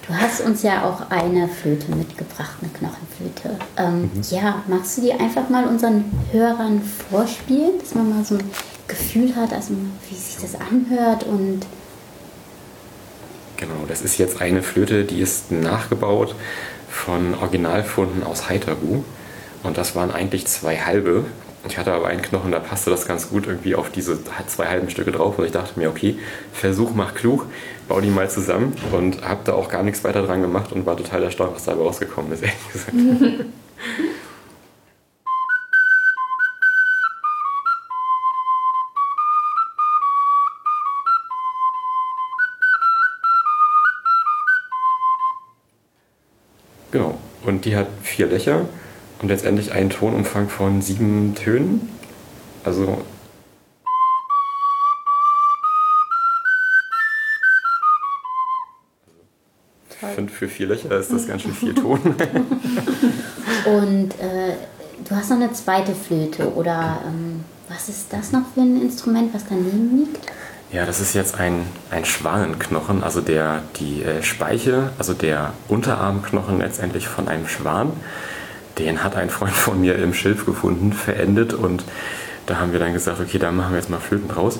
Du 0.07 0.13
hast 0.13 0.41
uns 0.41 0.63
ja 0.63 0.83
auch 0.83 1.09
eine 1.09 1.47
Flöte 1.47 1.95
mitgebracht, 1.95 2.55
eine 2.61 2.71
Knochenflöte. 2.71 3.57
Ähm, 3.77 4.11
mhm. 4.13 4.21
Ja, 4.29 4.63
magst 4.67 4.97
du 4.97 5.01
die 5.01 5.13
einfach 5.13 5.49
mal 5.49 5.65
unseren 5.65 6.05
Hörern 6.31 6.81
vorspielen, 7.09 7.79
dass 7.79 7.95
man 7.95 8.09
mal 8.09 8.25
so 8.25 8.35
ein 8.35 8.43
Gefühl 8.87 9.35
hat, 9.35 9.53
also 9.53 9.73
wie 10.09 10.15
sich 10.15 10.37
das 10.41 10.55
anhört 10.59 11.23
und 11.23 11.61
Genau, 13.55 13.85
das 13.87 14.01
ist 14.01 14.17
jetzt 14.17 14.41
eine 14.41 14.61
Flöte, 14.61 15.05
die 15.05 15.21
ist 15.21 15.51
nachgebaut 15.51 16.35
von 16.89 17.33
Originalfunden 17.35 18.23
aus 18.23 18.49
Heiterbu. 18.49 19.03
Und 19.63 19.77
das 19.77 19.95
waren 19.95 20.11
eigentlich 20.11 20.47
zwei 20.47 20.77
halbe. 20.79 21.23
Ich 21.65 21.77
hatte 21.77 21.93
aber 21.93 22.07
einen 22.07 22.21
Knochen, 22.21 22.51
da 22.51 22.59
passte 22.59 22.89
das 22.89 23.07
ganz 23.07 23.29
gut 23.29 23.47
irgendwie 23.47 23.73
auf 23.75 23.89
diese 23.89 24.19
zwei 24.47 24.67
halben 24.67 24.89
Stücke 24.89 25.11
drauf. 25.11 25.39
Und 25.39 25.45
ich 25.45 25.51
dachte 25.51 25.79
mir, 25.79 25.89
okay, 25.89 26.17
Versuch 26.51 26.93
macht 26.93 27.15
klug, 27.15 27.45
bau 27.87 28.01
die 28.01 28.09
mal 28.09 28.29
zusammen. 28.29 28.73
Und 28.91 29.21
habe 29.21 29.41
da 29.45 29.53
auch 29.53 29.69
gar 29.69 29.81
nichts 29.81 30.03
weiter 30.03 30.23
dran 30.23 30.41
gemacht 30.41 30.73
und 30.73 30.85
war 30.85 30.97
total 30.97 31.23
erstaunt, 31.23 31.55
was 31.55 31.63
dabei 31.63 31.83
rausgekommen 31.83 32.33
ist, 32.33 32.43
ehrlich 32.43 32.71
gesagt. 32.71 32.97
Genau. 46.91 47.17
Und 47.45 47.65
die 47.65 47.75
hat 47.75 47.87
vier 48.03 48.27
Löcher 48.27 48.65
und 49.21 49.29
letztendlich 49.29 49.71
einen 49.71 49.89
Tonumfang 49.89 50.49
von 50.49 50.81
sieben 50.81 51.35
Tönen. 51.35 51.89
Also 52.63 53.03
fünf 60.13 60.33
für 60.33 60.47
vier 60.47 60.67
Löcher 60.67 60.91
ist 60.97 61.11
das 61.11 61.27
ganz 61.27 61.41
schön 61.41 61.53
viel 61.53 61.73
Ton. 61.73 61.99
und 63.65 64.11
äh, 64.19 64.53
du 65.07 65.15
hast 65.15 65.29
noch 65.29 65.37
eine 65.37 65.51
zweite 65.53 65.93
Flöte 65.93 66.53
oder 66.53 67.01
ähm, 67.07 67.43
was 67.69 67.89
ist 67.89 68.11
das 68.11 68.31
noch 68.31 68.43
für 68.53 68.61
ein 68.61 68.81
Instrument, 68.81 69.33
was 69.33 69.43
daneben 69.47 69.97
liegt? 69.97 70.31
Ja, 70.71 70.85
das 70.85 70.99
ist 70.99 71.13
jetzt 71.13 71.39
ein, 71.39 71.67
ein 71.91 72.03
Schwanenknochen, 72.03 73.03
also 73.03 73.21
der, 73.21 73.61
die 73.79 74.01
äh, 74.03 74.23
Speiche, 74.23 74.91
also 74.97 75.13
der 75.13 75.53
Unterarmknochen 75.67 76.59
letztendlich 76.59 77.07
von 77.07 77.27
einem 77.27 77.47
Schwan. 77.47 77.91
Den 78.77 79.03
hat 79.03 79.15
ein 79.15 79.29
Freund 79.29 79.53
von 79.53 79.79
mir 79.79 79.95
im 79.95 80.13
Schilf 80.13 80.45
gefunden, 80.45 80.93
verendet 80.93 81.53
und 81.53 81.83
da 82.45 82.57
haben 82.57 82.73
wir 82.73 82.79
dann 82.79 82.93
gesagt, 82.93 83.19
okay, 83.19 83.39
da 83.39 83.51
machen 83.51 83.71
wir 83.71 83.77
jetzt 83.77 83.89
mal 83.89 83.99
Flöten 83.99 84.27
draus. 84.27 84.59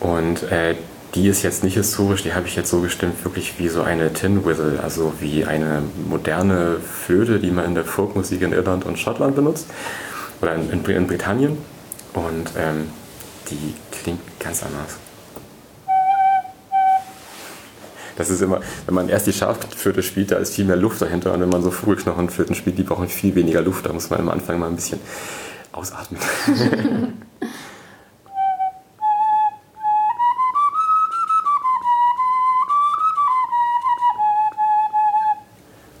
Und 0.00 0.42
äh, 0.50 0.74
die 1.14 1.28
ist 1.28 1.42
jetzt 1.42 1.64
nicht 1.64 1.74
historisch, 1.74 2.22
die 2.22 2.34
habe 2.34 2.46
ich 2.46 2.56
jetzt 2.56 2.70
so 2.70 2.80
gestimmt, 2.80 3.24
wirklich 3.24 3.58
wie 3.58 3.68
so 3.68 3.82
eine 3.82 4.12
Tin 4.12 4.44
Whistle, 4.44 4.80
also 4.82 5.14
wie 5.20 5.46
eine 5.46 5.82
moderne 6.08 6.76
Flöte, 6.78 7.38
die 7.38 7.50
man 7.50 7.64
in 7.64 7.74
der 7.74 7.84
Folkmusik 7.84 8.42
in 8.42 8.52
Irland 8.52 8.84
und 8.84 8.98
Schottland 8.98 9.34
benutzt 9.34 9.66
oder 10.42 10.54
in, 10.54 10.70
in, 10.70 10.84
in 10.84 11.06
Britannien. 11.06 11.56
Und 12.12 12.50
ähm, 12.58 12.90
die 13.50 13.74
klingt 13.92 14.20
ganz 14.40 14.62
anders. 14.62 15.05
Das 18.16 18.30
ist 18.30 18.40
immer, 18.40 18.60
wenn 18.86 18.94
man 18.94 19.08
erst 19.10 19.26
die 19.26 19.32
Schafpflöte 19.32 20.02
spielt, 20.02 20.30
da 20.30 20.36
ist 20.36 20.54
viel 20.54 20.64
mehr 20.64 20.76
Luft 20.76 21.02
dahinter. 21.02 21.34
Und 21.34 21.40
wenn 21.42 21.50
man 21.50 21.62
so 21.62 21.70
Vogelknochenflöten 21.70 22.54
spielt, 22.54 22.78
die 22.78 22.82
brauchen 22.82 23.08
viel 23.08 23.34
weniger 23.34 23.60
Luft. 23.60 23.84
Da 23.84 23.92
muss 23.92 24.08
man 24.10 24.20
am 24.20 24.30
Anfang 24.30 24.58
mal 24.58 24.68
ein 24.68 24.76
bisschen 24.76 25.00
ausatmen. 25.72 26.20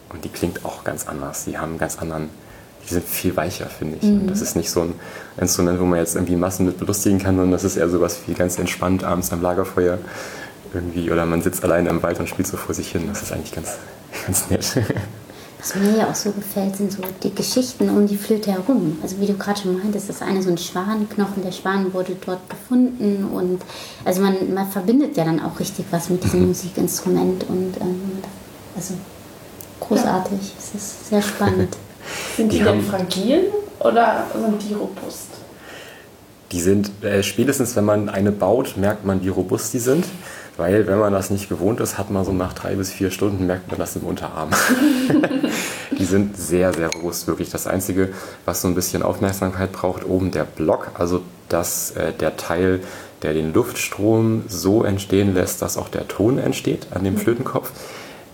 Und 0.08 0.24
die 0.24 0.30
klingt 0.30 0.64
auch 0.64 0.82
ganz 0.84 1.06
anders. 1.06 1.44
Die 1.44 1.58
haben 1.58 1.72
einen 1.72 1.78
ganz 1.78 1.98
anderen, 1.98 2.30
die 2.88 2.94
sind 2.94 3.06
viel 3.06 3.36
weicher, 3.36 3.66
finde 3.66 3.98
ich. 4.00 4.04
Mhm. 4.04 4.28
Das 4.28 4.40
ist 4.40 4.56
nicht 4.56 4.70
so 4.70 4.80
ein 4.80 4.94
Instrument, 5.36 5.78
wo 5.78 5.84
man 5.84 5.98
jetzt 5.98 6.14
irgendwie 6.14 6.36
Massen 6.36 6.64
mit 6.64 6.78
belustigen 6.78 7.18
kann, 7.18 7.36
sondern 7.36 7.52
das 7.52 7.64
ist 7.64 7.76
eher 7.76 7.90
so 7.90 8.00
was 8.00 8.26
wie 8.26 8.32
ganz 8.32 8.58
entspannt 8.58 9.04
abends 9.04 9.30
am 9.32 9.42
Lagerfeuer 9.42 9.98
irgendwie 10.76 11.10
oder 11.10 11.26
man 11.26 11.42
sitzt 11.42 11.64
allein 11.64 11.86
im 11.86 12.02
Wald 12.02 12.20
und 12.20 12.28
spielt 12.28 12.46
so 12.46 12.56
vor 12.56 12.74
sich 12.74 12.92
hin. 12.92 13.02
Das 13.08 13.22
ist 13.22 13.32
eigentlich 13.32 13.52
ganz, 13.52 13.76
ganz 14.26 14.50
nett. 14.50 14.82
Was 15.58 15.74
mir 15.74 15.96
ja 15.96 16.10
auch 16.10 16.14
so 16.14 16.30
gefällt, 16.30 16.76
sind 16.76 16.92
so 16.92 17.02
die 17.22 17.34
Geschichten 17.34 17.88
um 17.88 18.06
die 18.06 18.16
Flöte 18.16 18.52
herum. 18.52 18.98
Also 19.02 19.18
wie 19.20 19.26
du 19.26 19.34
gerade 19.34 19.60
schon 19.60 19.78
meintest, 19.78 20.08
das 20.08 20.16
ist 20.16 20.22
eine 20.22 20.42
so 20.42 20.50
ein 20.50 20.58
Schwanenknochen, 20.58 21.42
der 21.42 21.50
Schwan 21.50 21.92
wurde 21.92 22.14
dort 22.24 22.48
gefunden 22.48 23.24
und 23.32 23.62
also 24.04 24.20
man, 24.20 24.52
man 24.52 24.68
verbindet 24.68 25.16
ja 25.16 25.24
dann 25.24 25.40
auch 25.42 25.58
richtig 25.58 25.86
was 25.90 26.10
mit 26.10 26.22
diesem 26.22 26.46
Musikinstrument 26.48 27.44
und 27.48 27.74
ähm, 27.80 28.22
also 28.76 28.94
großartig. 29.80 30.38
Ja. 30.38 30.54
Es 30.58 30.74
ist 30.74 31.08
sehr 31.08 31.22
spannend. 31.22 31.76
sind 32.36 32.52
die, 32.52 32.58
die 32.58 32.64
denn 32.64 32.82
fragil 32.82 33.50
oder 33.80 34.26
sind 34.38 34.62
die 34.68 34.74
robust? 34.74 35.30
Die 36.52 36.60
sind, 36.60 36.90
äh, 37.02 37.22
spätestens 37.22 37.74
wenn 37.74 37.84
man 37.84 38.08
eine 38.08 38.30
baut, 38.30 38.76
merkt 38.76 39.04
man, 39.04 39.22
wie 39.24 39.28
robust 39.28 39.74
die 39.74 39.80
sind 39.80 40.04
Weil 40.56 40.86
wenn 40.86 40.98
man 40.98 41.12
das 41.12 41.30
nicht 41.30 41.48
gewohnt 41.48 41.80
ist, 41.80 41.98
hat 41.98 42.10
man 42.10 42.24
so 42.24 42.32
nach 42.32 42.54
drei 42.54 42.76
bis 42.76 42.90
vier 42.90 43.10
Stunden, 43.10 43.46
merkt 43.46 43.68
man 43.68 43.78
das 43.78 43.96
im 43.96 44.02
Unterarm. 44.02 44.50
die 45.98 46.04
sind 46.04 46.36
sehr, 46.36 46.72
sehr 46.72 46.88
robust, 46.88 47.26
wirklich. 47.26 47.50
Das 47.50 47.66
Einzige, 47.66 48.10
was 48.46 48.62
so 48.62 48.68
ein 48.68 48.74
bisschen 48.74 49.02
Aufmerksamkeit 49.02 49.72
braucht, 49.72 50.04
oben 50.04 50.30
der 50.30 50.44
Block, 50.44 50.92
also 50.94 51.22
dass 51.48 51.90
äh, 51.92 52.12
der 52.12 52.36
Teil, 52.36 52.80
der 53.22 53.34
den 53.34 53.52
Luftstrom 53.52 54.44
so 54.48 54.82
entstehen 54.82 55.34
lässt, 55.34 55.60
dass 55.60 55.76
auch 55.76 55.88
der 55.88 56.08
Ton 56.08 56.38
entsteht 56.38 56.86
an 56.90 57.04
dem 57.04 57.14
mhm. 57.14 57.18
Flötenkopf 57.18 57.70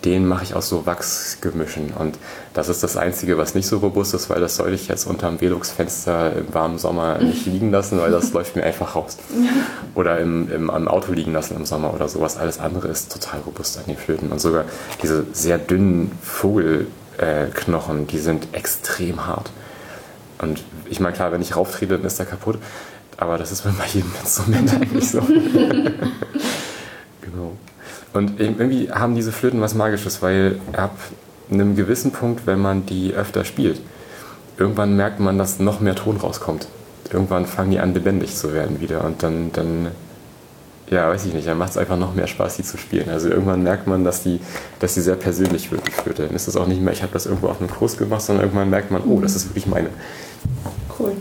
den 0.05 0.27
mache 0.27 0.45
ich 0.45 0.55
aus 0.55 0.69
so 0.69 0.87
Wachsgemischen. 0.87 1.93
Und 1.93 2.19
das 2.55 2.69
ist 2.69 2.83
das 2.83 2.97
Einzige, 2.97 3.39
was 3.39 3.55
nicht 3.55 3.67
so 3.67 3.79
robust 3.79 4.15
ist, 4.15 4.31
weil 4.31 4.41
das 4.41 4.57
soll 4.57 4.73
ich 4.73 4.89
jetzt 4.89 5.07
unterm 5.07 5.41
Velux-Fenster 5.41 6.37
im 6.37 6.53
warmen 6.53 6.79
Sommer 6.79 7.19
nicht 7.19 7.47
liegen 7.47 7.71
lassen, 7.71 8.01
weil 8.01 8.11
das 8.11 8.33
läuft 8.33 8.57
mir 8.57 8.65
einfach 8.65 8.97
raus. 8.97 9.19
Oder 9.95 10.19
im, 10.19 10.51
im, 10.51 10.71
am 10.71 10.89
Auto 10.89 11.13
liegen 11.13 11.33
lassen 11.33 11.57
im 11.57 11.67
Sommer 11.67 11.95
oder 11.95 12.09
sowas. 12.09 12.37
Alles 12.37 12.59
andere 12.59 12.89
ist 12.89 13.13
total 13.13 13.41
robust 13.41 13.79
an 13.79 13.85
den 13.87 13.97
Flöten. 13.97 14.33
Und 14.33 14.41
sogar 14.41 14.65
diese 15.03 15.25
sehr 15.33 15.59
dünnen 15.59 16.13
Vogelknochen, 16.23 18.07
die 18.07 18.19
sind 18.19 18.49
extrem 18.53 19.27
hart. 19.27 19.51
Und 20.39 20.63
ich 20.91 21.01
meine, 21.01 21.15
klar, 21.15 21.33
wenn 21.33 21.43
ich 21.43 21.57
rauftrete, 21.57 21.97
dann 21.97 22.05
ist 22.05 22.19
der 22.19 22.27
kaputt. 22.27 22.59
Aber 23.17 23.39
das 23.39 23.53
ist 23.53 23.63
bei 23.63 23.71
jedem 23.93 24.13
Instrument 24.21 24.75
eigentlich 24.81 25.11
so. 25.11 25.21
genau. 27.21 27.57
Und 28.13 28.41
irgendwie 28.41 28.91
haben 28.91 29.15
diese 29.15 29.33
Flöten 29.33 29.61
was 29.61 29.75
Magisches, 29.75 30.23
weil 30.23 30.61
ab 30.73 30.97
einem 31.51 31.77
gewissen 31.77 32.13
Punkt, 32.13 32.47
wenn 32.47 32.61
man 32.61 32.87
die 32.87 33.15
öfter 33.15 33.45
spielt, 33.45 33.81
irgendwann 34.59 34.97
merkt 34.97 35.21
man, 35.21 35.39
dass 35.39 35.59
noch 35.59 35.81
mehr 35.81 35.95
Ton 35.95 36.17
rauskommt. 36.17 36.67
Irgendwann 37.11 37.47
fangen 37.47 37.71
die 37.71 37.79
an, 37.79 37.95
lebendig 37.95 38.37
zu 38.37 38.53
werden 38.55 38.81
wieder. 38.81 39.05
Und 39.05 39.23
dann, 39.23 39.51
dann 39.53 39.89
ja, 40.91 41.09
weiß 41.09 41.27
ich 41.27 41.35
nicht, 41.35 41.47
dann 41.47 41.59
macht 41.59 41.71
es 41.71 41.77
einfach 41.79 41.97
noch 41.97 42.15
mehr 42.15 42.27
Spaß, 42.27 42.57
die 42.57 42.63
zu 42.63 42.77
spielen. 42.77 43.09
Also 43.09 43.29
irgendwann 43.29 43.63
merkt 43.63 43.87
man, 43.87 44.05
dass 44.05 44.23
die, 44.23 44.41
dass 44.79 44.95
die 44.95 45.01
sehr 45.01 45.17
persönlich 45.17 45.71
wird, 45.73 45.87
die 45.87 45.91
Flöte. 45.91 46.27
Dann 46.27 46.37
ist 46.37 46.49
es 46.49 46.57
auch 46.57 46.67
nicht 46.67 46.83
mehr, 46.83 46.93
ich 46.93 47.03
habe 47.03 47.13
das 47.13 47.27
irgendwo 47.27 47.49
auf 47.49 47.61
einem 47.61 47.71
Kurs 47.71 47.97
gemacht, 47.97 48.23
sondern 48.23 48.45
irgendwann 48.45 48.71
merkt 48.71 48.91
man, 48.91 49.03
oh, 49.05 49.21
das 49.21 49.35
ist 49.35 49.49
wirklich 49.49 49.67
meine. 49.67 49.89
Cool. 50.99 51.13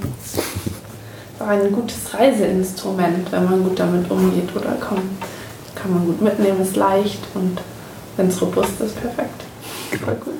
Ein 1.39 1.71
gutes 1.71 2.13
Reiseinstrument, 2.13 3.32
wenn 3.32 3.45
man 3.45 3.63
gut 3.63 3.80
damit 3.80 4.12
umgeht, 4.12 4.56
oder 4.56 4.73
kommt 4.73 5.01
kann 5.82 5.94
man 5.94 6.06
gut 6.06 6.22
mitnehmen, 6.22 6.62
ist 6.62 6.76
leicht 6.76 7.20
und 7.34 7.60
wenn 8.17 8.28
es 8.28 8.41
robust 8.41 8.80
ist, 8.82 9.00
perfekt. 9.02 9.44
Voll 10.04 10.15
gut. 10.15 10.39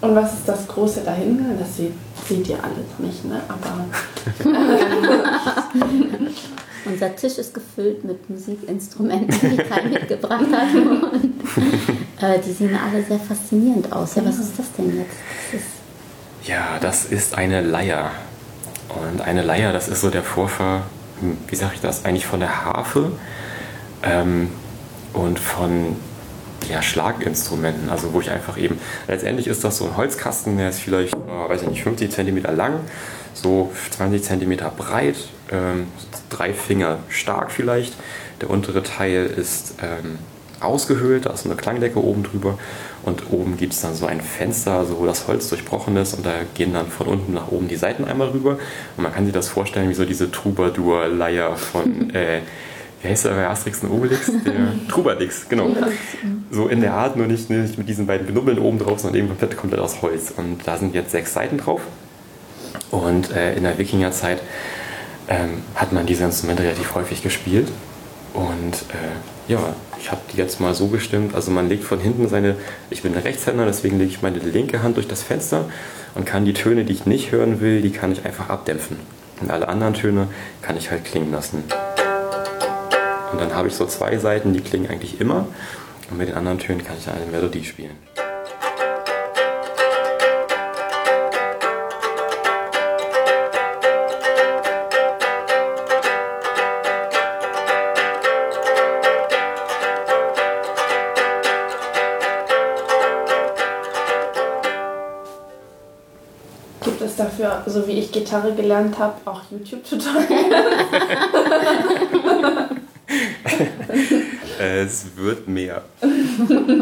und 0.00 0.14
was 0.14 0.34
ist 0.34 0.46
das 0.48 0.68
Große 0.68 1.00
dahinter? 1.04 1.54
Das 1.58 1.76
seht, 1.76 1.92
seht 2.28 2.48
ihr 2.48 2.62
alles 2.62 2.98
nicht, 2.98 3.24
ne? 3.24 3.40
Aber. 3.48 3.84
Unser 6.84 7.14
Tisch 7.14 7.38
ist 7.38 7.54
gefüllt 7.54 8.02
mit 8.04 8.28
Musikinstrumenten, 8.28 9.50
die 9.50 9.56
Kai 9.56 9.82
mitgebracht 9.84 10.46
hat. 10.52 10.74
Und, 10.74 11.40
äh, 12.20 12.40
die 12.44 12.50
sehen 12.50 12.76
alle 12.76 13.04
sehr 13.04 13.20
faszinierend 13.20 13.92
aus. 13.92 14.16
Ja, 14.16 14.24
was 14.24 14.38
ist 14.38 14.58
das 14.58 14.72
denn 14.72 14.96
jetzt? 14.96 15.14
Das 15.52 15.60
ist 15.60 15.82
ja, 16.44 16.78
das 16.80 17.04
ist 17.04 17.38
eine 17.38 17.60
Leier. 17.60 18.10
Und 18.88 19.20
eine 19.20 19.42
Leier, 19.42 19.72
das 19.72 19.88
ist 19.88 20.00
so 20.00 20.10
der 20.10 20.22
Vorfahr, 20.22 20.82
hm, 21.20 21.38
wie 21.48 21.56
sage 21.56 21.72
ich 21.74 21.80
das, 21.80 22.04
eigentlich 22.04 22.26
von 22.26 22.40
der 22.40 22.64
Harfe 22.64 23.12
ähm, 24.02 24.50
und 25.12 25.38
von 25.38 25.96
ja, 26.68 26.82
Schlaginstrumenten, 26.82 27.90
also 27.90 28.12
wo 28.12 28.20
ich 28.20 28.30
einfach 28.30 28.56
eben, 28.56 28.78
letztendlich 29.08 29.46
ist 29.46 29.64
das 29.64 29.78
so 29.78 29.86
ein 29.86 29.96
Holzkasten, 29.96 30.56
der 30.56 30.70
ist 30.70 30.80
vielleicht, 30.80 31.14
oh, 31.14 31.48
weiß 31.48 31.62
ich 31.62 31.68
nicht, 31.68 31.82
50 31.82 32.10
cm 32.10 32.42
lang, 32.56 32.80
so 33.34 33.72
20 33.90 34.22
cm 34.22 34.58
breit, 34.76 35.16
ähm, 35.50 35.88
drei 36.28 36.52
Finger 36.52 36.98
stark 37.08 37.50
vielleicht. 37.50 37.94
Der 38.40 38.50
untere 38.50 38.82
Teil 38.82 39.26
ist 39.26 39.74
ähm, 39.82 40.18
ausgehöhlt, 40.64 41.26
da 41.26 41.30
ist 41.30 41.46
eine 41.46 41.54
Klangdecke 41.54 42.02
oben 42.02 42.22
drüber 42.22 42.58
und 43.04 43.32
oben 43.32 43.56
gibt 43.56 43.72
es 43.72 43.80
dann 43.80 43.94
so 43.94 44.06
ein 44.06 44.20
Fenster, 44.20 44.86
wo 44.98 45.06
das 45.06 45.26
Holz 45.26 45.48
durchbrochen 45.48 45.96
ist 45.96 46.14
und 46.14 46.24
da 46.24 46.32
gehen 46.54 46.72
dann 46.72 46.86
von 46.86 47.06
unten 47.06 47.34
nach 47.34 47.50
oben 47.50 47.68
die 47.68 47.76
Seiten 47.76 48.04
einmal 48.04 48.28
rüber. 48.28 48.58
Und 48.96 49.02
man 49.02 49.12
kann 49.12 49.24
sich 49.24 49.34
das 49.34 49.48
vorstellen 49.48 49.88
wie 49.88 49.94
so 49.94 50.04
diese 50.04 50.30
Troubadour-Leier 50.30 51.56
von, 51.56 52.10
äh, 52.14 52.40
wie 53.02 53.08
heißt 53.08 53.24
der 53.24 53.30
bei 53.30 53.48
Asterix 53.48 53.82
und 53.82 53.90
Obelix? 53.90 54.26
Der 54.26 54.54
Trubadix, 54.88 55.48
genau. 55.48 55.68
So 56.50 56.68
in 56.68 56.80
der 56.80 56.94
Art, 56.94 57.16
nur 57.16 57.26
nicht, 57.26 57.50
nicht 57.50 57.76
mit 57.76 57.88
diesen 57.88 58.06
beiden 58.06 58.28
Knubbeln 58.28 58.58
oben 58.58 58.78
drauf, 58.78 59.00
sondern 59.00 59.18
eben 59.18 59.28
komplett, 59.28 59.56
komplett 59.56 59.80
aus 59.80 60.02
Holz. 60.02 60.32
Und 60.36 60.58
da 60.64 60.76
sind 60.76 60.94
jetzt 60.94 61.10
sechs 61.10 61.34
Seiten 61.34 61.58
drauf. 61.58 61.80
Und 62.90 63.32
äh, 63.32 63.56
in 63.56 63.64
der 63.64 63.76
Wikingerzeit 63.78 64.40
ähm, 65.28 65.62
hat 65.74 65.92
man 65.92 66.06
diese 66.06 66.24
Instrumente 66.24 66.62
relativ 66.62 66.94
häufig 66.94 67.22
gespielt 67.22 67.68
und 68.34 68.72
äh, 68.72 69.52
ja, 69.52 69.74
ich 69.98 70.10
habe 70.10 70.20
die 70.32 70.38
jetzt 70.38 70.60
mal 70.60 70.74
so 70.74 70.88
gestimmt, 70.88 71.34
also 71.34 71.50
man 71.50 71.68
legt 71.68 71.84
von 71.84 72.00
hinten 72.00 72.28
seine, 72.28 72.56
ich 72.90 73.02
bin 73.02 73.14
ein 73.14 73.22
Rechtshänder, 73.22 73.66
deswegen 73.66 73.98
lege 73.98 74.10
ich 74.10 74.22
meine 74.22 74.38
linke 74.38 74.82
Hand 74.82 74.96
durch 74.96 75.08
das 75.08 75.22
Fenster 75.22 75.66
und 76.14 76.24
kann 76.24 76.44
die 76.44 76.54
Töne, 76.54 76.84
die 76.84 76.92
ich 76.92 77.06
nicht 77.06 77.32
hören 77.32 77.60
will, 77.60 77.82
die 77.82 77.90
kann 77.90 78.12
ich 78.12 78.24
einfach 78.24 78.48
abdämpfen. 78.48 78.98
Und 79.40 79.50
alle 79.50 79.68
anderen 79.68 79.94
Töne 79.94 80.28
kann 80.62 80.76
ich 80.76 80.90
halt 80.90 81.04
klingen 81.04 81.32
lassen. 81.32 81.64
Und 83.32 83.40
dann 83.40 83.54
habe 83.54 83.68
ich 83.68 83.74
so 83.74 83.86
zwei 83.86 84.16
Seiten, 84.18 84.52
die 84.52 84.60
klingen 84.60 84.88
eigentlich 84.88 85.20
immer. 85.20 85.46
Und 86.10 86.18
mit 86.18 86.28
den 86.28 86.36
anderen 86.36 86.58
Tönen 86.58 86.84
kann 86.84 86.96
ich 86.98 87.08
eine 87.08 87.26
Melodie 87.26 87.64
spielen. 87.64 87.96
So 107.66 107.86
wie 107.86 107.98
ich 107.98 108.12
Gitarre 108.12 108.54
gelernt 108.54 108.98
habe, 108.98 109.14
auch 109.24 109.42
YouTube-Tutorial? 109.50 110.28
es 114.58 115.16
wird 115.16 115.48
mehr. 115.48 115.82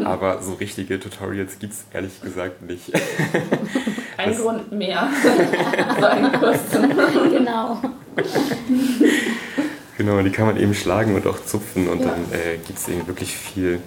Aber 0.05 0.43
so 0.43 0.55
richtige 0.55 0.99
Tutorials 1.01 1.59
gibt 1.59 1.73
es 1.73 1.85
ehrlich 1.93 2.21
gesagt 2.21 2.63
nicht. 2.63 2.93
Ein 4.17 4.31
das 4.31 4.41
Grund 4.41 4.73
mehr. 4.73 5.09
so 5.99 6.07
ein 6.07 6.33
Kurs. 6.33 6.61
genau. 7.31 7.81
Genau, 9.97 10.23
die 10.23 10.31
kann 10.31 10.47
man 10.47 10.57
eben 10.57 10.75
schlagen 10.75 11.15
und 11.15 11.27
auch 11.27 11.45
zupfen 11.45 11.89
und 11.89 12.01
ja. 12.01 12.07
dann 12.07 12.21
äh, 12.33 12.57
gibt 12.67 12.79
es 12.79 12.89
eben 12.89 13.07
wirklich 13.07 13.37
viel 13.37 13.81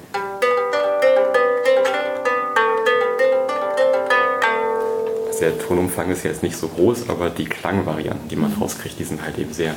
der 5.44 5.60
Tonumfang 5.60 6.10
ist 6.10 6.24
jetzt 6.24 6.42
nicht 6.42 6.56
so 6.56 6.70
groß, 6.70 7.10
aber 7.10 7.30
die 7.30 7.44
Klangvarianten, 7.44 8.30
die 8.30 8.38
man 8.38 8.54
rauskriegt, 8.54 8.98
die 8.98 9.04
sind 9.04 9.22
halt 9.22 9.38
eben 9.38 9.52
sehr, 9.52 9.76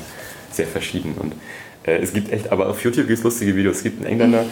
sehr 0.52 0.66
verschieden. 0.66 1.14
Und 1.18 1.34
äh, 1.84 1.98
es 1.98 2.12
gibt 2.12 2.32
echt, 2.32 2.52
aber 2.52 2.68
auf 2.68 2.84
YouTube 2.84 3.08
gibt 3.08 3.18
es 3.18 3.24
lustige 3.24 3.56
Videos. 3.56 3.78
Es 3.78 3.82
gibt 3.82 3.98
einen 3.98 4.06
Engländer, 4.06 4.44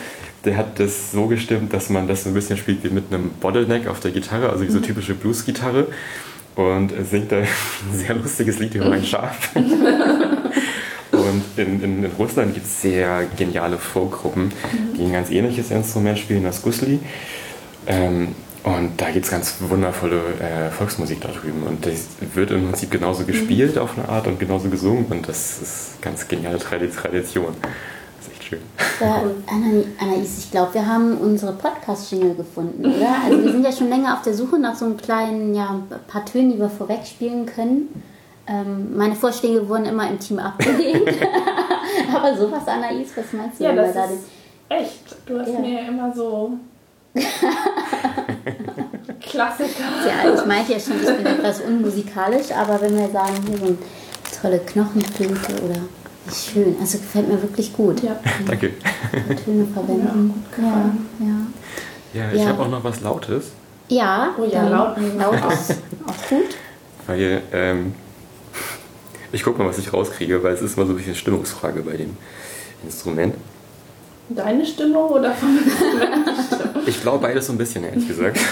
der 0.44 0.56
hat 0.56 0.80
das 0.80 1.12
so 1.12 1.26
gestimmt, 1.28 1.72
dass 1.72 1.88
man 1.88 2.08
das 2.08 2.24
so 2.24 2.30
ein 2.30 2.34
bisschen 2.34 2.56
spielt 2.56 2.82
wie 2.82 2.88
mit 2.88 3.04
einem 3.12 3.30
Bottleneck 3.40 3.86
auf 3.86 4.00
der 4.00 4.10
Gitarre, 4.10 4.50
also 4.50 4.64
wie 4.64 4.70
so 4.70 4.78
mhm. 4.78 4.82
typische 4.82 5.14
Blues-Gitarre. 5.14 5.86
Und 6.56 6.92
singt 7.08 7.30
da 7.30 7.36
ein 7.38 7.46
sehr 7.92 8.16
lustiges 8.16 8.58
Lied 8.58 8.74
über 8.74 8.90
ein 8.90 9.04
Schaf. 9.04 9.50
Und 11.12 11.42
in, 11.56 11.80
in, 11.80 12.04
in 12.04 12.10
Russland 12.18 12.54
gibt 12.54 12.66
es 12.66 12.82
sehr 12.82 13.24
geniale 13.36 13.78
Folkgruppen, 13.78 14.52
die 14.96 15.04
ein 15.04 15.12
ganz 15.12 15.30
ähnliches 15.30 15.70
Instrument 15.70 16.18
spielen, 16.18 16.42
das 16.42 16.60
Gusli. 16.60 16.98
Ähm, 17.86 18.34
und 18.64 18.98
da 18.98 19.10
gibt 19.10 19.26
es 19.26 19.30
ganz 19.30 19.56
wundervolle 19.60 20.22
äh, 20.40 20.70
Volksmusik 20.70 21.20
da 21.20 21.28
drüben. 21.28 21.64
Und 21.64 21.84
das 21.84 22.06
wird 22.34 22.50
im 22.50 22.68
Prinzip 22.68 22.90
genauso 22.90 23.24
gespielt 23.24 23.76
auf 23.76 23.98
eine 23.98 24.08
Art 24.08 24.26
und 24.26 24.40
genauso 24.40 24.70
gesungen. 24.70 25.04
Und 25.10 25.28
das 25.28 25.60
ist 25.60 26.00
ganz 26.00 26.26
geniale 26.26 26.58
Tradition. 26.58 27.54
Das 27.60 28.26
ist 28.26 28.32
echt 28.32 28.44
schön. 28.44 28.60
Ja, 29.00 29.22
Anais, 30.00 30.38
ich 30.38 30.50
glaube, 30.50 30.72
wir 30.72 30.86
haben 30.86 31.18
unsere 31.18 31.52
Podcast-Jingle 31.52 32.36
gefunden, 32.36 32.86
oder? 32.86 33.14
Also 33.26 33.44
wir 33.44 33.52
sind 33.52 33.64
ja 33.64 33.72
schon 33.72 33.90
länger 33.90 34.14
auf 34.14 34.22
der 34.22 34.32
Suche 34.32 34.58
nach 34.58 34.74
so 34.74 34.86
einem 34.86 34.96
kleinen, 34.96 35.54
ja, 35.54 35.82
paar 36.08 36.24
Tönen, 36.24 36.52
die 36.52 36.58
wir 36.58 36.70
vorweg 36.70 37.04
spielen 37.04 37.44
können. 37.44 38.02
Ähm, 38.46 38.96
meine 38.96 39.14
Vorschläge 39.14 39.68
wurden 39.68 39.84
immer 39.84 40.08
im 40.08 40.18
Team 40.18 40.38
abgelehnt. 40.38 41.02
Aber 42.14 42.34
sowas, 42.34 42.66
Anais, 42.66 43.08
was 43.14 43.30
meinst 43.34 43.60
du? 43.60 43.64
Ja, 43.64 43.74
das 43.74 43.94
ist 44.10 44.24
echt. 44.70 45.16
Du 45.26 45.38
hast 45.38 45.52
ja. 45.52 45.58
mir 45.58 45.86
immer 45.86 46.14
so 46.14 46.58
Klassiker. 49.20 49.84
Ja, 50.06 50.34
ich 50.34 50.46
meinte 50.46 50.72
ja 50.72 50.80
schon, 50.80 51.00
ich 51.00 51.06
bin 51.16 51.26
etwas 51.26 51.60
unmusikalisch, 51.60 52.50
aber 52.52 52.80
wenn 52.80 52.96
wir 52.96 53.08
sagen, 53.10 53.34
hier 53.46 53.58
so 53.58 53.64
eine 53.66 53.76
tolle 54.40 54.58
Knochenflöte 54.60 55.62
oder 55.62 55.80
wie 56.26 56.34
schön, 56.34 56.76
also 56.80 56.98
gefällt 56.98 57.28
mir 57.28 57.40
wirklich 57.40 57.72
gut. 57.72 58.02
Ja, 58.02 58.16
danke. 58.46 58.72
Töne 59.44 59.66
verwenden. 59.72 60.44
Ja, 60.56 60.90
ja. 61.20 61.46
ja. 62.14 62.32
ich 62.32 62.40
ja. 62.40 62.48
habe 62.48 62.62
auch 62.62 62.68
noch 62.68 62.82
was 62.84 63.00
Lautes. 63.00 63.52
Ja, 63.88 64.34
oh 64.38 64.44
ja, 64.44 64.66
laut, 64.68 64.96
laut 65.18 65.34
ist 65.52 65.70
auch 66.06 66.28
gut. 66.28 66.56
Weil 67.06 67.42
ähm, 67.52 67.94
Ich 69.34 69.42
gucke 69.42 69.58
mal, 69.58 69.68
was 69.68 69.78
ich 69.78 69.92
rauskriege, 69.92 70.42
weil 70.44 70.54
es 70.54 70.62
ist 70.62 70.76
immer 70.76 70.86
so 70.86 70.92
ein 70.92 70.96
bisschen 70.96 71.16
Stimmungsfrage 71.16 71.82
bei 71.82 71.96
dem 71.96 72.16
Instrument. 72.84 73.34
Deine 74.28 74.64
Stimmung 74.64 75.10
oder 75.10 75.32
von 75.32 75.58
Ich 76.86 77.00
glaube 77.00 77.26
beides 77.26 77.46
so 77.46 77.52
ein 77.52 77.58
bisschen, 77.58 77.84
ehrlich 77.84 78.06
gesagt. 78.06 78.38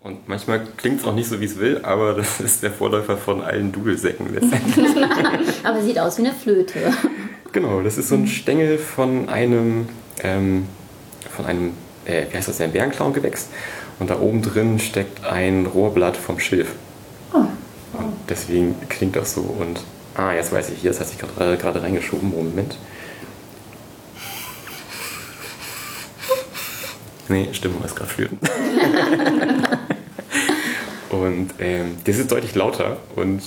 Und 0.00 0.28
manchmal 0.28 0.66
klingt 0.76 1.00
es 1.00 1.06
auch 1.06 1.14
nicht 1.14 1.28
so, 1.28 1.40
wie 1.40 1.46
es 1.46 1.58
will, 1.58 1.80
aber 1.82 2.14
das 2.14 2.40
ist 2.40 2.62
der 2.62 2.70
Vorläufer 2.70 3.16
von 3.16 3.40
allen 3.40 3.72
Dudelsäcken 3.72 4.34
letztendlich. 4.34 4.88
aber 5.64 5.80
sieht 5.80 5.98
aus 5.98 6.18
wie 6.18 6.26
eine 6.26 6.34
Flöte. 6.34 6.92
Genau, 7.52 7.80
das 7.82 7.96
ist 7.98 8.08
so 8.08 8.16
ein 8.16 8.26
Stängel 8.26 8.78
von 8.78 9.28
einem, 9.28 9.88
ähm, 10.22 10.66
von 11.34 11.46
einem, 11.46 11.72
äh, 12.04 12.24
wie 12.30 12.36
heißt 12.36 12.48
das, 12.48 12.60
ein 12.60 12.72
Bärenklauen-Gewächs. 12.72 13.48
Und 14.00 14.10
da 14.10 14.18
oben 14.18 14.42
drin 14.42 14.78
steckt 14.78 15.24
ein 15.24 15.66
Rohrblatt 15.66 16.16
vom 16.16 16.40
Schilf. 16.40 16.74
Deswegen 18.32 18.74
klingt 18.88 19.14
das 19.14 19.34
so. 19.34 19.42
Und, 19.42 19.80
ah, 20.14 20.32
jetzt 20.32 20.52
weiß 20.52 20.70
ich, 20.70 20.78
hier, 20.78 20.90
das 20.90 21.00
hat 21.00 21.08
sich 21.08 21.18
gerade 21.18 21.82
reingeschoben. 21.82 22.30
Moment. 22.30 22.78
Nee, 27.28 27.48
Stimmung 27.52 27.84
ist 27.84 27.94
gerade 27.94 28.10
flöten. 28.10 28.38
und 31.10 31.50
ähm, 31.58 31.96
das 32.04 32.16
ist 32.16 32.32
deutlich 32.32 32.54
lauter 32.54 32.96
und 33.16 33.42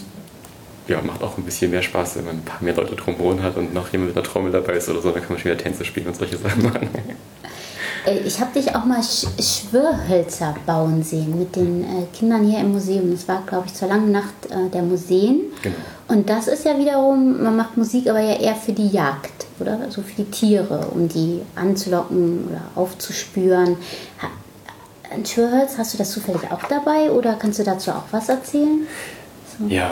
ja, 0.87 1.01
macht 1.01 1.23
auch 1.23 1.35
ein 1.39 1.43
bisschen 1.43 1.71
mehr 1.71 1.81
Spaß, 1.81 2.17
wenn 2.17 2.25
man 2.25 2.35
ein 2.35 2.45
paar 2.45 2.61
mehr 2.61 2.75
Leute 2.75 2.95
drumherum 2.95 3.41
hat 3.41 3.57
und 3.57 3.73
noch 3.73 3.91
jemand 3.91 4.09
mit 4.09 4.17
einer 4.17 4.25
Trommel 4.31 4.51
dabei 4.51 4.73
ist 4.73 4.87
oder 4.87 5.01
so, 5.01 5.09
dann 5.09 5.21
kann 5.21 5.33
man 5.33 5.39
schon 5.39 5.51
wieder 5.51 5.57
Tänze 5.57 5.83
spielen 5.83 6.05
und 6.05 6.15
solche 6.15 6.37
Sachen 6.37 6.61
machen. 6.61 6.89
Ich 8.25 8.39
habe 8.39 8.51
dich 8.53 8.75
auch 8.75 8.85
mal 8.85 9.01
Sch 9.01 9.25
Schwörhölzer 9.39 10.55
bauen 10.65 11.03
sehen 11.03 11.37
mit 11.39 11.55
den 11.55 11.83
äh, 11.83 12.05
Kindern 12.17 12.45
hier 12.45 12.59
im 12.59 12.73
Museum. 12.73 13.11
Das 13.11 13.27
war, 13.27 13.41
glaube 13.45 13.65
ich, 13.67 13.73
zur 13.73 13.87
langen 13.87 14.11
Nacht 14.11 14.33
äh, 14.49 14.69
der 14.69 14.83
Museen. 14.83 15.41
Genau. 15.61 15.75
Und 16.07 16.29
das 16.29 16.47
ist 16.47 16.65
ja 16.65 16.77
wiederum, 16.77 17.41
man 17.41 17.55
macht 17.55 17.77
Musik 17.77 18.07
aber 18.07 18.19
ja 18.19 18.35
eher 18.35 18.55
für 18.55 18.73
die 18.73 18.89
Jagd, 18.89 19.47
oder? 19.59 19.79
Also 19.81 20.03
für 20.03 20.23
die 20.23 20.29
Tiere, 20.29 20.87
um 20.93 21.07
die 21.07 21.41
anzulocken 21.55 22.47
oder 22.49 22.61
aufzuspüren. 22.75 23.77
Ein 25.11 25.25
Schwörhölz, 25.25 25.77
hast 25.77 25.93
du 25.93 25.97
das 25.97 26.11
zufällig 26.11 26.41
auch 26.51 26.63
dabei 26.69 27.11
oder 27.11 27.33
kannst 27.33 27.59
du 27.59 27.63
dazu 27.63 27.91
auch 27.91 28.03
was 28.11 28.29
erzählen? 28.29 28.85
So. 29.57 29.67
Ja, 29.67 29.91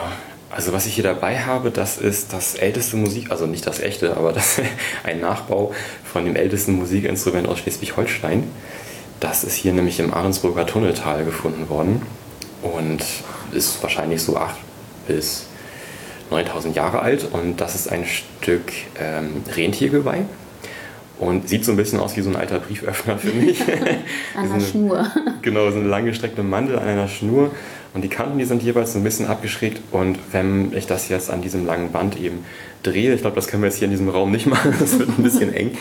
also 0.54 0.72
was 0.72 0.86
ich 0.86 0.94
hier 0.94 1.04
dabei 1.04 1.40
habe, 1.40 1.72
das 1.72 1.98
ist 1.98 2.32
das 2.32 2.54
älteste 2.54 2.96
Musik, 2.96 3.32
also 3.32 3.46
nicht 3.46 3.66
das 3.66 3.80
echte, 3.80 4.16
aber 4.16 4.32
das 4.32 4.60
ein 5.02 5.20
Nachbau 5.20 5.74
von 6.04 6.24
dem 6.24 6.36
ältesten 6.36 6.74
Musikinstrument 6.74 7.48
aus 7.48 7.58
Schleswig-Holstein. 7.58 8.44
Das 9.18 9.42
ist 9.42 9.54
hier 9.54 9.72
nämlich 9.72 9.98
im 9.98 10.14
Ahrensburger 10.14 10.64
Tunneltal 10.64 11.24
gefunden 11.24 11.68
worden 11.68 12.02
und 12.62 13.02
ist 13.52 13.82
wahrscheinlich 13.82 14.22
so 14.22 14.36
8 14.36 14.54
bis 15.08 15.46
9000 16.30 16.76
Jahre 16.76 17.00
alt 17.00 17.26
und 17.32 17.60
das 17.60 17.74
ist 17.74 17.90
ein 17.90 18.04
Stück 18.06 18.72
ähm, 19.00 19.42
Rentiergeweih 19.56 20.24
und 21.18 21.48
sieht 21.48 21.64
so 21.64 21.72
ein 21.72 21.76
bisschen 21.76 21.98
aus 21.98 22.16
wie 22.16 22.22
so 22.22 22.30
ein 22.30 22.36
alter 22.36 22.60
Brieföffner 22.60 23.18
für 23.18 23.32
mich. 23.32 23.60
an 24.36 24.52
einer 24.52 24.60
Schnur. 24.60 25.06
Genau, 25.42 25.70
so 25.70 25.78
eine 25.78 25.88
langgestreckte 25.88 26.44
Mandel 26.44 26.78
an 26.78 26.86
einer 26.86 27.08
Schnur 27.08 27.50
und 27.94 28.02
die 28.02 28.08
Kanten, 28.08 28.38
die 28.38 28.44
sind 28.44 28.60
jeweils 28.64 28.96
ein 28.96 29.04
bisschen 29.04 29.26
abgeschrägt. 29.26 29.80
Und 29.92 30.18
wenn 30.32 30.76
ich 30.76 30.86
das 30.86 31.08
jetzt 31.08 31.30
an 31.30 31.42
diesem 31.42 31.64
langen 31.64 31.92
Band 31.92 32.20
eben 32.20 32.44
drehe, 32.82 33.14
ich 33.14 33.20
glaube, 33.20 33.36
das 33.36 33.46
können 33.46 33.62
wir 33.62 33.68
jetzt 33.68 33.78
hier 33.78 33.86
in 33.86 33.92
diesem 33.92 34.08
Raum 34.08 34.32
nicht 34.32 34.46
machen, 34.48 34.74
das 34.80 34.98
wird 34.98 35.08
ein 35.16 35.22
bisschen 35.22 35.54
eng, 35.54 35.78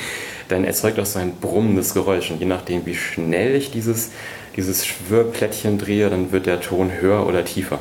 dann 0.47 0.63
erzeugt 0.63 0.99
das 0.99 1.13
so 1.13 1.19
ein 1.19 1.34
brummendes 1.41 1.95
Geräusch. 1.95 2.30
Und 2.30 2.39
je 2.39 2.45
nachdem, 2.45 2.86
wie 2.86 2.93
schnell 2.93 3.56
ich 3.56 3.71
dieses, 3.71 4.12
dieses 4.56 4.86
Schwörplättchen 4.86 5.80
drehe, 5.80 6.12
dann 6.12 6.32
wird 6.32 6.45
der 6.45 6.62
Ton 6.62 6.91
höher 7.02 7.26
oder 7.26 7.43
tiefer. 7.45 7.80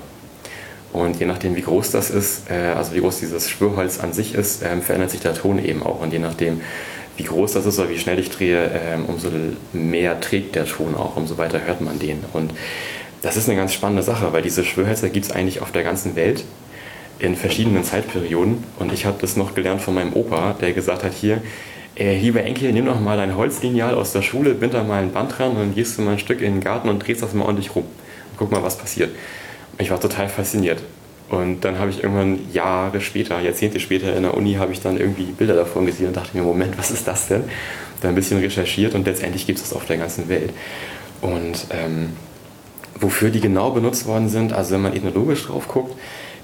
Und 0.95 1.21
je 1.21 1.27
nachdem, 1.27 1.55
wie 1.55 1.63
groß 1.63 1.91
das 1.91 2.09
ist, 2.09 2.51
äh, 2.51 2.73
also 2.75 2.95
wie 2.95 3.01
groß 3.01 3.21
dieses 3.21 3.51
Schwörholz 3.51 4.01
an 4.01 4.15
sich 4.15 4.35
ist, 4.35 4.63
ähm, 4.63 4.81
verändert 4.81 5.11
sich 5.11 5.21
der 5.21 5.35
Ton 5.35 5.63
eben 5.63 5.83
auch. 5.83 6.01
Und 6.01 6.11
je 6.11 6.19
nachdem, 6.19 6.63
wie 7.19 7.25
groß 7.25 7.53
das 7.53 7.67
ist 7.67 7.79
oder 7.79 7.91
wie 7.91 7.99
schnell 7.99 8.19
ich 8.19 8.31
drehe, 8.31 8.71
ähm, 8.75 9.05
umso 9.07 9.29
mehr 9.75 10.21
trägt 10.21 10.55
der 10.55 10.65
Ton 10.65 10.95
auch, 10.95 11.17
umso 11.17 11.37
weiter 11.37 11.61
hört 11.67 11.83
man 11.83 11.99
den. 11.99 12.25
Und 12.33 12.53
das 13.23 13.37
ist 13.37 13.49
eine 13.49 13.57
ganz 13.57 13.73
spannende 13.73 14.03
Sache, 14.03 14.33
weil 14.33 14.43
diese 14.43 14.65
Schwörhölzer 14.65 15.09
gibt 15.09 15.27
es 15.27 15.33
eigentlich 15.33 15.63
auf 15.63 15.73
der 15.73 15.85
ganzen 15.85 16.17
Welt 16.17 16.45
in 17.21 17.37
verschiedenen 17.37 17.85
Zeitperioden. 17.85 18.65
Und 18.79 18.93
ich 18.93 19.07
habe 19.07 19.17
das 19.21 19.37
noch 19.37 19.55
gelernt 19.55 19.81
von 19.81 19.95
meinem 19.95 20.13
Opa, 20.13 20.57
der 20.61 20.73
gesagt 20.73 21.05
hat, 21.05 21.13
hier, 21.13 21.41
äh, 21.97 22.19
lieber 22.19 22.43
Enkel, 22.43 22.73
nimm 22.73 22.87
doch 22.87 22.99
mal 23.01 23.17
dein 23.17 23.37
Holzlineal 23.37 23.95
aus 23.95 24.13
der 24.13 24.23
Schule, 24.23 24.55
bind 24.55 24.75
da 24.75 24.83
mal 24.83 25.03
ein 25.03 25.13
Band 25.13 25.39
dran 25.39 25.53
und 25.53 25.59
dann 25.59 25.75
gehst 25.75 25.97
du 25.97 26.03
mal 26.03 26.13
ein 26.13 26.19
Stück 26.19 26.41
in 26.41 26.55
den 26.55 26.61
Garten 26.61 26.89
und 26.89 27.07
drehst 27.07 27.23
das 27.23 27.33
mal 27.33 27.45
ordentlich 27.45 27.75
rum. 27.77 27.85
Und 27.85 28.39
guck 28.39 28.51
mal, 28.51 28.63
was 28.63 28.77
passiert. 28.77 29.11
Und 29.73 29.81
ich 29.81 29.91
war 29.91 30.01
total 30.01 30.29
fasziniert. 30.29 30.83
Und 31.29 31.61
dann 31.61 31.79
habe 31.79 31.91
ich 31.91 32.03
irgendwann 32.03 32.41
Jahre 32.53 33.01
später, 33.01 33.41
Jahrzehnte 33.41 33.79
später 33.79 34.15
in 34.17 34.23
der 34.23 34.35
Uni, 34.35 34.55
habe 34.55 34.73
ich 34.73 34.81
dann 34.81 34.99
irgendwie 34.99 35.25
Bilder 35.25 35.55
davon 35.55 35.87
gesehen 35.87 36.09
und 36.09 36.17
dachte 36.17 36.37
mir, 36.37 36.43
Moment, 36.43 36.77
was 36.77 36.91
ist 36.91 37.07
das 37.07 37.29
denn? 37.29 37.45
Dann 38.01 38.11
ein 38.11 38.15
bisschen 38.15 38.41
recherchiert 38.41 38.95
und 38.95 39.07
letztendlich 39.07 39.47
gibt 39.47 39.59
es 39.59 39.69
das 39.69 39.75
auf 39.75 39.87
der 39.87 39.97
ganzen 39.97 40.29
Welt. 40.29 40.51
Und 41.21 41.67
ähm, 41.71 42.11
Wofür 43.01 43.31
die 43.31 43.41
genau 43.41 43.71
benutzt 43.71 44.07
worden 44.07 44.29
sind, 44.29 44.53
also 44.53 44.75
wenn 44.75 44.83
man 44.83 44.95
ethnologisch 44.95 45.47
drauf 45.47 45.69
guckt, 45.69 45.97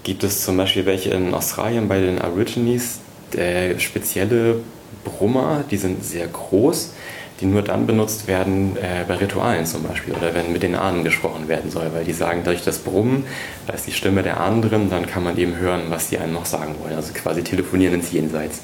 gibt 0.03 0.25
es 0.25 0.43
zum 0.43 0.57
Beispiel 0.57 0.87
welche 0.87 1.11
in 1.11 1.35
Australien 1.35 1.89
bei 1.89 2.01
den 2.01 2.19
Aborigines, 2.19 3.01
äh, 3.37 3.79
spezielle 3.79 4.61
Brummer, 5.05 5.65
die 5.71 5.77
sind 5.77 6.05
sehr 6.05 6.27
groß, 6.27 6.93
die 7.41 7.47
nur 7.47 7.63
dann 7.63 7.87
benutzt 7.87 8.27
werden 8.27 8.77
äh, 8.77 9.05
bei 9.07 9.15
Ritualen 9.15 9.65
zum 9.67 9.83
Beispiel 9.83 10.15
oder 10.15 10.35
wenn 10.35 10.53
mit 10.53 10.63
den 10.63 10.75
Ahnen 10.75 11.05
gesprochen 11.05 11.47
werden 11.47 11.71
soll, 11.71 11.91
weil 11.93 12.05
die 12.05 12.13
sagen, 12.13 12.43
durch 12.45 12.65
das 12.65 12.79
Brummen, 12.79 13.25
da 13.67 13.75
ist 13.75 13.87
die 13.87 13.93
Stimme 13.93 14.23
der 14.23 14.41
Ahnen 14.41 14.63
drin, 14.63 14.91
dann 14.91 15.07
kann 15.07 15.23
man 15.23 15.37
eben 15.39 15.57
hören, 15.57 15.83
was 15.89 16.09
die 16.09 16.19
einem 16.19 16.33
noch 16.33 16.47
sagen 16.47 16.75
wollen, 16.83 16.97
also 16.97 17.13
quasi 17.13 17.43
telefonieren 17.43 17.95
ins 17.95 18.11
Jenseits. 18.11 18.61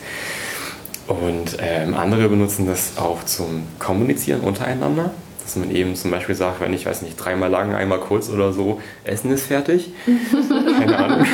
Und 1.06 1.58
ähm, 1.60 1.94
andere 1.94 2.28
benutzen 2.28 2.66
das 2.66 2.96
auch 2.96 3.24
zum 3.24 3.64
Kommunizieren 3.78 4.40
untereinander. 4.40 5.10
Dass 5.44 5.56
man 5.56 5.70
eben 5.70 5.94
zum 5.94 6.10
Beispiel 6.10 6.34
sagt, 6.34 6.60
wenn 6.60 6.72
ich 6.72 6.86
weiß 6.86 7.02
nicht, 7.02 7.16
dreimal 7.16 7.50
lang, 7.50 7.74
einmal 7.74 8.00
kurz 8.00 8.30
oder 8.30 8.52
so, 8.52 8.80
Essen 9.04 9.30
ist 9.30 9.46
fertig. 9.46 9.90
Keine 10.78 10.98
Ahnung. 10.98 11.26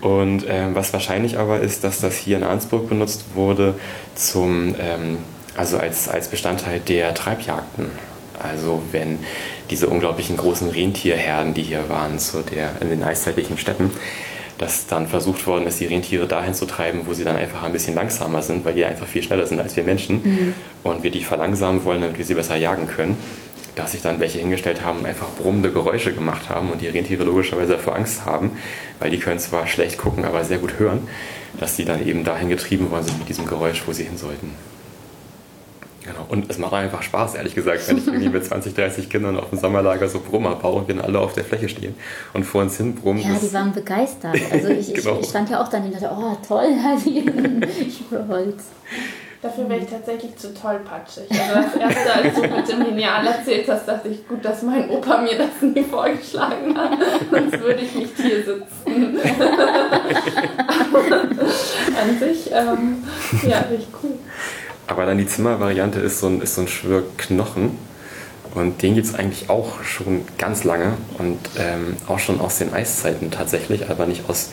Und 0.00 0.44
ähm, 0.48 0.74
was 0.74 0.92
wahrscheinlich 0.92 1.38
aber 1.38 1.60
ist, 1.60 1.84
dass 1.84 2.00
das 2.00 2.16
hier 2.16 2.36
in 2.36 2.44
Arnsburg 2.44 2.88
benutzt 2.88 3.24
wurde 3.34 3.74
zum, 4.14 4.74
ähm, 4.78 5.18
also 5.56 5.76
als, 5.78 6.08
als 6.08 6.28
Bestandteil 6.28 6.80
der 6.80 7.14
Treibjagden. 7.14 7.90
Also 8.40 8.80
wenn 8.92 9.18
diese 9.70 9.88
unglaublichen 9.88 10.36
großen 10.36 10.70
Rentierherden, 10.70 11.54
die 11.54 11.62
hier 11.62 11.88
waren, 11.88 12.18
zu 12.18 12.42
der, 12.42 12.70
in 12.80 12.90
den 12.90 13.02
eiszeitlichen 13.02 13.58
Städten, 13.58 13.90
dass 14.58 14.86
dann 14.86 15.06
versucht 15.06 15.46
worden 15.46 15.66
ist, 15.66 15.80
die 15.80 15.86
Rentiere 15.86 16.26
dahin 16.26 16.52
zu 16.52 16.66
treiben, 16.66 17.02
wo 17.06 17.14
sie 17.14 17.24
dann 17.24 17.36
einfach 17.36 17.62
ein 17.62 17.72
bisschen 17.72 17.94
langsamer 17.94 18.42
sind, 18.42 18.64
weil 18.64 18.74
die 18.74 18.84
einfach 18.84 19.06
viel 19.06 19.22
schneller 19.22 19.46
sind 19.46 19.60
als 19.60 19.76
wir 19.76 19.84
Menschen 19.84 20.20
mhm. 20.22 20.54
und 20.82 21.02
wir 21.02 21.10
die 21.10 21.22
verlangsamen 21.22 21.84
wollen, 21.84 22.02
damit 22.02 22.18
wir 22.18 22.24
sie 22.24 22.34
besser 22.34 22.56
jagen 22.56 22.88
können. 22.88 23.16
Dass 23.76 23.92
sich 23.92 24.02
dann 24.02 24.18
welche 24.18 24.40
hingestellt 24.40 24.84
haben, 24.84 25.06
einfach 25.06 25.28
brummende 25.40 25.70
Geräusche 25.70 26.12
gemacht 26.12 26.48
haben 26.48 26.70
und 26.70 26.80
die 26.80 26.88
Rentiere 26.88 27.22
logischerweise 27.22 27.74
davor 27.74 27.94
Angst 27.94 28.24
haben, 28.26 28.50
weil 28.98 29.10
die 29.10 29.18
können 29.18 29.38
zwar 29.38 29.68
schlecht 29.68 29.98
gucken, 29.98 30.24
aber 30.24 30.44
sehr 30.44 30.58
gut 30.58 30.80
hören, 30.80 31.06
dass 31.60 31.76
sie 31.76 31.84
dann 31.84 32.04
eben 32.04 32.24
dahin 32.24 32.48
getrieben 32.48 32.90
worden 32.90 33.04
sind 33.04 33.18
mit 33.20 33.28
diesem 33.28 33.46
Geräusch, 33.46 33.84
wo 33.86 33.92
sie 33.92 34.02
hin 34.02 34.18
sollten. 34.18 34.50
Genau. 36.08 36.24
Und 36.28 36.50
es 36.50 36.56
macht 36.56 36.72
einfach 36.72 37.02
Spaß, 37.02 37.34
ehrlich 37.34 37.54
gesagt, 37.54 37.86
wenn 37.86 37.98
ich 37.98 38.06
irgendwie 38.06 38.30
mit 38.30 38.44
20, 38.46 38.74
30 38.74 39.10
Kindern 39.10 39.36
auf 39.36 39.50
dem 39.50 39.58
Sommerlager 39.58 40.08
so 40.08 40.20
Brummer 40.20 40.56
baue 40.56 40.80
und 40.80 40.88
wir 40.88 40.94
dann 40.94 41.04
alle 41.04 41.18
auf 41.18 41.34
der 41.34 41.44
Fläche 41.44 41.68
stehen 41.68 41.94
und 42.32 42.44
vor 42.44 42.62
uns 42.62 42.78
hin 42.78 42.94
brummen. 42.94 43.22
Ja, 43.22 43.38
die 43.40 43.52
waren 43.52 43.72
begeistert. 43.72 44.36
Also 44.50 44.68
ich, 44.68 44.94
genau. 44.94 45.18
ich, 45.20 45.28
stand 45.28 45.50
ja 45.50 45.62
auch 45.62 45.68
dann 45.68 45.84
und 45.84 45.94
dachte, 45.94 46.10
oh 46.10 46.36
toll, 46.46 46.68
ich 47.04 48.02
Holz. 48.28 48.64
Dafür 49.40 49.68
wäre 49.68 49.80
ich 49.80 49.86
tatsächlich 49.86 50.34
zu 50.36 50.52
tollpatschig. 50.52 51.30
Also 51.30 51.60
das 51.60 51.76
erste, 51.76 52.12
als 52.12 52.34
du 52.34 52.40
mit 52.40 52.68
dem 52.68 52.82
Lineal 52.82 53.24
erzählt 53.24 53.68
hast, 53.68 53.86
dachte 53.86 54.08
ich, 54.08 54.26
gut, 54.26 54.44
dass 54.44 54.62
mein 54.62 54.90
Opa 54.90 55.20
mir 55.20 55.38
das 55.38 55.62
nie 55.62 55.84
vorgeschlagen 55.84 56.76
hat, 56.76 56.98
sonst 57.30 57.60
würde 57.60 57.82
ich 57.82 57.94
nicht 57.94 58.16
hier 58.16 58.38
sitzen. 58.38 59.18
an 62.00 62.18
sich, 62.18 62.50
ähm, 62.50 63.04
ja, 63.48 63.58
richtig 63.70 63.88
cool. 64.02 64.18
Aber 64.88 65.06
dann 65.06 65.18
die 65.18 65.26
Zimmervariante 65.26 66.00
ist 66.00 66.18
so 66.18 66.26
ein, 66.26 66.40
ist 66.40 66.56
so 66.56 66.62
ein 66.62 66.68
Schwörknochen. 66.68 67.78
Und 68.54 68.82
den 68.82 68.94
gibt 68.94 69.06
es 69.06 69.14
eigentlich 69.14 69.50
auch 69.50 69.84
schon 69.84 70.22
ganz 70.38 70.64
lange 70.64 70.94
und 71.18 71.38
ähm, 71.58 71.96
auch 72.08 72.18
schon 72.18 72.40
aus 72.40 72.56
den 72.58 72.72
Eiszeiten 72.72 73.30
tatsächlich, 73.30 73.90
aber 73.90 74.06
nicht 74.06 74.28
aus 74.28 74.48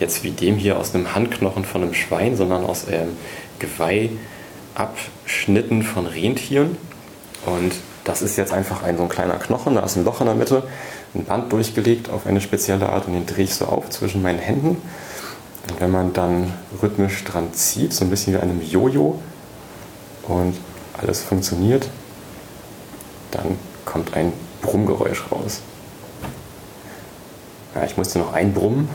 jetzt 0.00 0.24
wie 0.24 0.32
dem 0.32 0.56
hier 0.56 0.76
aus 0.76 0.92
einem 0.94 1.14
Handknochen 1.14 1.64
von 1.64 1.82
einem 1.82 1.94
Schwein, 1.94 2.36
sondern 2.36 2.64
aus 2.64 2.86
ähm, 2.90 3.10
Geweihabschnitten 3.60 5.84
von 5.84 6.06
Rentieren. 6.06 6.76
Und 7.46 7.72
das 8.04 8.22
ist 8.22 8.36
jetzt 8.36 8.52
einfach 8.52 8.82
ein 8.82 8.96
so 8.96 9.04
ein 9.04 9.08
kleiner 9.08 9.34
Knochen, 9.34 9.76
da 9.76 9.82
ist 9.82 9.96
ein 9.96 10.04
Loch 10.04 10.20
in 10.20 10.26
der 10.26 10.34
Mitte, 10.34 10.64
ein 11.14 11.24
Band 11.24 11.52
durchgelegt 11.52 12.10
auf 12.10 12.26
eine 12.26 12.40
spezielle 12.40 12.88
Art 12.88 13.06
und 13.06 13.12
den 13.12 13.26
drehe 13.26 13.44
ich 13.44 13.54
so 13.54 13.66
auf 13.66 13.88
zwischen 13.90 14.22
meinen 14.22 14.40
Händen. 14.40 14.78
Und 15.70 15.80
wenn 15.80 15.90
man 15.90 16.12
dann 16.12 16.52
rhythmisch 16.82 17.24
dran 17.24 17.52
zieht, 17.52 17.92
so 17.92 18.04
ein 18.04 18.10
bisschen 18.10 18.34
wie 18.34 18.38
einem 18.38 18.62
Jojo, 18.62 19.20
und 20.28 20.54
alles 20.96 21.22
funktioniert, 21.22 21.88
dann 23.30 23.58
kommt 23.84 24.14
ein 24.14 24.32
Brummgeräusch 24.62 25.24
raus. 25.30 25.60
Ja, 27.74 27.84
ich 27.84 27.96
musste 27.96 28.18
noch 28.18 28.32
einbrummen. 28.32 28.88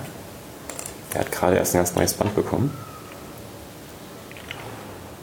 Er 1.13 1.21
hat 1.21 1.31
gerade 1.31 1.57
erst 1.57 1.75
ein 1.75 1.79
ganz 1.79 1.95
neues 1.95 2.13
Band 2.13 2.35
bekommen. 2.35 2.71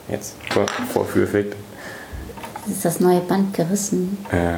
Jetzt, 0.09 0.35
Vor 0.51 0.66
Vorführeffekt. 0.92 1.57
Ist 2.66 2.85
das 2.85 3.01
neue 3.01 3.20
Band 3.20 3.55
gerissen? 3.55 4.18
Äh, 4.31 4.57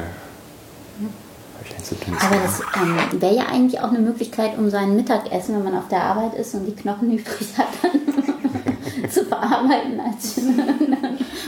aber 2.19 2.35
das 2.43 2.61
ähm, 2.81 3.21
wäre 3.21 3.35
ja 3.35 3.45
eigentlich 3.47 3.79
auch 3.79 3.89
eine 3.89 3.99
Möglichkeit, 3.99 4.57
um 4.57 4.69
sein 4.69 4.95
Mittagessen, 4.95 5.55
wenn 5.55 5.63
man 5.63 5.77
auf 5.77 5.87
der 5.89 6.03
Arbeit 6.03 6.33
ist 6.35 6.53
und 6.55 6.65
die 6.65 6.75
Knochen 6.75 7.11
übrig 7.17 7.57
hat, 7.57 7.67
dann 7.81 9.09
zu 9.09 9.25
verarbeiten 9.25 9.99
als 9.99 10.35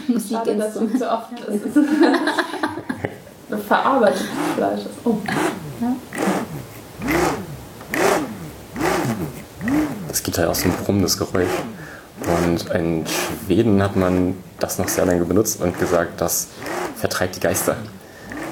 Musik. 0.08 0.40
dass 0.58 0.74
du 0.74 0.98
so 0.98 1.10
oft 1.10 1.32
das 1.48 1.56
ist 3.60 3.66
verarbeitetes 3.68 4.28
Fleisch 4.56 4.80
ist. 4.82 4.90
Oh. 5.04 5.18
Ja. 5.82 5.96
Es 10.12 10.24
gibt 10.24 10.38
halt 10.38 10.48
auch 10.48 10.56
so 10.56 10.70
ein 10.70 10.76
brummendes 10.84 11.18
Geräusch. 11.18 11.50
Und 12.22 12.70
in 12.74 13.04
Schweden 13.08 13.84
hat 13.84 13.96
man 13.96 14.36
das 14.60 14.80
noch 14.80 14.88
sehr 14.88 15.06
lange 15.06 15.26
benutzt 15.26 15.62
und 15.62 15.78
gesagt, 15.78 16.22
das 16.22 16.48
vertreibt 16.96 17.36
die 17.36 17.40
Geister. 17.42 17.76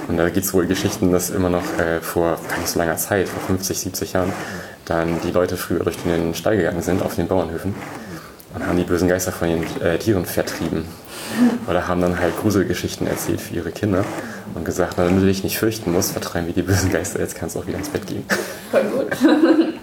Und 0.08 0.18
da 0.18 0.30
gibt 0.30 0.46
es 0.46 0.54
wohl 0.54 0.68
Geschichten, 0.68 1.14
dass 1.14 1.30
immer 1.30 1.50
noch 1.50 1.64
äh, 1.80 2.02
vor 2.02 2.38
gar 2.50 2.58
nicht 2.58 2.68
so 2.68 2.78
langer 2.80 2.98
Zeit, 2.98 3.30
vor 3.30 3.42
50, 3.44 3.80
70 3.80 4.14
Jahren, 4.14 4.34
dann 4.84 5.22
die 5.22 5.32
Leute 5.32 5.56
früher 5.56 5.80
durch 5.80 5.96
den 6.04 6.36
Stall 6.36 6.58
gegangen 6.58 6.82
sind 6.82 7.02
auf 7.02 7.16
den 7.16 7.28
Bauernhöfen 7.28 7.74
und 8.54 8.66
haben 8.66 8.78
die 8.78 8.84
bösen 8.84 9.08
Geister 9.08 9.32
von 9.32 9.48
den 9.48 9.64
äh, 9.82 9.98
Tieren 9.98 10.26
vertrieben. 10.26 10.86
Oder 11.68 11.88
haben 11.88 12.02
dann 12.02 12.20
halt 12.20 12.38
Gruselgeschichten 12.38 13.08
erzählt 13.08 13.42
für 13.42 13.56
ihre 13.56 13.72
Kinder 13.72 14.06
und 14.54 14.66
gesagt, 14.66 14.96
na, 14.98 15.06
damit 15.06 15.24
du 15.24 15.28
dich 15.28 15.44
nicht 15.44 15.58
fürchten 15.58 15.92
musst, 15.92 16.12
vertreiben 16.12 16.48
wir 16.48 16.54
die 16.54 16.62
bösen 16.62 16.92
Geister, 16.92 17.20
jetzt 17.20 17.36
kannst 17.36 17.56
du 17.56 17.60
auch 17.60 17.68
wieder 17.68 17.78
ins 17.78 17.90
Bett 17.90 18.06
gehen. 18.06 18.24
Voll 18.72 18.84
gut. 18.84 19.08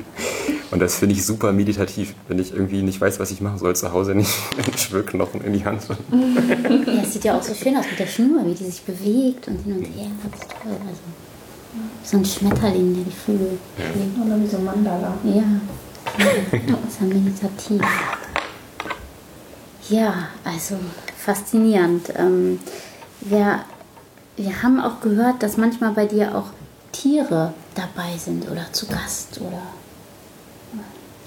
Und 0.71 0.79
das 0.79 0.99
finde 0.99 1.17
ich 1.17 1.27
super 1.27 1.53
meditativ, 1.53 2.15
wenn 2.29 2.39
ich 2.39 2.53
irgendwie 2.53 2.83
nicht 2.83 3.01
weiß, 3.01 3.19
was 3.19 3.33
ich 3.33 3.41
machen 3.41 3.59
soll 3.59 3.75
zu 3.75 3.93
Hause, 3.93 4.15
nicht 4.15 4.31
einen 4.57 4.79
Schwirrknochen 4.79 5.41
in 5.41 5.53
die 5.53 5.65
Hand. 5.65 5.83
Ja, 5.89 7.03
es 7.03 7.13
sieht 7.13 7.25
ja 7.25 7.37
auch 7.37 7.43
so 7.43 7.55
schön 7.55 7.77
aus 7.77 7.87
mit 7.91 7.99
der 7.99 8.07
Schnur, 8.07 8.47
wie 8.47 8.55
die 8.55 8.65
sich 8.65 8.83
bewegt 8.83 9.49
und 9.49 9.59
hin 9.65 9.79
und 9.79 9.85
her. 9.85 10.07
Ganz 10.23 10.47
toll. 10.47 10.77
Also, 10.87 11.01
so 12.05 12.17
ein 12.19 12.25
Schmetterling, 12.25 12.95
der 12.95 13.05
die 13.05 13.11
Flügel 13.11 13.59
schlägt. 13.77 14.27
Oder 14.27 14.41
wie 14.41 14.47
so 14.47 14.59
ein 14.59 14.65
Mandala. 14.65 15.15
Ja, 15.25 15.43
das 16.19 16.93
ist 16.93 17.01
ja 17.01 17.07
meditativ. 17.07 17.83
Ja, 19.91 20.29
also 20.45 20.77
faszinierend. 21.19 22.13
Ähm, 22.17 22.61
wir, 23.21 23.65
wir 24.37 24.63
haben 24.63 24.81
auch 24.81 25.01
gehört, 25.01 25.43
dass 25.43 25.57
manchmal 25.57 25.93
bei 25.93 26.07
dir 26.07 26.37
auch 26.37 26.51
Tiere 26.93 27.53
dabei 27.75 28.17
sind 28.17 28.49
oder 28.49 28.73
zu 28.73 28.87
Gast 28.87 29.41
oder 29.41 29.63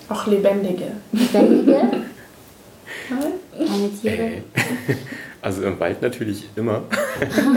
auch 0.08 0.28
lebendige. 0.28 0.93
Lebendige? 1.12 2.06
Keine 3.58 3.89
Tiere? 4.02 4.43
Also 5.43 5.62
im 5.63 5.77
Wald 5.82 6.01
natürlich 6.01 6.45
immer. 6.56 6.84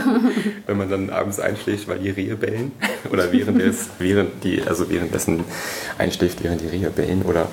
Wenn 0.67 0.77
man 0.77 0.89
dann 0.89 1.09
abends 1.09 1.39
einschläft, 1.39 1.87
weil 1.87 1.99
die 1.99 2.09
Rehe 2.09 2.35
bellen. 2.35 2.73
Oder 3.09 3.31
während 3.31 3.61
des, 3.61 3.87
während 3.97 4.43
die, 4.43 4.61
also 4.61 4.89
währenddessen 4.89 5.45
einschläft, 5.97 6.43
während 6.43 6.59
die 6.59 6.67
Rehe 6.67 6.89
bellen. 6.89 7.21
Oder 7.21 7.47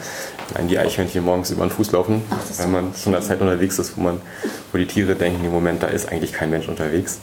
nein, 0.52 0.66
die 0.66 0.76
Eichhörnchen 0.76 1.24
morgens 1.24 1.52
über 1.52 1.64
den 1.64 1.70
Fuß 1.70 1.92
laufen. 1.92 2.22
Ach, 2.30 2.58
weil 2.58 2.66
man 2.66 2.94
zu 2.94 3.10
einer 3.10 3.20
Zeit 3.20 3.40
unterwegs 3.40 3.78
ist, 3.78 3.96
wo 3.96 4.00
man, 4.00 4.20
wo 4.72 4.78
die 4.78 4.86
Tiere 4.86 5.14
denken, 5.14 5.44
im 5.44 5.52
Moment, 5.52 5.84
da 5.84 5.86
ist 5.86 6.10
eigentlich 6.10 6.32
kein 6.32 6.50
Mensch 6.50 6.66
unterwegs. 6.66 7.20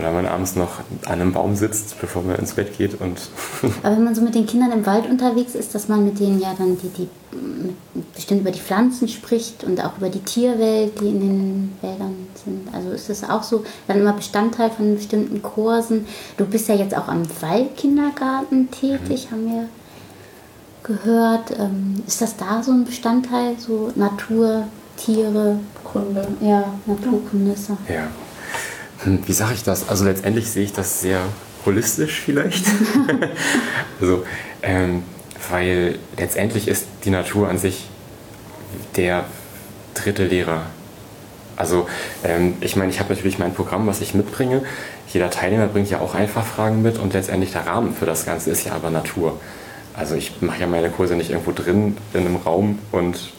Oder 0.00 0.12
man 0.12 0.24
abends 0.24 0.56
noch 0.56 0.78
an 1.04 1.20
einem 1.20 1.32
Baum 1.34 1.54
sitzt, 1.54 2.00
bevor 2.00 2.22
man 2.22 2.36
ins 2.36 2.54
Bett 2.54 2.78
geht. 2.78 2.98
Und 3.00 3.20
Aber 3.82 3.96
wenn 3.96 4.04
man 4.04 4.14
so 4.14 4.22
mit 4.22 4.34
den 4.34 4.46
Kindern 4.46 4.72
im 4.72 4.86
Wald 4.86 5.08
unterwegs 5.08 5.54
ist, 5.54 5.74
dass 5.74 5.88
man 5.88 6.04
mit 6.04 6.18
denen 6.18 6.40
ja 6.40 6.54
dann 6.56 6.78
die, 6.78 6.88
die 6.88 7.08
bestimmt 8.14 8.40
über 8.40 8.50
die 8.50 8.60
Pflanzen 8.60 9.08
spricht 9.08 9.62
und 9.62 9.84
auch 9.84 9.98
über 9.98 10.08
die 10.08 10.20
Tierwelt, 10.20 10.98
die 11.00 11.08
in 11.08 11.20
den 11.20 11.78
Wäldern 11.82 12.14
sind. 12.42 12.68
Also 12.72 12.90
ist 12.90 13.10
das 13.10 13.28
auch 13.28 13.42
so 13.42 13.62
dann 13.88 14.00
immer 14.00 14.14
Bestandteil 14.14 14.70
von 14.70 14.96
bestimmten 14.96 15.42
Kursen. 15.42 16.06
Du 16.38 16.46
bist 16.46 16.68
ja 16.68 16.74
jetzt 16.74 16.96
auch 16.96 17.08
am 17.08 17.22
Waldkindergarten 17.40 18.70
tätig, 18.70 19.26
mhm. 19.26 19.34
haben 19.34 19.46
wir 19.46 19.68
gehört. 20.82 21.50
Ähm, 21.58 22.02
ist 22.06 22.22
das 22.22 22.36
da 22.38 22.62
so 22.62 22.72
ein 22.72 22.86
Bestandteil, 22.86 23.56
so 23.58 23.92
Natur, 23.96 24.64
Tiere, 24.96 25.60
Kunde? 25.84 26.26
Ja, 26.40 26.64
Naturkunde. 26.86 27.54
Ja. 27.86 28.08
Hm, 29.04 29.26
wie 29.26 29.32
sage 29.32 29.54
ich 29.54 29.62
das? 29.62 29.88
Also 29.88 30.04
letztendlich 30.04 30.50
sehe 30.50 30.64
ich 30.64 30.72
das 30.72 31.00
sehr 31.00 31.20
holistisch 31.64 32.20
vielleicht. 32.20 32.66
also, 34.00 34.24
ähm, 34.62 35.02
weil 35.50 35.98
letztendlich 36.18 36.68
ist 36.68 36.86
die 37.04 37.10
Natur 37.10 37.48
an 37.48 37.58
sich 37.58 37.88
der 38.96 39.24
dritte 39.94 40.26
Lehrer. 40.26 40.66
Also 41.56 41.88
ähm, 42.24 42.54
ich 42.60 42.76
meine, 42.76 42.90
ich 42.90 43.00
habe 43.00 43.12
natürlich 43.14 43.38
mein 43.38 43.54
Programm, 43.54 43.86
was 43.86 44.00
ich 44.00 44.14
mitbringe. 44.14 44.62
Jeder 45.12 45.30
Teilnehmer 45.30 45.66
bringt 45.66 45.90
ja 45.90 46.00
auch 46.00 46.14
einfach 46.14 46.44
Fragen 46.44 46.82
mit 46.82 46.98
und 46.98 47.12
letztendlich 47.12 47.52
der 47.52 47.66
Rahmen 47.66 47.94
für 47.94 48.06
das 48.06 48.24
Ganze 48.24 48.50
ist 48.50 48.64
ja 48.64 48.72
aber 48.72 48.90
Natur. 48.90 49.38
Also 49.94 50.14
ich 50.14 50.40
mache 50.40 50.60
ja 50.60 50.66
meine 50.66 50.88
Kurse 50.88 51.16
nicht 51.16 51.30
irgendwo 51.30 51.52
drin 51.52 51.96
in 52.14 52.20
einem 52.20 52.36
Raum 52.36 52.78
und 52.92 53.32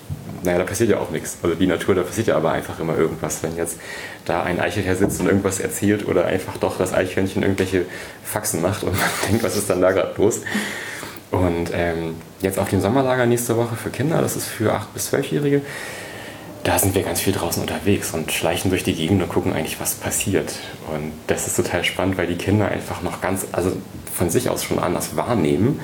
naja, 0.43 0.59
da 0.59 0.63
passiert 0.63 0.89
ja 0.89 0.97
auch 0.97 1.11
nichts. 1.11 1.37
Also 1.41 1.55
die 1.55 1.67
Natur, 1.67 1.95
da 1.95 2.03
passiert 2.03 2.27
ja 2.27 2.35
aber 2.35 2.51
einfach 2.51 2.79
immer 2.79 2.97
irgendwas. 2.97 3.43
Wenn 3.43 3.55
jetzt 3.55 3.77
da 4.25 4.43
ein 4.43 4.59
Eichelherr 4.59 4.95
sitzt 4.95 5.19
und 5.19 5.27
irgendwas 5.27 5.59
erzählt 5.59 6.07
oder 6.07 6.25
einfach 6.25 6.57
doch 6.57 6.77
das 6.77 6.93
Eichhörnchen 6.93 7.43
irgendwelche 7.43 7.85
Faxen 8.23 8.61
macht 8.61 8.83
und 8.83 8.93
man 8.93 9.09
denkt, 9.29 9.43
was 9.43 9.57
ist 9.57 9.69
dann 9.69 9.81
da 9.81 9.91
gerade 9.91 10.13
los? 10.17 10.41
Und 11.31 11.71
ähm, 11.73 12.15
jetzt 12.41 12.59
auf 12.59 12.69
dem 12.69 12.81
Sommerlager 12.81 13.25
nächste 13.25 13.55
Woche 13.55 13.75
für 13.75 13.89
Kinder, 13.89 14.21
das 14.21 14.35
ist 14.35 14.47
für 14.47 14.73
8- 14.73 14.81
bis 14.93 15.13
12-Jährige, 15.13 15.61
da 16.63 16.77
sind 16.77 16.93
wir 16.93 17.03
ganz 17.03 17.21
viel 17.21 17.33
draußen 17.33 17.61
unterwegs 17.61 18.13
und 18.13 18.31
schleichen 18.31 18.69
durch 18.69 18.83
die 18.83 18.93
Gegend 18.93 19.23
und 19.23 19.29
gucken 19.29 19.53
eigentlich, 19.53 19.79
was 19.79 19.95
passiert. 19.95 20.53
Und 20.93 21.13
das 21.27 21.47
ist 21.47 21.55
total 21.55 21.83
spannend, 21.83 22.17
weil 22.17 22.27
die 22.27 22.35
Kinder 22.35 22.67
einfach 22.67 23.01
noch 23.01 23.21
ganz, 23.21 23.47
also 23.51 23.71
von 24.13 24.29
sich 24.29 24.49
aus 24.49 24.63
schon 24.63 24.77
anders 24.77 25.15
wahrnehmen 25.15 25.79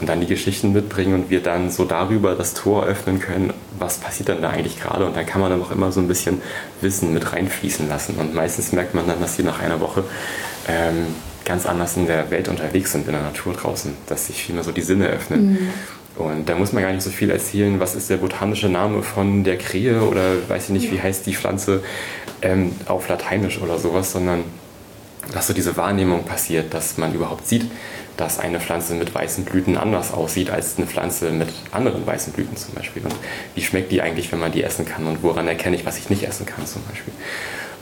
und 0.00 0.08
dann 0.08 0.20
die 0.20 0.26
Geschichten 0.26 0.72
mitbringen 0.72 1.14
und 1.14 1.30
wir 1.30 1.42
dann 1.42 1.70
so 1.70 1.84
darüber 1.84 2.34
das 2.34 2.54
Tor 2.54 2.84
öffnen 2.84 3.20
können, 3.20 3.52
was 3.78 3.98
passiert 3.98 4.28
dann 4.28 4.42
da 4.42 4.50
eigentlich 4.50 4.80
gerade 4.80 5.06
und 5.06 5.16
dann 5.16 5.26
kann 5.26 5.40
man 5.40 5.50
dann 5.50 5.62
auch 5.62 5.70
immer 5.70 5.92
so 5.92 6.00
ein 6.00 6.08
bisschen 6.08 6.40
Wissen 6.80 7.12
mit 7.12 7.32
reinfließen 7.32 7.88
lassen 7.88 8.16
und 8.16 8.34
meistens 8.34 8.72
merkt 8.72 8.94
man 8.94 9.06
dann, 9.06 9.20
dass 9.20 9.36
sie 9.36 9.42
nach 9.42 9.60
einer 9.60 9.80
Woche 9.80 10.04
ähm, 10.68 11.06
ganz 11.44 11.64
anders 11.64 11.96
in 11.96 12.06
der 12.06 12.30
Welt 12.30 12.48
unterwegs 12.48 12.92
sind, 12.92 13.06
in 13.06 13.12
der 13.12 13.22
Natur 13.22 13.54
draußen, 13.54 13.94
dass 14.06 14.26
sich 14.26 14.42
viel 14.42 14.54
mehr 14.54 14.64
so 14.64 14.72
die 14.72 14.82
Sinne 14.82 15.06
öffnen. 15.06 15.52
Mhm. 15.52 15.68
Und 16.16 16.48
da 16.48 16.54
muss 16.56 16.72
man 16.72 16.82
gar 16.82 16.92
nicht 16.92 17.02
so 17.02 17.10
viel 17.10 17.30
erzählen, 17.30 17.78
was 17.78 17.94
ist 17.94 18.08
der 18.08 18.16
botanische 18.16 18.68
Name 18.68 19.02
von 19.02 19.44
der 19.44 19.58
Krähe 19.58 20.00
oder 20.02 20.48
weiß 20.48 20.64
ich 20.64 20.70
nicht, 20.70 20.90
wie 20.90 21.00
heißt 21.00 21.26
die 21.26 21.34
Pflanze 21.34 21.82
ähm, 22.42 22.72
auf 22.86 23.08
Lateinisch 23.08 23.60
oder 23.60 23.78
sowas, 23.78 24.12
sondern 24.12 24.44
dass 25.32 25.46
so 25.46 25.52
diese 25.52 25.76
Wahrnehmung 25.76 26.24
passiert, 26.24 26.72
dass 26.72 26.98
man 26.98 27.12
überhaupt 27.14 27.46
sieht, 27.46 27.70
dass 28.16 28.38
eine 28.38 28.60
Pflanze 28.60 28.94
mit 28.94 29.14
weißen 29.14 29.44
Blüten 29.44 29.76
anders 29.76 30.12
aussieht 30.12 30.50
als 30.50 30.78
eine 30.78 30.86
Pflanze 30.86 31.30
mit 31.30 31.48
anderen 31.70 32.06
weißen 32.06 32.32
Blüten 32.32 32.56
zum 32.56 32.74
Beispiel. 32.74 33.04
Und 33.04 33.14
wie 33.54 33.62
schmeckt 33.62 33.92
die 33.92 34.00
eigentlich, 34.00 34.32
wenn 34.32 34.38
man 34.38 34.52
die 34.52 34.62
essen 34.62 34.86
kann 34.86 35.06
und 35.06 35.22
woran 35.22 35.46
erkenne 35.48 35.76
ich, 35.76 35.84
was 35.84 35.98
ich 35.98 36.08
nicht 36.08 36.22
essen 36.22 36.46
kann 36.46 36.66
zum 36.66 36.82
Beispiel. 36.84 37.12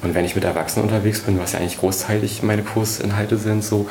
Und 0.03 0.14
wenn 0.14 0.25
ich 0.25 0.35
mit 0.35 0.44
Erwachsenen 0.44 0.88
unterwegs 0.88 1.20
bin, 1.20 1.38
was 1.38 1.53
ja 1.53 1.61
eigentlich 1.61 1.79
großteilig 1.79 2.42
meine 2.42 2.62
Kursinhalte 2.62 3.38
sind, 3.38 3.64
so, 3.64 3.88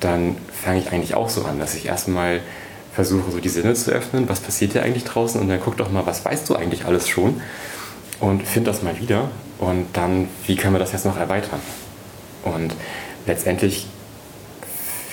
dann 0.00 0.36
fange 0.62 0.80
ich 0.80 0.92
eigentlich 0.92 1.14
auch 1.14 1.28
so 1.28 1.44
an, 1.44 1.58
dass 1.58 1.74
ich 1.74 1.86
erstmal 1.86 2.40
versuche, 2.94 3.30
so 3.30 3.38
die 3.38 3.48
Sinne 3.48 3.74
zu 3.74 3.90
öffnen, 3.90 4.28
was 4.28 4.40
passiert 4.40 4.72
hier 4.72 4.82
eigentlich 4.82 5.04
draußen 5.04 5.40
und 5.40 5.48
dann 5.48 5.60
guck 5.60 5.76
doch 5.76 5.90
mal, 5.90 6.04
was 6.06 6.24
weißt 6.24 6.48
du 6.48 6.56
eigentlich 6.56 6.84
alles 6.84 7.08
schon 7.08 7.40
und 8.20 8.42
find 8.42 8.66
das 8.66 8.82
mal 8.82 8.98
wieder 9.00 9.30
und 9.58 9.86
dann, 9.94 10.28
wie 10.46 10.56
können 10.56 10.74
wir 10.74 10.80
das 10.80 10.92
jetzt 10.92 11.04
noch 11.04 11.16
erweitern? 11.16 11.60
Und 12.44 12.74
letztendlich 13.26 13.86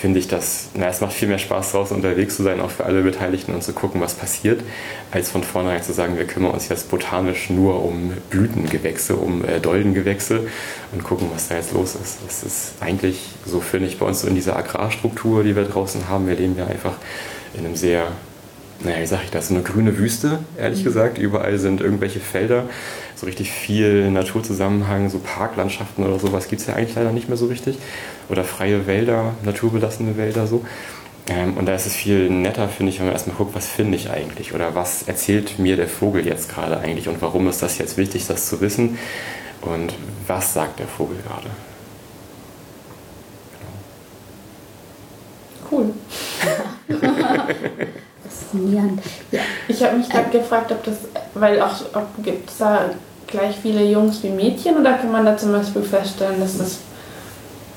finde 0.06 0.20
ich 0.20 0.28
das, 0.28 0.68
na, 0.76 0.86
es 0.86 1.02
macht 1.02 1.14
viel 1.14 1.28
mehr 1.28 1.40
Spaß 1.40 1.72
draußen 1.72 1.98
unterwegs 1.98 2.36
zu 2.36 2.44
sein, 2.44 2.62
auch 2.62 2.70
für 2.70 2.86
alle 2.86 3.02
Beteiligten 3.02 3.56
und 3.56 3.64
zu 3.64 3.74
gucken, 3.74 4.02
was 4.02 4.14
passiert, 4.14 4.62
als 5.10 5.32
von 5.32 5.42
vornherein 5.42 5.82
zu 5.82 5.94
sagen, 5.94 6.16
wir 6.16 6.28
kümmern 6.28 6.52
uns 6.52 6.70
jetzt 6.70 6.92
botanisch 6.92 7.50
nur 7.50 7.84
um 7.84 8.14
Blütengewächse, 8.30 9.16
um 9.16 9.44
äh, 9.44 9.60
Doldengewächse 9.60 10.42
und 10.92 11.04
gucken, 11.04 11.32
was 11.34 11.48
da 11.48 11.56
jetzt 11.56 11.74
los 11.74 11.96
ist. 11.96 12.20
Das 12.24 12.44
ist 12.44 12.74
eigentlich, 12.82 13.20
so 13.48 13.62
finde 13.62 13.88
ich, 13.88 13.98
bei 13.98 14.06
uns 14.06 14.22
so 14.22 14.28
in 14.28 14.36
dieser 14.36 14.56
Agrarstruktur, 14.56 15.44
die 15.44 15.56
wir 15.56 15.64
draußen 15.64 16.08
haben, 16.08 16.28
wir 16.28 16.36
leben 16.36 16.56
ja 16.56 16.68
einfach 16.68 16.94
in 17.56 17.66
einem 17.66 17.76
sehr 17.76 18.10
naja, 18.84 19.02
wie 19.02 19.06
sage 19.06 19.24
ich 19.26 19.32
das, 19.32 19.52
eine 19.52 19.62
grüne 19.62 19.98
Wüste, 19.98 20.40
ehrlich 20.58 20.80
mhm. 20.80 20.86
gesagt. 20.86 21.18
Überall 21.18 21.58
sind 21.58 21.82
irgendwelche 21.82 22.20
Felder, 22.20 22.66
so 23.16 23.26
richtig 23.26 23.52
viel 23.52 24.12
Naturzusammenhang, 24.12 25.10
so 25.10 25.20
Parklandschaften 25.20 26.04
oder 26.04 26.20
sowas 26.20 26.48
gibt 26.48 26.62
es 26.62 26.68
ja 26.68 26.76
eigentlich 26.76 26.96
leider 26.96 27.12
nicht 27.12 27.30
mehr 27.30 27.38
so 27.38 27.48
richtig. 27.48 27.78
Oder 28.30 28.44
freie 28.44 28.88
Wälder, 28.88 29.34
naturbelassene 29.44 30.18
Wälder 30.18 30.48
so. 30.48 30.66
Ähm, 31.28 31.58
und 31.58 31.66
da 31.66 31.74
ist 31.74 31.88
es 31.88 31.96
viel 31.96 32.30
netter, 32.30 32.68
finde 32.68 32.92
ich, 32.92 33.00
wenn 33.00 33.08
man 33.08 33.14
erstmal 33.14 33.36
guckt, 33.36 33.56
was 33.56 33.68
finde 33.68 33.98
ich 33.98 34.12
eigentlich 34.12 34.54
oder 34.54 34.76
was 34.76 35.04
erzählt 35.04 35.58
mir 35.58 35.76
der 35.76 35.88
Vogel 35.88 36.26
jetzt 36.26 36.50
gerade 36.50 36.78
eigentlich 36.78 37.08
und 37.08 37.22
warum 37.22 37.48
ist 37.48 37.64
das 37.64 37.80
jetzt 37.80 37.98
wichtig, 37.98 38.28
das 38.28 38.48
zu 38.48 38.62
wissen. 38.62 39.00
und 39.62 39.94
was 40.28 40.54
sagt 40.54 40.80
der 40.80 40.88
Vogel 40.88 41.18
gerade. 41.26 41.50
Cool. 45.72 45.94
Faszinierend. 48.56 49.02
Ja. 49.32 49.40
Ich 49.68 49.84
habe 49.84 49.98
mich 49.98 50.10
gerade 50.10 50.30
gefragt, 50.30 50.72
ob 50.72 50.84
das, 50.84 50.96
weil 51.34 51.62
auch, 51.62 51.74
gibt 52.24 52.50
es 52.50 52.58
da 52.58 52.90
gleich 53.28 53.56
viele 53.62 53.84
Jungs 53.84 54.24
wie 54.24 54.30
Mädchen 54.30 54.78
oder 54.78 54.94
kann 54.94 55.12
man 55.12 55.26
da 55.26 55.38
zum 55.38 55.52
Beispiel 55.52 55.82
feststellen, 55.82 56.40
dass 56.40 56.58
das 56.58 56.80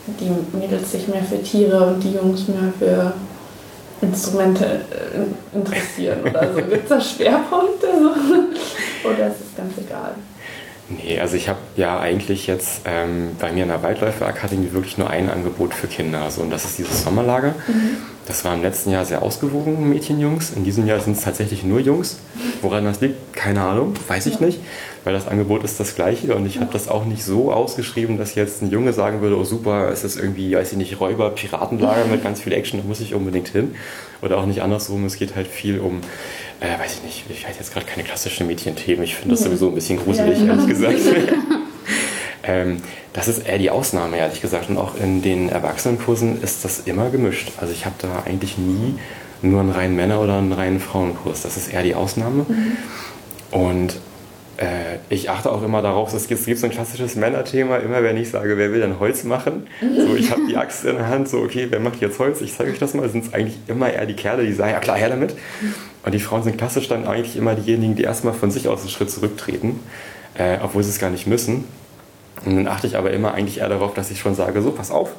die 0.06 0.30
Mädels 0.56 0.92
sich 0.92 1.08
mehr 1.08 1.22
für 1.22 1.42
Tiere 1.42 1.86
und 1.86 2.02
die 2.02 2.12
Jungs 2.12 2.48
mehr 2.48 2.72
für 2.78 3.12
Instrumente 4.00 4.64
äh, 4.64 5.56
interessieren 5.56 6.20
oder 6.22 6.52
so? 6.52 6.62
Gibt 6.70 6.84
es 6.84 6.88
da 6.88 7.00
Schwerpunkte 7.00 7.86
so? 7.86 9.08
oder 9.08 9.28
ist 9.28 9.40
es 9.40 9.56
ganz 9.56 9.72
egal? 9.76 10.14
Nee, 10.90 11.20
also 11.20 11.36
ich 11.36 11.48
habe 11.48 11.58
ja 11.76 12.00
eigentlich 12.00 12.46
jetzt 12.46 12.82
ähm, 12.86 13.36
bei 13.38 13.52
mir 13.52 13.64
in 13.64 13.68
der 13.68 13.82
Waldläuferakademie 13.82 14.72
wirklich 14.72 14.96
nur 14.96 15.10
ein 15.10 15.28
Angebot 15.28 15.74
für 15.74 15.86
Kinder. 15.86 16.22
Also, 16.22 16.40
und 16.40 16.50
das 16.50 16.64
ist 16.64 16.78
dieses 16.78 17.04
Sommerlager. 17.04 17.54
Mhm. 17.66 17.98
Das 18.28 18.44
war 18.44 18.54
im 18.54 18.60
letzten 18.60 18.90
Jahr 18.90 19.06
sehr 19.06 19.22
ausgewogen, 19.22 19.88
Mädchen, 19.88 20.20
Jungs. 20.20 20.52
In 20.54 20.62
diesem 20.62 20.86
Jahr 20.86 21.00
sind 21.00 21.16
es 21.16 21.22
tatsächlich 21.22 21.64
nur 21.64 21.80
Jungs. 21.80 22.18
Woran 22.60 22.84
das 22.84 23.00
liegt, 23.00 23.32
keine 23.32 23.62
Ahnung, 23.62 23.94
weiß 24.06 24.26
ich 24.26 24.38
nicht. 24.38 24.60
Weil 25.04 25.14
das 25.14 25.26
Angebot 25.26 25.64
ist 25.64 25.80
das 25.80 25.94
gleiche 25.94 26.34
und 26.34 26.44
ich 26.44 26.60
habe 26.60 26.70
das 26.70 26.88
auch 26.88 27.06
nicht 27.06 27.24
so 27.24 27.50
ausgeschrieben, 27.50 28.18
dass 28.18 28.34
jetzt 28.34 28.60
ein 28.60 28.70
Junge 28.70 28.92
sagen 28.92 29.22
würde, 29.22 29.38
oh 29.38 29.44
super, 29.44 29.88
es 29.90 30.04
ist 30.04 30.18
irgendwie, 30.18 30.54
weiß 30.54 30.72
ich 30.72 30.76
nicht, 30.76 31.00
Räuber, 31.00 31.30
Piratenlager 31.30 32.04
mit 32.10 32.22
ganz 32.22 32.42
viel 32.42 32.52
Action, 32.52 32.80
da 32.80 32.86
muss 32.86 33.00
ich 33.00 33.14
unbedingt 33.14 33.48
hin. 33.48 33.74
Oder 34.20 34.36
auch 34.36 34.44
nicht 34.44 34.60
andersrum, 34.60 35.06
es 35.06 35.16
geht 35.16 35.34
halt 35.34 35.46
viel 35.46 35.80
um 35.80 36.02
äh, 36.60 36.78
weiß 36.78 36.96
ich 36.96 37.02
nicht, 37.04 37.24
ich 37.30 37.48
weiß 37.48 37.56
jetzt 37.58 37.72
gerade 37.72 37.86
keine 37.86 38.02
klassischen 38.02 38.46
Mädchenthemen. 38.46 39.04
Ich 39.04 39.14
finde 39.14 39.36
das 39.36 39.44
sowieso 39.44 39.68
ein 39.68 39.74
bisschen 39.74 39.98
gruselig, 39.98 40.40
ehrlich 40.44 40.66
gesagt. 40.66 40.98
ähm, 42.48 42.78
das 43.12 43.28
ist 43.28 43.46
eher 43.46 43.58
die 43.58 43.70
Ausnahme, 43.70 44.16
ehrlich 44.16 44.40
gesagt. 44.40 44.70
Und 44.70 44.78
auch 44.78 44.96
in 44.96 45.22
den 45.22 45.50
Erwachsenenkursen 45.50 46.42
ist 46.42 46.64
das 46.64 46.80
immer 46.80 47.10
gemischt. 47.10 47.52
Also 47.58 47.72
ich 47.72 47.84
habe 47.84 47.94
da 48.00 48.24
eigentlich 48.26 48.58
nie 48.58 48.94
nur 49.40 49.60
einen 49.60 49.70
reinen 49.70 49.94
Männer- 49.94 50.20
oder 50.20 50.38
einen 50.38 50.52
reinen 50.52 50.80
Frauenkurs. 50.80 51.42
Das 51.42 51.56
ist 51.56 51.72
eher 51.72 51.82
die 51.82 51.94
Ausnahme. 51.94 52.46
Mhm. 52.48 52.76
Und 53.50 54.00
äh, 54.56 54.96
ich 55.08 55.30
achte 55.30 55.52
auch 55.52 55.62
immer 55.62 55.82
darauf, 55.82 56.12
es 56.12 56.26
gibt, 56.26 56.40
es 56.40 56.46
gibt 56.46 56.58
so 56.58 56.66
ein 56.66 56.72
klassisches 56.72 57.14
Männerthema, 57.14 57.76
immer 57.76 58.02
wenn 58.02 58.16
ich 58.16 58.30
sage, 58.30 58.56
wer 58.56 58.72
will 58.72 58.80
denn 58.80 58.98
Holz 58.98 59.22
machen? 59.22 59.68
So, 59.80 60.16
ich 60.16 60.30
habe 60.32 60.42
die 60.48 60.56
Axt 60.56 60.84
in 60.84 60.96
der 60.96 61.06
Hand, 61.06 61.28
so, 61.28 61.38
okay, 61.38 61.68
wer 61.70 61.78
macht 61.78 62.00
jetzt 62.00 62.18
Holz? 62.18 62.40
Ich 62.40 62.56
zeige 62.56 62.72
euch 62.72 62.78
das 62.78 62.94
mal, 62.94 63.08
sind 63.08 63.26
es 63.26 63.32
eigentlich 63.32 63.58
immer 63.68 63.92
eher 63.92 64.06
die 64.06 64.14
Kerle, 64.14 64.44
die 64.44 64.52
sagen, 64.52 64.72
ja 64.72 64.80
klar, 64.80 64.96
her 64.96 65.10
damit. 65.10 65.36
Und 66.04 66.12
die 66.12 66.18
Frauen 66.18 66.42
sind 66.42 66.58
klassisch 66.58 66.88
dann 66.88 67.06
eigentlich 67.06 67.36
immer 67.36 67.54
diejenigen, 67.54 67.94
die 67.94 68.02
erstmal 68.02 68.34
von 68.34 68.50
sich 68.50 68.66
aus 68.66 68.80
einen 68.80 68.90
Schritt 68.90 69.10
zurücktreten, 69.10 69.78
äh, 70.34 70.58
obwohl 70.62 70.82
sie 70.82 70.90
es 70.90 70.98
gar 70.98 71.10
nicht 71.10 71.28
müssen. 71.28 71.64
Und 72.44 72.56
dann 72.56 72.68
achte 72.68 72.86
ich 72.86 72.96
aber 72.96 73.10
immer 73.10 73.34
eigentlich 73.34 73.58
eher 73.58 73.68
darauf, 73.68 73.94
dass 73.94 74.10
ich 74.10 74.20
schon 74.20 74.34
sage, 74.34 74.62
so, 74.62 74.70
pass 74.70 74.90
auf, 74.90 75.10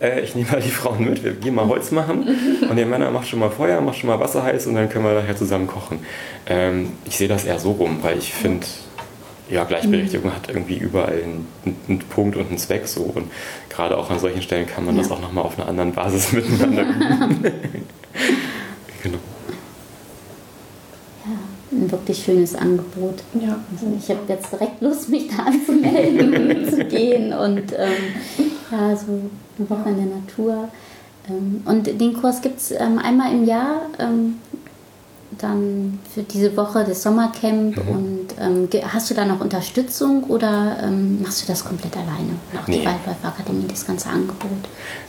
äh, 0.00 0.20
ich 0.20 0.34
nehme 0.34 0.50
mal 0.50 0.60
die 0.60 0.70
Frauen 0.70 1.04
mit, 1.04 1.24
wir 1.24 1.32
gehen 1.32 1.54
mal 1.54 1.66
Holz 1.66 1.90
machen 1.90 2.28
und 2.68 2.76
der 2.76 2.86
Männer 2.86 3.10
macht 3.10 3.28
schon 3.28 3.40
mal 3.40 3.50
Feuer, 3.50 3.80
macht 3.80 3.98
schon 3.98 4.08
mal 4.08 4.20
Wasser 4.20 4.42
heiß 4.42 4.66
und 4.66 4.74
dann 4.74 4.88
können 4.88 5.04
wir 5.04 5.14
nachher 5.14 5.36
zusammen 5.36 5.66
kochen. 5.66 6.00
Ähm, 6.46 6.92
ich 7.04 7.16
sehe 7.16 7.28
das 7.28 7.44
eher 7.44 7.58
so 7.58 7.72
rum, 7.72 7.98
weil 8.02 8.18
ich 8.18 8.32
finde, 8.32 8.66
ja, 9.50 9.64
Gleichberechtigung 9.64 10.30
mhm. 10.30 10.34
hat 10.34 10.48
irgendwie 10.48 10.76
überall 10.76 11.22
einen, 11.22 11.46
einen, 11.88 11.98
Punkt 12.00 12.36
und 12.36 12.48
einen 12.48 12.58
Zweck 12.58 12.86
so. 12.86 13.02
Und 13.02 13.30
gerade 13.70 13.96
auch 13.96 14.10
an 14.10 14.18
solchen 14.18 14.42
Stellen 14.42 14.66
kann 14.66 14.84
man 14.84 14.94
ja. 14.96 15.02
das 15.02 15.10
auch 15.10 15.20
nochmal 15.20 15.44
auf 15.44 15.58
einer 15.58 15.68
anderen 15.68 15.92
Basis 15.92 16.32
miteinander 16.32 16.82
üben. 16.82 17.42
genau. 19.02 19.18
Ja, 21.24 21.67
ein 21.78 21.90
wirklich 21.90 22.22
schönes 22.22 22.54
Angebot. 22.54 23.22
Ja. 23.34 23.58
Also 23.72 23.86
ich 23.98 24.08
habe 24.10 24.20
jetzt 24.28 24.52
direkt 24.52 24.80
Lust, 24.80 25.08
mich 25.08 25.28
da 25.28 25.44
anzumelden 25.44 26.50
und 26.50 26.70
zu 26.70 26.84
gehen 26.84 27.32
und 27.32 27.72
ähm, 27.72 28.48
ja, 28.70 28.96
so 28.96 29.20
eine 29.58 29.70
Woche 29.70 29.88
in 29.90 29.96
der 29.96 30.16
Natur. 30.16 30.68
Ähm, 31.28 31.62
und 31.64 31.86
den 32.00 32.14
Kurs 32.14 32.40
gibt 32.40 32.60
es 32.60 32.70
ähm, 32.72 32.98
einmal 32.98 33.32
im 33.32 33.44
Jahr. 33.44 33.82
Ähm, 33.98 34.36
dann 35.36 35.98
für 36.12 36.22
diese 36.22 36.56
Woche 36.56 36.84
das 36.84 37.02
Sommercamp 37.02 37.76
mhm. 37.76 37.88
und 37.88 38.26
ähm, 38.40 38.68
hast 38.92 39.10
du 39.10 39.14
da 39.14 39.24
noch 39.24 39.40
Unterstützung 39.40 40.24
oder 40.24 40.78
ähm, 40.82 41.22
machst 41.22 41.42
du 41.42 41.46
das 41.46 41.64
komplett 41.64 41.96
alleine? 41.96 42.36
Und 42.52 42.58
auch 42.58 42.66
nee. 42.66 42.78
die 42.78 42.86
Wildläufer-Akademie, 42.86 43.66
das 43.68 43.86
ganze 43.86 44.08
Angebot? 44.08 44.50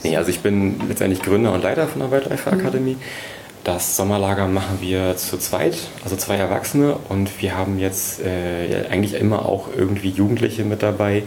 Nee, 0.02 0.16
also 0.16 0.30
ich 0.30 0.40
bin 0.40 0.78
letztendlich 0.88 1.22
Gründer 1.22 1.52
und 1.52 1.62
Leiter 1.62 1.88
von 1.88 2.00
der 2.00 2.10
Wildläufer-Akademie. 2.10 2.94
Mhm. 2.94 3.39
Das 3.62 3.96
Sommerlager 3.96 4.48
machen 4.48 4.78
wir 4.80 5.16
zu 5.18 5.36
zweit, 5.36 5.76
also 6.02 6.16
zwei 6.16 6.36
Erwachsene 6.36 6.96
und 7.10 7.42
wir 7.42 7.56
haben 7.56 7.78
jetzt 7.78 8.20
äh, 8.20 8.86
eigentlich 8.90 9.14
immer 9.14 9.44
auch 9.46 9.68
irgendwie 9.76 10.08
Jugendliche 10.08 10.64
mit 10.64 10.82
dabei, 10.82 11.24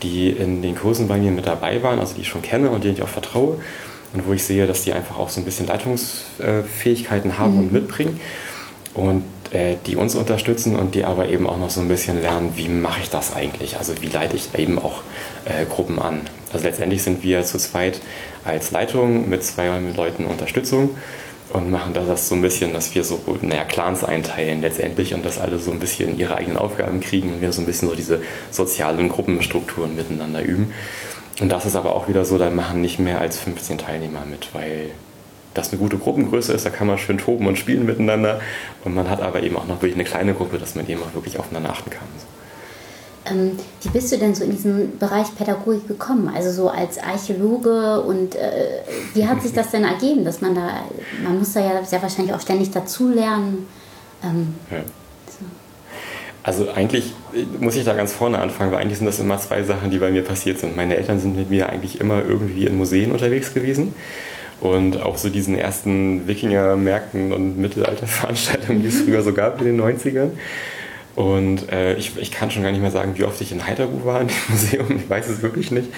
die 0.00 0.30
in 0.30 0.62
den 0.62 0.76
Kursen 0.76 1.08
bei 1.08 1.18
mir 1.18 1.32
mit 1.32 1.46
dabei 1.46 1.82
waren, 1.82 1.98
also 1.98 2.14
die 2.14 2.20
ich 2.20 2.28
schon 2.28 2.42
kenne 2.42 2.70
und 2.70 2.84
denen 2.84 2.94
ich 2.94 3.02
auch 3.02 3.08
vertraue 3.08 3.58
und 4.12 4.26
wo 4.28 4.32
ich 4.32 4.44
sehe, 4.44 4.68
dass 4.68 4.84
die 4.84 4.92
einfach 4.92 5.18
auch 5.18 5.28
so 5.28 5.40
ein 5.40 5.44
bisschen 5.44 5.66
Leitungsfähigkeiten 5.66 7.38
haben 7.38 7.54
mhm. 7.54 7.58
und 7.58 7.72
mitbringen 7.72 8.20
und 8.94 9.24
äh, 9.50 9.74
die 9.84 9.96
uns 9.96 10.14
unterstützen 10.14 10.76
und 10.76 10.94
die 10.94 11.04
aber 11.04 11.28
eben 11.30 11.48
auch 11.48 11.58
noch 11.58 11.70
so 11.70 11.80
ein 11.80 11.88
bisschen 11.88 12.22
lernen, 12.22 12.52
wie 12.54 12.68
mache 12.68 13.00
ich 13.02 13.10
das 13.10 13.34
eigentlich? 13.34 13.78
Also 13.78 13.94
wie 14.00 14.06
leite 14.06 14.36
ich 14.36 14.50
eben 14.56 14.78
auch 14.78 15.02
äh, 15.46 15.64
Gruppen 15.66 15.98
an? 15.98 16.20
Also 16.52 16.64
letztendlich 16.64 17.02
sind 17.02 17.24
wir 17.24 17.42
zu 17.42 17.58
zweit 17.58 18.00
als 18.44 18.70
Leitung 18.70 19.28
mit 19.28 19.42
zwei 19.42 19.68
Leuten 19.96 20.26
Unterstützung 20.26 20.90
und 21.52 21.70
machen 21.70 21.92
das 21.92 22.28
so 22.28 22.34
ein 22.34 22.42
bisschen, 22.42 22.72
dass 22.72 22.94
wir 22.94 23.04
so 23.04 23.20
naja, 23.42 23.64
Clans 23.64 24.04
einteilen 24.04 24.62
letztendlich 24.62 25.14
und 25.14 25.24
dass 25.24 25.38
alle 25.38 25.58
so 25.58 25.70
ein 25.70 25.78
bisschen 25.78 26.18
ihre 26.18 26.36
eigenen 26.36 26.56
Aufgaben 26.56 27.00
kriegen 27.00 27.34
und 27.34 27.40
wir 27.40 27.52
so 27.52 27.60
ein 27.60 27.66
bisschen 27.66 27.88
so 27.88 27.94
diese 27.94 28.22
sozialen 28.50 29.08
Gruppenstrukturen 29.08 29.94
miteinander 29.94 30.42
üben. 30.42 30.72
Und 31.40 31.50
das 31.50 31.66
ist 31.66 31.76
aber 31.76 31.94
auch 31.94 32.08
wieder 32.08 32.24
so, 32.24 32.38
da 32.38 32.50
machen 32.50 32.80
nicht 32.80 32.98
mehr 32.98 33.20
als 33.20 33.38
15 33.38 33.78
Teilnehmer 33.78 34.24
mit, 34.24 34.54
weil 34.54 34.90
das 35.54 35.70
eine 35.70 35.78
gute 35.78 35.98
Gruppengröße 35.98 36.52
ist, 36.52 36.64
da 36.64 36.70
kann 36.70 36.86
man 36.86 36.96
schön 36.96 37.18
toben 37.18 37.46
und 37.46 37.58
spielen 37.58 37.84
miteinander. 37.84 38.40
Und 38.84 38.94
man 38.94 39.10
hat 39.10 39.20
aber 39.20 39.42
eben 39.42 39.56
auch 39.56 39.66
noch 39.66 39.76
wirklich 39.76 39.94
eine 39.94 40.04
kleine 40.04 40.34
Gruppe, 40.34 40.58
dass 40.58 40.74
man 40.74 40.88
eben 40.88 41.02
auch 41.02 41.14
wirklich 41.14 41.38
aufeinander 41.38 41.70
achten 41.70 41.90
kann. 41.90 42.08
Ähm, 43.30 43.58
wie 43.82 43.88
bist 43.90 44.10
du 44.10 44.18
denn 44.18 44.34
so 44.34 44.44
in 44.44 44.50
diesen 44.50 44.98
Bereich 44.98 45.34
Pädagogik 45.36 45.86
gekommen? 45.86 46.30
Also 46.34 46.50
so 46.50 46.68
als 46.68 46.98
Archäologe 46.98 48.00
und 48.00 48.34
äh, 48.34 48.80
wie 49.14 49.26
hat 49.26 49.42
sich 49.42 49.52
das 49.52 49.70
denn 49.70 49.84
ergeben, 49.84 50.24
dass 50.24 50.40
man 50.40 50.54
da, 50.54 50.82
man 51.22 51.38
muss 51.38 51.52
da 51.52 51.60
ja 51.60 51.84
sehr 51.84 52.02
wahrscheinlich 52.02 52.34
auch 52.34 52.40
ständig 52.40 52.70
dazulernen. 52.70 53.68
Ähm, 54.24 54.54
ja. 54.70 54.78
Also 56.44 56.70
eigentlich 56.72 57.12
muss 57.60 57.76
ich 57.76 57.84
da 57.84 57.94
ganz 57.94 58.12
vorne 58.12 58.38
anfangen, 58.38 58.72
weil 58.72 58.80
eigentlich 58.80 58.98
sind 58.98 59.06
das 59.06 59.20
immer 59.20 59.38
zwei 59.38 59.62
Sachen, 59.62 59.90
die 59.90 59.98
bei 59.98 60.10
mir 60.10 60.22
passiert 60.22 60.58
sind. 60.58 60.76
Meine 60.76 60.96
Eltern 60.96 61.20
sind 61.20 61.36
mit 61.36 61.50
mir 61.50 61.68
eigentlich 61.68 62.00
immer 62.00 62.24
irgendwie 62.24 62.66
in 62.66 62.76
Museen 62.76 63.12
unterwegs 63.12 63.54
gewesen. 63.54 63.94
Und 64.60 65.00
auch 65.00 65.16
so 65.18 65.28
diesen 65.28 65.56
ersten 65.56 66.26
Wikinger-Märkten 66.26 67.32
und 67.32 67.58
Mittelalterveranstaltungen, 67.58 68.82
die 68.82 68.88
es 68.88 69.02
früher 69.02 69.22
so 69.22 69.32
gab 69.32 69.60
in 69.60 69.66
den 69.66 69.80
90ern. 69.80 70.30
Und 71.14 71.70
äh, 71.70 71.94
ich, 71.94 72.16
ich 72.16 72.30
kann 72.30 72.50
schon 72.50 72.62
gar 72.62 72.72
nicht 72.72 72.80
mehr 72.80 72.90
sagen, 72.90 73.12
wie 73.16 73.24
oft 73.24 73.40
ich 73.40 73.52
in 73.52 73.66
Heidelberg 73.66 74.04
war 74.04 74.20
in 74.20 74.28
dem 74.28 74.36
Museum. 74.48 74.96
Ich 74.96 75.10
weiß 75.10 75.28
es 75.28 75.42
wirklich 75.42 75.70
nicht. 75.70 75.88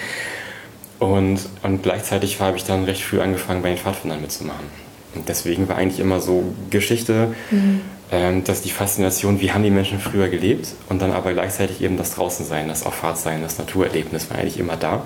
Und, 0.99 1.39
und 1.63 1.83
gleichzeitig 1.83 2.39
habe 2.39 2.57
ich 2.57 2.63
dann 2.63 2.85
recht 2.85 3.03
früh 3.03 3.19
angefangen, 3.19 3.61
bei 3.61 3.69
den 3.69 3.77
Pfadfindern 3.77 4.21
mitzumachen. 4.21 4.65
Und 5.13 5.29
deswegen 5.29 5.67
war 5.67 5.77
eigentlich 5.77 5.99
immer 5.99 6.19
so 6.19 6.43
Geschichte, 6.69 7.33
mhm 7.51 7.81
ähm, 8.11 8.43
dass 8.43 8.61
die 8.61 8.69
Faszination, 8.69 9.41
wie 9.41 9.51
haben 9.51 9.63
die 9.63 9.71
Menschen 9.71 9.99
früher 9.99 10.29
gelebt 10.29 10.69
und 10.89 11.01
dann 11.01 11.11
aber 11.11 11.33
gleichzeitig 11.33 11.81
eben 11.81 11.97
das 11.97 12.13
Draußensein, 12.13 12.67
das 12.67 12.85
Auffahrtsein, 12.85 13.41
das 13.41 13.57
Naturerlebnis 13.57 14.29
war 14.29 14.37
eigentlich 14.37 14.59
immer 14.59 14.77
da. 14.77 15.05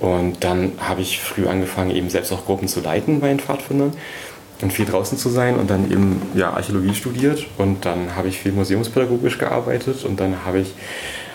Und 0.00 0.42
dann 0.44 0.72
habe 0.78 1.02
ich 1.02 1.20
früh 1.20 1.46
angefangen, 1.46 1.90
eben 1.90 2.10
selbst 2.10 2.32
auch 2.32 2.44
Gruppen 2.44 2.68
zu 2.68 2.80
leiten 2.80 3.20
bei 3.20 3.28
den 3.28 3.38
Pfadfindern 3.38 3.92
und 4.62 4.72
viel 4.72 4.86
draußen 4.86 5.18
zu 5.18 5.28
sein 5.28 5.56
und 5.56 5.70
dann 5.70 5.90
eben 5.90 6.22
ja, 6.34 6.50
Archäologie 6.50 6.94
studiert 6.94 7.46
und 7.58 7.84
dann 7.84 8.16
habe 8.16 8.28
ich 8.28 8.38
viel 8.38 8.52
museumspädagogisch 8.52 9.38
gearbeitet 9.38 10.04
und 10.04 10.20
dann 10.20 10.44
habe 10.44 10.60
ich 10.60 10.74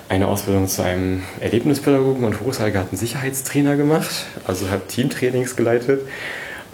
eine 0.09 0.28
Ausbildung 0.28 0.67
zu 0.67 0.82
einem 0.82 1.24
Erlebnispädagogen 1.39 2.26
und 2.26 2.41
Hochseilgarten-Sicherheitstrainer 2.41 3.78
gemacht, 3.78 4.26
also 4.45 4.69
habe 4.69 4.86
Teamtrainings 4.88 5.55
geleitet 5.55 6.01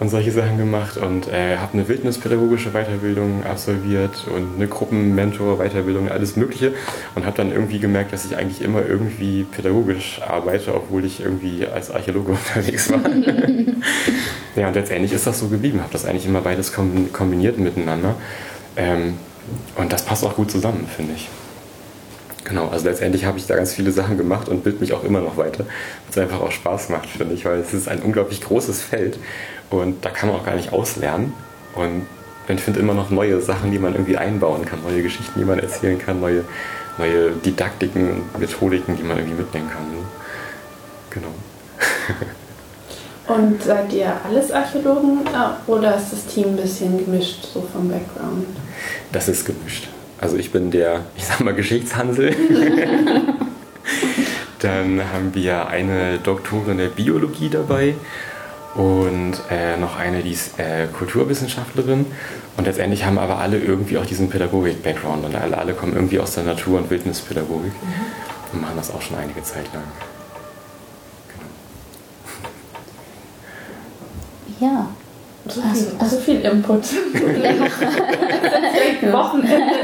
und 0.00 0.08
solche 0.10 0.30
Sachen 0.30 0.58
gemacht 0.58 0.96
und 0.96 1.28
äh, 1.28 1.56
habe 1.56 1.74
eine 1.74 1.88
wildnispädagogische 1.88 2.70
Weiterbildung 2.70 3.44
absolviert 3.44 4.26
und 4.34 4.56
eine 4.56 4.68
Gruppenmentor-Weiterbildung, 4.68 6.08
alles 6.08 6.36
Mögliche 6.36 6.72
und 7.14 7.26
habe 7.26 7.36
dann 7.36 7.50
irgendwie 7.50 7.80
gemerkt, 7.80 8.12
dass 8.12 8.24
ich 8.24 8.36
eigentlich 8.36 8.62
immer 8.62 8.86
irgendwie 8.86 9.44
pädagogisch 9.44 10.20
arbeite, 10.26 10.74
obwohl 10.74 11.04
ich 11.04 11.20
irgendwie 11.20 11.66
als 11.66 11.90
Archäologe 11.90 12.32
unterwegs 12.54 12.92
war. 12.92 13.00
ja, 14.56 14.68
und 14.68 14.74
letztendlich 14.74 15.12
ist 15.12 15.26
das 15.26 15.40
so 15.40 15.48
geblieben, 15.48 15.80
habe 15.80 15.92
das 15.92 16.04
eigentlich 16.04 16.26
immer 16.26 16.42
beides 16.42 16.72
kombiniert 16.72 17.58
miteinander 17.58 18.14
ähm, 18.76 19.14
und 19.76 19.92
das 19.92 20.04
passt 20.04 20.24
auch 20.24 20.36
gut 20.36 20.50
zusammen, 20.50 20.86
finde 20.94 21.14
ich. 21.16 21.28
Genau, 22.48 22.68
also 22.68 22.86
letztendlich 22.86 23.26
habe 23.26 23.38
ich 23.38 23.46
da 23.46 23.56
ganz 23.56 23.74
viele 23.74 23.92
Sachen 23.92 24.16
gemacht 24.16 24.48
und 24.48 24.64
bild 24.64 24.80
mich 24.80 24.94
auch 24.94 25.04
immer 25.04 25.20
noch 25.20 25.36
weiter, 25.36 25.64
was 26.06 26.16
einfach 26.16 26.40
auch 26.40 26.50
Spaß 26.50 26.88
macht, 26.88 27.08
finde 27.08 27.34
ich, 27.34 27.44
weil 27.44 27.58
es 27.58 27.74
ist 27.74 27.88
ein 27.88 28.00
unglaublich 28.00 28.40
großes 28.40 28.80
Feld 28.80 29.18
und 29.68 30.04
da 30.04 30.10
kann 30.10 30.30
man 30.30 30.38
auch 30.38 30.46
gar 30.46 30.54
nicht 30.54 30.72
auslernen. 30.72 31.34
Und 31.74 32.06
man 32.48 32.58
findet 32.58 32.82
immer 32.82 32.94
noch 32.94 33.10
neue 33.10 33.40
Sachen, 33.42 33.70
die 33.70 33.78
man 33.78 33.92
irgendwie 33.92 34.16
einbauen 34.16 34.64
kann, 34.64 34.82
neue 34.82 35.02
Geschichten, 35.02 35.38
die 35.38 35.44
man 35.44 35.58
erzählen 35.58 35.98
kann, 35.98 36.20
neue 36.20 36.44
neue 36.98 37.30
Didaktiken, 37.30 38.22
Methodiken, 38.38 38.96
die 38.96 39.02
man 39.02 39.18
irgendwie 39.18 39.38
mitnehmen 39.38 39.70
kann. 39.70 39.82
Ne? 39.90 40.04
Genau. 41.10 41.34
Und 43.28 43.62
seid 43.62 43.92
ihr 43.92 44.12
alles 44.24 44.50
Archäologen 44.50 45.26
äh, 45.26 45.70
oder 45.70 45.96
ist 45.96 46.12
das 46.12 46.26
Team 46.26 46.48
ein 46.48 46.56
bisschen 46.56 47.04
gemischt, 47.04 47.46
so 47.52 47.62
vom 47.72 47.88
Background? 47.88 48.46
Das 49.12 49.28
ist 49.28 49.44
gemischt. 49.44 49.88
Also 50.20 50.36
ich 50.36 50.50
bin 50.50 50.70
der, 50.70 51.04
ich 51.16 51.24
sag 51.26 51.40
mal, 51.40 51.54
Geschichtshansel. 51.54 52.34
Dann 54.58 55.00
haben 55.12 55.34
wir 55.34 55.68
eine 55.68 56.18
Doktorin 56.18 56.78
der 56.78 56.88
Biologie 56.88 57.48
dabei 57.48 57.94
und 58.74 59.34
äh, 59.50 59.76
noch 59.76 59.96
eine, 59.96 60.22
die 60.22 60.32
ist 60.32 60.58
äh, 60.58 60.88
Kulturwissenschaftlerin. 60.88 62.06
Und 62.56 62.64
letztendlich 62.64 63.04
haben 63.04 63.18
aber 63.18 63.38
alle 63.38 63.58
irgendwie 63.58 63.98
auch 63.98 64.06
diesen 64.06 64.30
Pädagogik-Background 64.30 65.24
und 65.24 65.36
alle, 65.36 65.56
alle 65.56 65.74
kommen 65.74 65.94
irgendwie 65.94 66.18
aus 66.18 66.34
der 66.34 66.42
Natur- 66.44 66.78
und 66.78 66.90
Wildnispädagogik 66.90 67.72
mhm. 67.72 68.52
und 68.52 68.60
machen 68.62 68.74
das 68.76 68.90
auch 68.90 69.00
schon 69.00 69.16
einige 69.16 69.42
Zeit 69.44 69.72
lang. 69.72 69.84
Genau. 74.58 74.72
Ja. 74.72 74.88
So 75.48 75.60
viel, 75.60 75.86
also, 75.98 76.16
so 76.16 76.22
viel 76.22 76.40
Input. 76.40 76.82
Wochenende. 79.12 79.74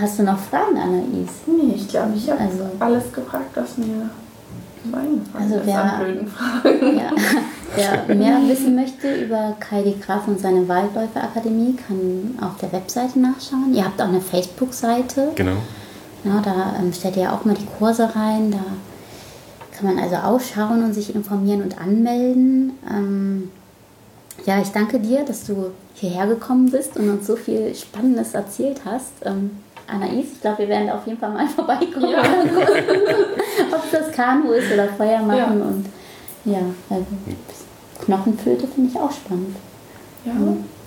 Hast 0.00 0.18
du 0.18 0.22
noch 0.22 0.38
Fragen, 0.38 0.76
Anais? 0.76 1.30
Nee, 1.46 1.74
ich 1.76 1.88
glaube, 1.88 2.12
ich 2.16 2.30
habe 2.30 2.40
also, 2.40 2.68
alles 2.78 3.12
gefragt, 3.12 3.50
was 3.54 3.78
mir 3.78 4.10
also 5.38 5.60
wer, 5.64 6.00
ja, 7.76 8.02
wer 8.06 8.14
mehr 8.14 8.38
wissen 8.46 8.76
möchte 8.76 9.14
über 9.14 9.56
Kai 9.58 9.82
de 9.82 9.98
Graf 9.98 10.28
und 10.28 10.40
seine 10.40 10.68
Waldläuferakademie, 10.68 11.76
kann 11.76 12.38
auf 12.40 12.56
der 12.60 12.72
Webseite 12.72 13.18
nachschauen. 13.18 13.74
Ihr 13.74 13.84
habt 13.84 14.00
auch 14.00 14.08
eine 14.08 14.20
Facebook-Seite. 14.20 15.32
Genau. 15.34 15.56
Ja, 16.24 16.40
da 16.42 16.76
ähm, 16.80 16.92
stellt 16.92 17.16
ihr 17.16 17.32
auch 17.32 17.44
mal 17.44 17.54
die 17.54 17.66
Kurse 17.78 18.14
rein. 18.14 18.50
Da 18.50 18.58
kann 19.76 19.94
man 19.94 20.02
also 20.02 20.16
ausschauen 20.16 20.82
und 20.82 20.94
sich 20.94 21.14
informieren 21.14 21.62
und 21.62 21.78
anmelden. 21.78 22.72
Ähm, 22.88 23.50
ja, 24.44 24.60
ich 24.60 24.68
danke 24.68 25.00
dir, 25.00 25.24
dass 25.24 25.44
du 25.44 25.72
hierher 25.94 26.26
gekommen 26.26 26.70
bist 26.70 26.96
und 26.96 27.10
uns 27.10 27.26
so 27.26 27.36
viel 27.36 27.74
Spannendes 27.74 28.34
erzählt 28.34 28.80
hast. 28.84 29.12
Ähm, 29.24 29.50
Anais, 29.86 30.26
ich 30.32 30.40
glaube, 30.40 30.58
wir 30.58 30.68
werden 30.68 30.90
auf 30.90 31.06
jeden 31.06 31.18
Fall 31.18 31.32
mal 31.32 31.46
vorbeikommen. 31.54 32.10
Ja. 32.10 32.22
Ob 33.72 33.90
das 33.90 34.12
Kanu 34.12 34.52
ist 34.52 34.72
oder 34.72 34.88
Feuer 34.88 35.20
machen. 35.20 35.36
Ja. 35.58 35.66
Und 35.66 35.86
ja, 36.44 36.60
also 36.90 37.06
Knochenfüllte 38.04 38.66
finde 38.66 38.90
ich 38.90 38.98
auch 38.98 39.12
spannend. 39.12 39.56
Ja. 40.24 40.32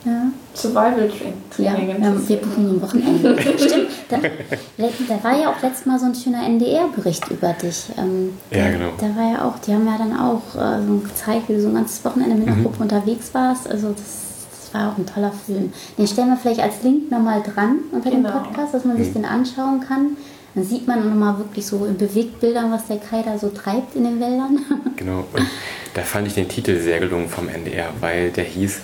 Ja. 0.06 0.32
Survival 0.54 1.10
Training. 1.56 2.02
Ja, 2.02 2.28
wir 2.28 2.38
buchen 2.38 2.70
ein 2.70 2.82
Wochenende. 2.82 3.38
Stimmt, 3.58 3.90
da, 4.08 4.18
da, 4.18 5.24
war 5.24 5.38
ja 5.38 5.52
auch 5.52 5.62
letztes 5.62 5.86
Mal 5.86 6.00
so 6.00 6.06
ein 6.06 6.16
schöner 6.16 6.46
NDR-Bericht 6.46 7.30
über 7.30 7.54
dich. 7.54 7.86
Ähm, 7.98 8.34
ja, 8.52 8.70
genau. 8.72 8.92
Da 8.98 9.08
war 9.16 9.32
ja 9.34 9.46
auch, 9.46 9.60
die 9.60 9.74
haben 9.74 9.86
ja 9.86 9.98
dann 9.98 10.18
auch 10.18 10.56
äh, 10.56 10.86
so 10.88 10.98
gezeigt, 11.00 11.50
wie 11.50 11.54
du 11.54 11.62
so 11.62 11.68
ein 11.68 11.76
ganzes 11.76 12.04
Wochenende 12.06 12.36
mit 12.36 12.48
einer 12.48 12.56
mhm. 12.56 12.64
Gruppe 12.64 12.84
unterwegs 12.84 13.34
warst. 13.34 13.70
Also 13.70 13.92
das 13.92 14.30
das 14.70 14.80
war 14.82 14.92
auch 14.92 14.98
ein 14.98 15.06
toller 15.06 15.32
Film. 15.32 15.74
Den 15.98 16.08
stellen 16.08 16.30
wir 16.30 16.38
vielleicht 16.38 16.60
als 16.60 16.84
Link 16.84 17.10
nochmal 17.10 17.42
dran 17.42 17.80
unter 17.92 18.12
genau. 18.12 18.30
dem 18.30 18.44
Podcast, 18.44 18.74
dass 18.74 18.86
man 18.86 18.98
sich 18.98 19.10
mhm. 19.10 19.14
den 19.14 19.26
anschauen 19.26 19.82
kann. 19.82 20.18
Dann 20.56 20.64
sieht 20.64 20.88
man 20.88 21.08
nochmal 21.08 21.38
wirklich 21.38 21.66
so 21.66 21.86
in 21.86 21.98
Bewegtbildern, 21.98 22.72
was 22.72 22.88
der 22.88 22.98
Kai 22.98 23.22
da 23.24 23.38
so 23.38 23.50
treibt 23.50 23.96
in 23.96 24.04
den 24.04 24.20
Wäldern. 24.20 24.60
Genau, 24.96 25.20
und 25.34 25.48
da 25.94 26.02
fand 26.02 26.28
ich 26.28 26.34
den 26.34 26.50
Titel 26.50 26.80
sehr 26.80 27.00
gelungen 27.00 27.30
vom 27.30 27.48
NDR, 27.48 27.90
weil 28.00 28.32
der 28.32 28.44
hieß 28.44 28.82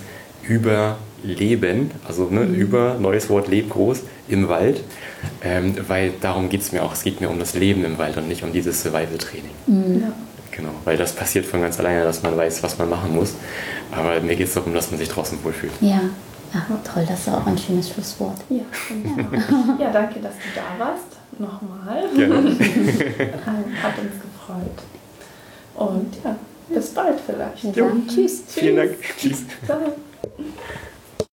Überleben, 1.22 1.90
also 2.06 2.28
ne, 2.30 2.40
mhm. 2.40 2.54
über, 2.54 2.96
neues 3.00 3.28
Wort, 3.28 3.48
Leb 3.48 3.70
groß, 3.70 4.02
im 4.28 4.48
Wald. 4.48 4.82
Ähm, 5.42 5.74
weil 5.88 6.12
darum 6.20 6.48
geht 6.48 6.60
es 6.60 6.72
mir 6.72 6.82
auch, 6.82 6.92
es 6.92 7.02
geht 7.02 7.20
mir 7.20 7.30
um 7.30 7.38
das 7.38 7.54
Leben 7.54 7.84
im 7.84 7.98
Wald 7.98 8.16
und 8.16 8.28
nicht 8.28 8.42
um 8.42 8.52
dieses 8.52 8.82
Survival-Training. 8.82 9.50
Mhm. 9.66 10.02
Ja. 10.02 10.12
Genau, 10.56 10.70
weil 10.84 10.96
das 10.96 11.12
passiert 11.12 11.44
von 11.44 11.60
ganz 11.60 11.78
alleine, 11.78 12.04
dass 12.04 12.22
man 12.22 12.34
weiß, 12.34 12.62
was 12.62 12.78
man 12.78 12.88
machen 12.88 13.14
muss. 13.14 13.34
Aber 13.92 14.18
mir 14.20 14.36
geht 14.36 14.48
es 14.48 14.54
darum, 14.54 14.72
dass 14.72 14.90
man 14.90 14.98
sich 14.98 15.08
draußen 15.08 15.38
wohlfühlt. 15.44 15.72
Ja. 15.82 16.00
ja, 16.54 16.66
toll, 16.82 17.04
das 17.06 17.20
ist 17.20 17.28
auch 17.28 17.46
ein 17.46 17.58
schönes 17.58 17.90
Schlusswort. 17.90 18.38
Ja, 18.48 18.56
ja. 18.58 19.76
ja 19.84 19.92
danke, 19.92 20.20
dass 20.20 20.32
du 20.32 20.48
da 20.54 20.82
warst. 20.82 21.16
Nochmal. 21.38 22.04
Gerne. 22.14 22.50
Hat 23.82 23.98
uns 23.98 24.16
gefreut. 24.22 24.78
Und 25.74 26.14
ja, 26.24 26.36
bis 26.68 26.86
bald 26.88 27.18
vielleicht. 27.26 27.76
Ja, 27.76 27.86
tschüss. 28.08 28.42
Vielen 28.48 28.76
Dank. 28.76 28.92
Tschüss. 29.18 29.44
Ciao. 29.66 29.92